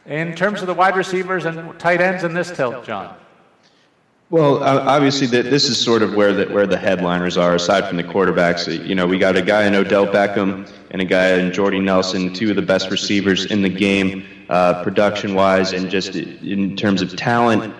In 0.06 0.34
terms 0.34 0.62
of 0.62 0.68
the 0.68 0.74
wide 0.74 0.96
receivers 0.96 1.44
and 1.44 1.78
tight 1.78 2.00
ends 2.00 2.24
in 2.24 2.32
this 2.32 2.50
tilt, 2.50 2.86
John. 2.86 3.14
Well, 4.30 4.62
obviously, 4.62 5.26
this 5.26 5.68
is 5.68 5.78
sort 5.78 6.02
of 6.02 6.14
where 6.14 6.32
the 6.32 6.52
where 6.52 6.66
the 6.66 6.76
headliners 6.76 7.36
are. 7.36 7.54
Aside 7.54 7.88
from 7.88 7.96
the 7.96 8.04
quarterbacks, 8.04 8.86
you 8.86 8.94
know, 8.94 9.06
we 9.06 9.18
got 9.18 9.36
a 9.36 9.42
guy 9.42 9.66
in 9.66 9.74
Odell 9.74 10.06
Beckham 10.06 10.70
and 10.90 11.02
a 11.02 11.04
guy 11.04 11.38
in 11.38 11.52
Jordy 11.52 11.80
Nelson, 11.80 12.32
two 12.32 12.50
of 12.50 12.56
the 12.56 12.62
best 12.62 12.90
receivers 12.90 13.46
in 13.46 13.62
the 13.62 13.68
game, 13.68 14.26
uh, 14.48 14.82
production-wise, 14.82 15.72
and 15.72 15.90
just 15.90 16.16
in 16.16 16.76
terms 16.76 17.02
of 17.02 17.16
talent. 17.16 17.74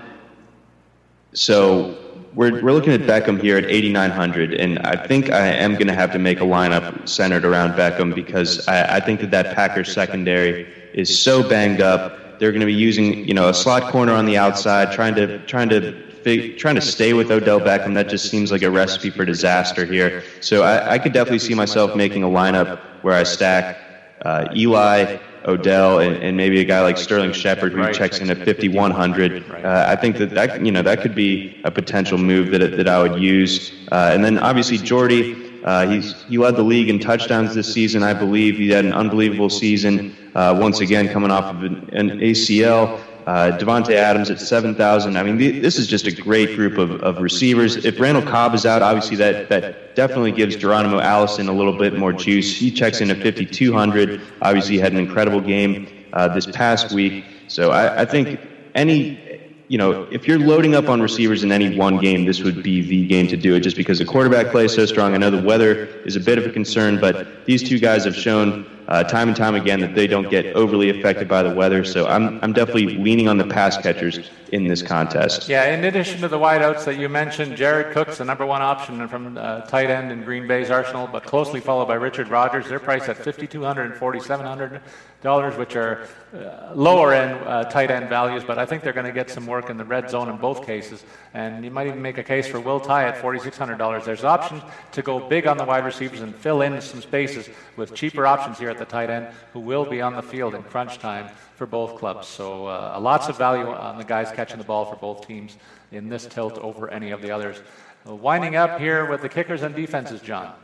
So 1.33 1.97
we're 2.35 2.63
we're 2.63 2.73
looking 2.73 2.93
at 2.93 3.01
Beckham 3.01 3.41
here 3.41 3.57
at 3.57 3.65
8,900, 3.65 4.55
and 4.55 4.79
I 4.81 4.97
think 5.07 5.31
I 5.31 5.49
am 5.49 5.73
going 5.75 5.87
to 5.87 5.95
have 5.95 6.13
to 6.13 6.19
make 6.19 6.41
a 6.41 6.45
lineup 6.45 7.09
centered 7.09 7.45
around 7.45 7.73
Beckham 7.73 8.15
because 8.15 8.67
I, 8.69 8.97
I 8.97 9.01
think 9.01 9.21
that 9.21 9.31
that 9.31 9.55
Packers 9.55 9.93
secondary 9.93 10.73
is 10.95 11.19
so 11.19 11.49
banged 11.49 11.81
up. 11.81 12.39
They're 12.39 12.53
going 12.53 12.61
to 12.61 12.67
be 12.67 12.75
using, 12.75 13.27
you 13.27 13.35
know, 13.35 13.49
a 13.49 13.55
slot 13.55 13.91
corner 13.91 14.13
on 14.13 14.27
the 14.27 14.37
outside, 14.37 14.93
trying 14.93 15.15
to 15.17 15.39
trying 15.47 15.69
to 15.71 16.09
trying 16.57 16.75
to 16.75 16.81
stay 16.81 17.13
with 17.13 17.31
Odell 17.31 17.61
Beckham, 17.61 17.95
that 17.95 18.09
just 18.09 18.31
seems 18.31 18.53
like 18.53 18.63
a 18.63 18.71
recipe 18.71 19.11
for 19.11 19.25
disaster 19.25 19.85
here. 19.85 20.23
So 20.41 20.63
I, 20.63 20.95
I 20.95 20.99
could 20.99 21.13
definitely 21.13 21.39
see 21.39 21.55
myself 21.55 21.97
making 21.97 22.23
a 22.23 22.29
lineup 22.29 22.81
where 23.03 23.15
I 23.15 23.23
stack 23.23 23.79
uh, 24.23 24.49
Eli, 24.55 25.19
Odell, 25.45 26.01
and, 26.01 26.17
and, 26.17 26.37
maybe 26.37 26.61
a 26.61 26.65
guy 26.65 26.81
like 26.83 26.99
Sterling 26.99 27.33
Shepard 27.33 27.73
who 27.73 27.93
checks 27.93 28.19
in 28.19 28.31
at 28.31 28.39
5100. 28.39 29.51
Uh, 29.51 29.85
I 29.89 29.97
think 29.97 30.17
that 30.19 30.31
that 30.31 30.65
you 30.65 30.73
know 30.73 30.83
that 30.83 31.01
could 31.01 31.15
be 31.15 31.61
a 31.65 31.71
potential 31.71 32.19
move 32.19 32.51
that 32.51 32.77
that 32.77 32.89
I 32.89 33.01
would 33.01 33.21
use. 33.21 33.73
Uh, 33.93 34.11
and 34.13 34.25
then 34.25 34.39
obviously 34.39 34.79
Jordy. 34.79 35.45
Uh, 35.65 35.87
he's, 35.89 36.23
he 36.29 36.39
led 36.39 36.55
the 36.55 36.63
league 36.63 36.89
in 36.89 37.01
touchdowns 37.01 37.53
this 37.53 37.71
season, 37.71 38.03
I 38.05 38.15
believe. 38.15 38.57
He 38.57 38.71
had 38.71 38.85
an 38.85 38.93
unbelievable 38.93 39.51
season, 39.51 40.17
uh, 40.35 40.57
once 40.59 40.81
again 40.81 41.09
coming 41.09 41.33
off 41.33 41.53
of 41.53 41.65
an, 41.65 41.91
an 41.93 42.11
ACL. 42.21 43.01
Uh, 43.29 43.59
Davante 43.59 43.93
Adams 43.93 44.31
at 44.31 44.41
7,000. 44.41 45.18
I 45.18 45.22
mean, 45.22 45.37
this 45.37 45.79
is 45.79 45.87
just 45.87 46.07
a 46.07 46.11
great 46.11 46.57
group 46.57 46.79
of, 46.79 47.03
of 47.03 47.20
receivers. 47.20 47.85
If 47.85 48.01
Randall 48.01 48.22
Cobb 48.22 48.55
is 48.55 48.64
out, 48.64 48.81
obviously 48.81 49.16
that, 49.16 49.51
that 49.51 49.95
definitely 49.95 50.33
gives 50.33 50.57
Geronimo 50.57 50.99
Allison 50.99 51.47
a 51.47 51.53
little 51.53 51.76
bit 51.76 51.99
more 51.99 52.14
juice. 52.14 52.57
He 52.57 52.70
checks 52.70 53.03
in 53.03 53.11
at 53.11 53.18
5,200. 53.18 54.22
Obviously, 54.41 54.76
he 54.76 54.81
had 54.81 54.93
an 54.95 54.99
incredible 54.99 55.43
game 55.43 56.07
uh, 56.14 56.29
this 56.29 56.47
past 56.47 56.91
week. 56.91 57.22
So 57.49 57.70
I, 57.70 58.01
I 58.01 58.05
think 58.07 58.41
any 58.74 59.20
you 59.68 59.76
know, 59.76 60.09
if 60.11 60.26
you're 60.26 60.39
loading 60.39 60.74
up 60.74 60.89
on 60.89 61.03
receivers 61.03 61.45
in 61.45 61.53
any 61.53 61.76
one 61.76 61.99
game, 61.99 62.24
this 62.24 62.41
would 62.41 62.62
be 62.62 62.81
the 62.81 63.07
game 63.07 63.26
to 63.26 63.37
do 63.37 63.55
it 63.55 63.61
just 63.61 63.76
because 63.76 63.99
the 63.99 64.07
quarterback 64.07 64.47
play 64.47 64.64
is 64.64 64.74
so 64.74 64.87
strong. 64.87 65.12
I 65.12 65.18
know 65.18 65.31
the 65.31 65.43
weather 65.43 65.85
is 66.07 66.16
a 66.16 66.20
bit 66.20 66.39
of 66.39 66.47
a 66.47 66.51
concern, 66.51 66.99
but 66.99 67.45
these 67.45 67.68
two 67.68 67.79
guys 67.79 68.07
have 68.07 68.16
shown 68.16 68.64
uh, 68.89 69.05
time 69.05 69.28
and 69.28 69.36
time 69.36 69.55
again 69.55 69.80
that 69.80 69.95
they 69.95 70.07
don't 70.07 70.30
get 70.30 70.47
overly 70.57 70.89
affected 70.89 71.28
by 71.28 71.43
the 71.43 71.55
weather. 71.55 71.84
So 71.84 72.07
I'm, 72.07 72.41
I'm 72.43 72.53
definitely 72.53 72.97
leaning 72.97 73.28
on 73.28 73.36
the 73.36 73.47
pass 73.47 73.76
catchers 73.76 74.30
in 74.53 74.66
this 74.66 74.82
contest. 74.82 75.49
Yeah, 75.49 75.74
in 75.74 75.84
addition 75.84 76.20
to 76.22 76.28
the 76.28 76.39
wideouts 76.39 76.84
that 76.86 76.99
you 76.99 77.09
mentioned, 77.09 77.57
Jared 77.57 77.93
Cook's 77.93 78.18
the 78.18 78.24
number 78.24 78.47
one 78.47 78.62
option 78.62 79.07
from 79.09 79.36
uh, 79.36 79.61
tight 79.62 79.91
end 79.91 80.11
in 80.11 80.24
Green 80.24 80.47
Bay's 80.47 80.70
arsenal, 80.70 81.07
but 81.07 81.24
closely 81.24 81.61
followed 81.61 81.86
by 81.86 81.95
Richard 81.95 82.28
Rodgers. 82.28 82.66
They're 82.66 82.80
priced 82.80 83.09
at 83.09 83.18
$5,200 83.18 83.84
and 83.84 83.95
$4,700, 83.95 85.59
which 85.59 85.76
are 85.76 86.09
uh, 86.34 86.72
lower 86.74 87.12
end 87.12 87.47
uh, 87.47 87.64
tight 87.64 87.91
end 87.91 88.09
values, 88.09 88.43
but 88.45 88.59
I 88.59 88.66
think 88.66 88.82
they're 88.82 88.93
going 88.93 89.07
to 89.07 89.12
get 89.12 89.30
some 89.30 89.47
work 89.47 89.70
in 89.70 89.76
the 89.76 89.84
red 89.84 90.09
zone 90.09 90.28
in 90.28 90.36
both 90.36 90.64
cases. 90.64 91.05
And 91.34 91.64
you 91.64 91.70
might 91.70 91.86
even 91.86 92.01
make 92.01 92.18
a 92.18 92.22
case 92.22 92.47
for 92.47 92.61
Will 92.61 92.80
Tye 92.80 93.05
at 93.05 93.16
$4,600. 93.16 94.05
There's 94.05 94.24
options 94.24 94.62
to 94.93 95.03
go 95.03 95.20
big 95.20 95.47
on 95.47 95.57
the 95.57 95.64
wide 95.64 95.84
receivers 95.84 96.20
and 96.20 96.34
fill 96.34 96.62
in 96.62 96.80
some 96.80 97.03
spaces 97.03 97.49
with 97.76 97.95
cheaper 97.95 98.26
options 98.26 98.59
here 98.59 98.70
at 98.70 98.78
the 98.79 98.85
tight 98.85 99.11
end 99.11 99.29
who 99.53 99.61
will 99.61 99.85
be 99.85 100.01
on 100.01 100.14
the 100.14 100.22
field 100.22 100.55
in 100.55 100.62
crunch 100.62 100.99
time 100.99 101.29
for 101.55 101.66
both 101.66 101.97
clubs. 101.97 102.26
So 102.26 102.66
uh, 102.66 102.99
lots 103.01 103.29
of 103.29 103.37
value 103.37 103.68
on 103.68 103.99
the 103.99 104.05
guys 104.05 104.31
catching 104.31 104.59
the 104.59 104.64
ball 104.64 104.85
for 104.85 104.97
both 104.97 105.26
teams 105.26 105.57
in 105.93 106.09
this 106.09 106.26
tilt 106.26 106.59
over 106.59 106.91
any 106.91 107.11
of 107.11 107.22
the 107.22 107.31
others. 107.31 107.61
Uh, 108.09 108.14
winding 108.14 108.57
up 108.57 108.79
here 108.79 109.07
with 109.07 109.22
the 109.22 109.29
kickers 109.29 109.62
and 109.62 109.74
defenses, 109.74 110.20
John. 110.20 110.55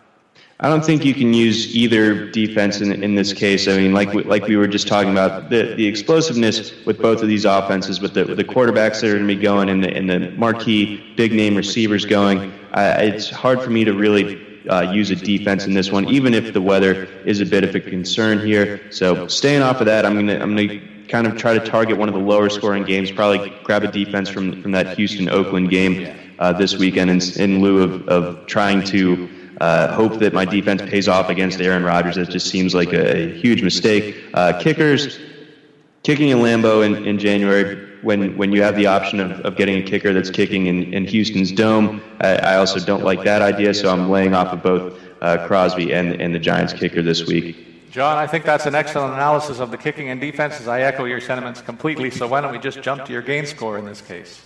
I 0.61 0.69
don't 0.69 0.85
think 0.85 1.05
you 1.05 1.15
can 1.15 1.35
use 1.35 1.75
either 1.75 2.31
defense 2.31 2.81
in, 2.81 3.03
in 3.03 3.15
this 3.17 3.33
case. 3.33 3.67
I 3.67 3.77
mean, 3.77 3.93
like 3.93 4.13
we, 4.13 4.23
like 4.23 4.47
we 4.47 4.57
were 4.57 4.69
just 4.69 4.87
talking 4.87 5.11
about, 5.11 5.51
the, 5.51 5.75
the 5.77 5.87
explosiveness 5.87 6.73
with 6.85 7.01
both 7.01 7.23
of 7.23 7.29
these 7.29 7.45
offenses, 7.45 8.01
with 8.01 8.15
the, 8.15 8.25
with 8.25 8.37
the 8.37 8.45
quarterbacks 8.45 9.01
that 9.01 9.11
are 9.11 9.15
going 9.15 9.29
to 9.29 9.35
be 9.35 9.41
going 9.41 9.69
and 9.69 9.83
the, 9.83 9.95
and 9.95 10.09
the 10.09 10.31
marquee 10.33 11.15
big 11.17 11.33
name 11.33 11.57
receivers 11.57 12.05
going, 12.05 12.53
uh, 12.73 12.97
it's 12.99 13.31
hard 13.31 13.63
for 13.63 13.71
me 13.71 13.85
to 13.85 13.93
really 13.93 14.54
uh, 14.71 14.93
use 14.93 15.11
a 15.11 15.17
defense 15.17 15.67
in 15.67 15.75
this 15.75 15.91
one, 15.91 16.09
even 16.09 16.35
if 16.35 16.53
the 16.53 16.61
weather 16.61 17.09
is 17.25 17.41
a 17.41 17.47
bit 17.47 17.65
of 17.65 17.75
a 17.75 17.81
concern 17.81 18.45
here. 18.45 18.81
So 18.91 19.27
staying 19.29 19.63
off 19.63 19.81
of 19.81 19.87
that, 19.87 20.07
I'm 20.07 20.15
gonna 20.15 20.39
I'm 20.39 20.57
gonna 20.57 20.81
kind 21.09 21.27
of 21.27 21.37
try 21.37 21.57
to 21.57 21.65
target 21.65 21.99
one 21.99 22.09
of 22.09 22.15
the 22.15 22.21
lower 22.21 22.49
scoring 22.49 22.85
games. 22.85 23.11
Probably 23.11 23.53
grab 23.63 23.85
a 23.85 23.91
defense 23.91 24.29
from 24.29 24.63
from 24.63 24.73
that 24.73 24.97
Houston 24.97 25.29
Oakland 25.29 25.71
game 25.71 26.15
uh, 26.39 26.53
this 26.53 26.77
weekend 26.79 27.11
in, 27.11 27.21
in 27.41 27.61
lieu 27.61 27.83
of, 27.83 28.09
of 28.09 28.47
trying 28.47 28.83
to. 28.85 29.29
Uh, 29.61 29.95
hope 29.95 30.19
that 30.19 30.33
my 30.33 30.45
defense 30.45 30.83
pays 30.83 31.07
off 31.07 31.29
against 31.29 31.61
Aaron 31.61 31.85
Rodgers. 31.85 32.17
That 32.17 32.29
just 32.29 32.49
seems 32.49 32.75
like 32.75 32.93
a, 32.93 33.31
huge 33.39 33.63
mistake. 33.63 34.17
Uh, 34.35 34.59
kickers, 34.61 35.21
kicking 36.03 36.31
in 36.31 36.39
Lambeau 36.39 36.85
in, 36.85 37.07
in 37.07 37.21
January 37.21 37.84
when 38.05 38.37
when 38.37 38.53
you 38.53 38.63
have 38.63 38.77
the 38.77 38.87
option 38.87 39.19
of, 39.21 39.33
of 39.41 39.57
getting 39.57 39.77
a 39.77 39.83
kicker 39.83 40.13
that's 40.13 40.31
kicking 40.31 40.67
in, 40.67 40.93
in 40.93 41.05
Houston's 41.07 41.51
dome. 41.51 42.03
I, 42.21 42.37
I 42.37 42.57
also 42.57 42.79
don't 42.79 43.03
like 43.03 43.25
that 43.25 43.43
idea, 43.43 43.75
so 43.75 43.91
I'm 43.91 44.11
laying 44.11 44.35
off 44.35 44.53
of 44.53 44.63
both 44.63 45.01
uh, 45.21 45.47
Crosby 45.47 45.93
and, 45.93 46.21
and 46.21 46.35
the 46.35 46.39
Giants 46.39 46.73
kicker 46.73 47.03
this 47.03 47.27
week. 47.27 47.91
John, 47.91 48.19
I 48.19 48.27
think 48.27 48.45
that's 48.45 48.67
an 48.67 48.75
excellent 48.75 49.15
analysis 49.15 49.61
of 49.61 49.71
the 49.71 49.79
kicking 49.79 50.11
and 50.11 50.21
defenses. 50.21 50.67
I 50.67 50.81
echo 50.81 51.05
your 51.05 51.21
sentiments 51.21 51.61
completely. 51.61 52.11
So 52.11 52.27
why 52.27 52.41
don't 52.41 52.51
we 52.51 52.59
just 52.59 52.83
jump 52.83 53.05
to 53.05 53.13
your 53.13 53.23
game 53.23 53.47
score 53.47 53.79
in 53.79 53.85
this 53.85 54.01
case? 54.01 54.43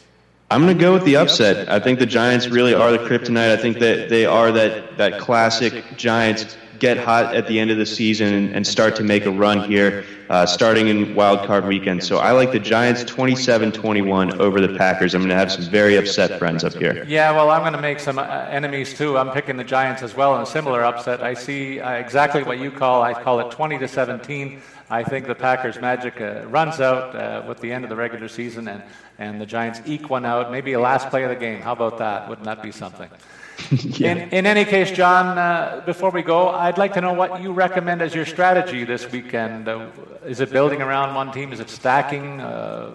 I'm 0.50 0.62
going 0.62 0.76
to 0.76 0.80
go 0.80 0.92
with 0.92 1.04
the 1.04 1.16
upset. 1.16 1.68
I 1.70 1.80
think 1.80 1.98
the 1.98 2.06
Giants 2.06 2.48
really 2.48 2.74
are 2.74 2.90
the 2.92 2.98
kryptonite. 2.98 3.50
I 3.50 3.56
think 3.56 3.78
that 3.78 4.10
they 4.10 4.26
are 4.26 4.52
that, 4.52 4.98
that 4.98 5.18
classic 5.18 5.96
Giants 5.96 6.56
get 6.78 6.98
hot 6.98 7.34
at 7.34 7.46
the 7.46 7.58
end 7.58 7.70
of 7.70 7.78
the 7.78 7.86
season 7.86 8.52
and, 8.54 8.66
start 8.66 8.94
to 8.96 9.02
make 9.02 9.24
a 9.24 9.30
run 9.30 9.68
here, 9.68 10.04
uh, 10.28 10.44
starting 10.44 10.88
in 10.88 11.14
wild 11.14 11.46
card 11.46 11.66
weekend. 11.66 12.04
So 12.04 12.18
I 12.18 12.32
like 12.32 12.52
the 12.52 12.58
Giants 12.58 13.02
27-21 13.04 14.38
over 14.38 14.60
the 14.60 14.76
Packers. 14.76 15.14
I'm 15.14 15.22
going 15.22 15.30
to 15.30 15.36
have 15.36 15.50
some 15.50 15.64
very 15.64 15.96
upset 15.96 16.38
friends 16.38 16.64
up 16.64 16.74
here. 16.74 17.04
Yeah, 17.08 17.32
well, 17.32 17.50
I'm 17.50 17.62
going 17.62 17.72
to 17.72 17.80
make 17.80 17.98
some 17.98 18.18
uh, 18.18 18.22
enemies 18.50 18.96
too. 18.96 19.16
I'm 19.16 19.30
picking 19.30 19.56
the 19.56 19.64
Giants 19.64 20.02
as 20.02 20.14
well 20.14 20.36
in 20.36 20.42
a 20.42 20.46
similar 20.46 20.84
upset. 20.84 21.22
I 21.22 21.34
see 21.34 21.80
uh, 21.80 21.92
exactly 21.92 22.42
what 22.42 22.58
you 22.58 22.70
call. 22.70 23.02
I 23.02 23.14
call 23.14 23.40
it 23.40 23.50
20 23.50 23.78
to 23.78 23.88
17. 23.88 24.60
I 24.90 25.02
think 25.02 25.26
the 25.26 25.34
Packers' 25.34 25.80
magic 25.80 26.20
uh, 26.20 26.46
runs 26.46 26.80
out 26.80 27.14
uh, 27.14 27.44
with 27.46 27.60
the 27.60 27.72
end 27.72 27.84
of 27.84 27.90
the 27.90 27.96
regular 27.96 28.28
season, 28.28 28.68
and, 28.68 28.82
and 29.18 29.40
the 29.40 29.46
Giants 29.46 29.80
eke 29.86 30.08
one 30.08 30.24
out. 30.24 30.50
Maybe 30.50 30.72
a 30.74 30.80
last 30.80 31.10
play 31.10 31.24
of 31.24 31.30
the 31.30 31.36
game. 31.36 31.60
How 31.60 31.72
about 31.72 31.98
that? 31.98 32.28
Wouldn't 32.28 32.46
that 32.46 32.62
be 32.62 32.72
something? 32.72 33.10
yeah. 33.70 34.12
in, 34.12 34.18
in 34.30 34.46
any 34.46 34.64
case, 34.64 34.90
John, 34.90 35.36
uh, 35.38 35.82
before 35.84 36.10
we 36.10 36.22
go, 36.22 36.48
I'd 36.48 36.78
like 36.78 36.94
to 36.94 37.00
know 37.00 37.12
what 37.12 37.42
you 37.42 37.52
recommend 37.52 38.02
as 38.02 38.14
your 38.14 38.26
strategy 38.26 38.84
this 38.84 39.10
weekend. 39.10 39.68
Uh, 39.68 39.86
is 40.24 40.40
it 40.40 40.50
building 40.50 40.80
around 40.80 41.14
one 41.14 41.32
team? 41.32 41.52
Is 41.52 41.60
it 41.60 41.70
stacking 41.70 42.40
uh, 42.40 42.94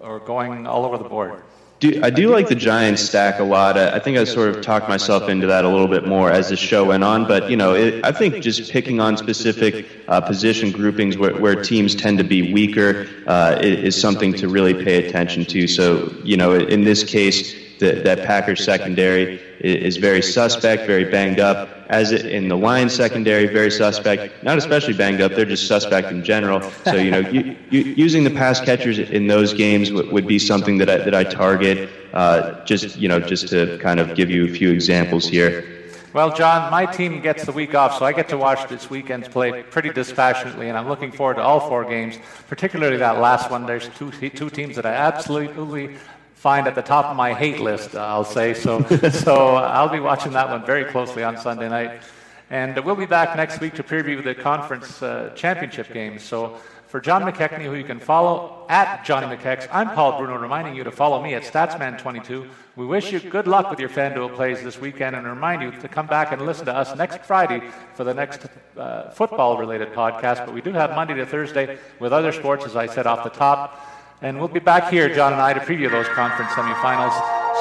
or 0.00 0.18
going 0.20 0.66
all 0.66 0.84
over 0.84 0.98
the 0.98 1.08
board? 1.08 1.42
Do, 1.80 2.00
I 2.02 2.10
do 2.10 2.30
like 2.30 2.48
the 2.48 2.56
Giants 2.56 3.02
stack 3.02 3.38
a 3.38 3.44
lot. 3.44 3.78
I 3.78 4.00
think 4.00 4.18
I 4.18 4.24
sort 4.24 4.48
of 4.48 4.62
talked 4.62 4.88
myself 4.88 5.28
into 5.28 5.46
that 5.46 5.64
a 5.64 5.68
little 5.68 5.86
bit 5.86 6.08
more 6.08 6.28
as 6.28 6.48
the 6.48 6.56
show 6.56 6.86
went 6.86 7.04
on. 7.04 7.28
But 7.28 7.48
you 7.50 7.56
know, 7.56 7.74
it, 7.74 8.04
I 8.04 8.10
think 8.10 8.42
just 8.42 8.72
picking 8.72 8.98
on 8.98 9.16
specific 9.16 9.86
uh, 10.08 10.20
position 10.20 10.72
groupings 10.72 11.16
where, 11.16 11.36
where, 11.36 11.62
teams 11.62 11.94
tend 11.94 12.18
to 12.18 12.24
be 12.24 12.52
weaker 12.52 13.06
uh, 13.28 13.58
is 13.60 14.00
something 14.00 14.32
to 14.34 14.48
really 14.48 14.74
pay 14.74 15.06
attention 15.06 15.44
to. 15.44 15.68
So 15.68 16.12
you 16.24 16.36
know, 16.36 16.52
in 16.52 16.82
this 16.82 17.04
case, 17.04 17.54
the, 17.78 17.92
that 18.04 18.24
Packers 18.24 18.64
secondary 18.64 19.40
is 19.60 19.96
very 19.96 20.22
suspect, 20.22 20.86
very 20.86 21.04
banged 21.04 21.40
up. 21.40 21.68
As 21.88 22.12
in 22.12 22.48
the 22.48 22.56
Lions 22.56 22.94
secondary, 22.94 23.46
very 23.46 23.70
suspect. 23.70 24.42
Not 24.42 24.58
especially 24.58 24.92
banged 24.92 25.22
up; 25.22 25.32
they're 25.32 25.46
just 25.46 25.66
suspect 25.66 26.08
in 26.08 26.22
general. 26.22 26.60
So 26.84 26.94
you 26.96 27.10
know, 27.10 27.20
you, 27.20 27.56
you, 27.70 27.80
using 27.80 28.24
the 28.24 28.30
pass 28.30 28.60
catchers 28.60 28.98
in 28.98 29.26
those 29.26 29.54
games 29.54 29.90
would, 29.90 30.12
would 30.12 30.26
be 30.26 30.38
something 30.38 30.76
that 30.78 30.90
I, 30.90 30.98
that 30.98 31.14
I 31.14 31.24
target. 31.24 31.88
Uh, 32.12 32.62
just 32.64 32.96
you 32.96 33.08
know, 33.08 33.20
just 33.20 33.48
to 33.48 33.78
kind 33.78 34.00
of 34.00 34.14
give 34.14 34.30
you 34.30 34.44
a 34.44 34.48
few 34.48 34.70
examples 34.70 35.26
here. 35.26 35.78
Well, 36.14 36.34
John, 36.34 36.70
my 36.70 36.86
team 36.86 37.20
gets 37.20 37.44
the 37.44 37.52
week 37.52 37.74
off, 37.74 37.98
so 37.98 38.04
I 38.06 38.12
get 38.12 38.30
to 38.30 38.38
watch 38.38 38.66
this 38.68 38.88
weekend's 38.88 39.28
play 39.28 39.62
pretty 39.62 39.90
dispassionately, 39.90 40.70
and 40.70 40.76
I'm 40.76 40.88
looking 40.88 41.12
forward 41.12 41.34
to 41.34 41.42
all 41.42 41.60
four 41.68 41.84
games, 41.84 42.18
particularly 42.48 42.96
that 42.96 43.20
last 43.20 43.50
one. 43.50 43.66
There's 43.66 43.90
two, 43.90 44.10
two 44.10 44.48
teams 44.48 44.76
that 44.76 44.86
I 44.86 44.94
absolutely 44.94 45.96
find 46.38 46.68
at 46.68 46.76
the 46.76 46.82
top 46.82 47.06
of 47.06 47.16
my 47.16 47.34
hate 47.34 47.58
list, 47.58 47.96
I'll 47.96 48.22
say. 48.22 48.54
So, 48.54 48.80
so 49.10 49.56
I'll 49.56 49.88
be 49.88 49.98
watching 49.98 50.32
that 50.34 50.48
one 50.48 50.64
very 50.64 50.84
closely 50.84 51.24
on 51.24 51.36
Sunday 51.36 51.68
night. 51.68 52.02
And 52.48 52.78
we'll 52.84 52.94
be 52.94 53.06
back 53.06 53.36
next 53.36 53.60
week 53.60 53.74
to 53.74 53.82
preview 53.82 54.22
the 54.22 54.36
conference 54.36 55.02
uh, 55.02 55.32
championship 55.34 55.92
games. 55.92 56.22
So 56.22 56.56
for 56.86 57.00
John 57.00 57.22
McKechnie, 57.22 57.64
who 57.64 57.74
you 57.74 57.82
can 57.82 57.98
follow 57.98 58.64
at 58.68 59.04
Johnny 59.04 59.26
McKechs, 59.36 59.68
I'm 59.72 59.90
Paul 59.90 60.16
Bruno, 60.16 60.36
reminding 60.36 60.76
you 60.76 60.84
to 60.84 60.92
follow 60.92 61.20
me 61.20 61.34
at 61.34 61.42
Statsman22. 61.42 62.48
We 62.76 62.86
wish 62.86 63.12
you 63.12 63.18
good 63.18 63.48
luck 63.48 63.68
with 63.68 63.80
your 63.80 63.88
FanDuel 63.88 64.36
plays 64.36 64.62
this 64.62 64.78
weekend 64.78 65.16
and 65.16 65.26
remind 65.26 65.60
you 65.60 65.72
to 65.72 65.88
come 65.88 66.06
back 66.06 66.30
and 66.30 66.46
listen 66.46 66.66
to 66.66 66.74
us 66.74 66.96
next 66.96 67.22
Friday 67.22 67.68
for 67.94 68.04
the 68.04 68.14
next 68.14 68.46
uh, 68.76 69.10
football-related 69.10 69.88
podcast. 69.88 70.46
But 70.46 70.54
we 70.54 70.60
do 70.60 70.72
have 70.72 70.90
Monday 70.90 71.14
to 71.14 71.26
Thursday 71.26 71.78
with 71.98 72.12
other 72.12 72.30
sports, 72.30 72.64
as 72.64 72.76
I 72.76 72.86
said 72.86 73.08
off 73.08 73.24
the 73.24 73.30
top. 73.30 73.97
And 74.20 74.38
we'll 74.38 74.48
be 74.48 74.58
back 74.58 74.90
here, 74.90 75.14
John 75.14 75.32
and 75.32 75.40
I, 75.40 75.52
to 75.52 75.60
preview 75.60 75.88
those 75.88 76.08
conference 76.08 76.50
semifinals. 76.50 77.14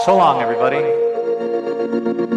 So 0.06 0.18
long, 0.18 0.42
everybody. 0.42 2.37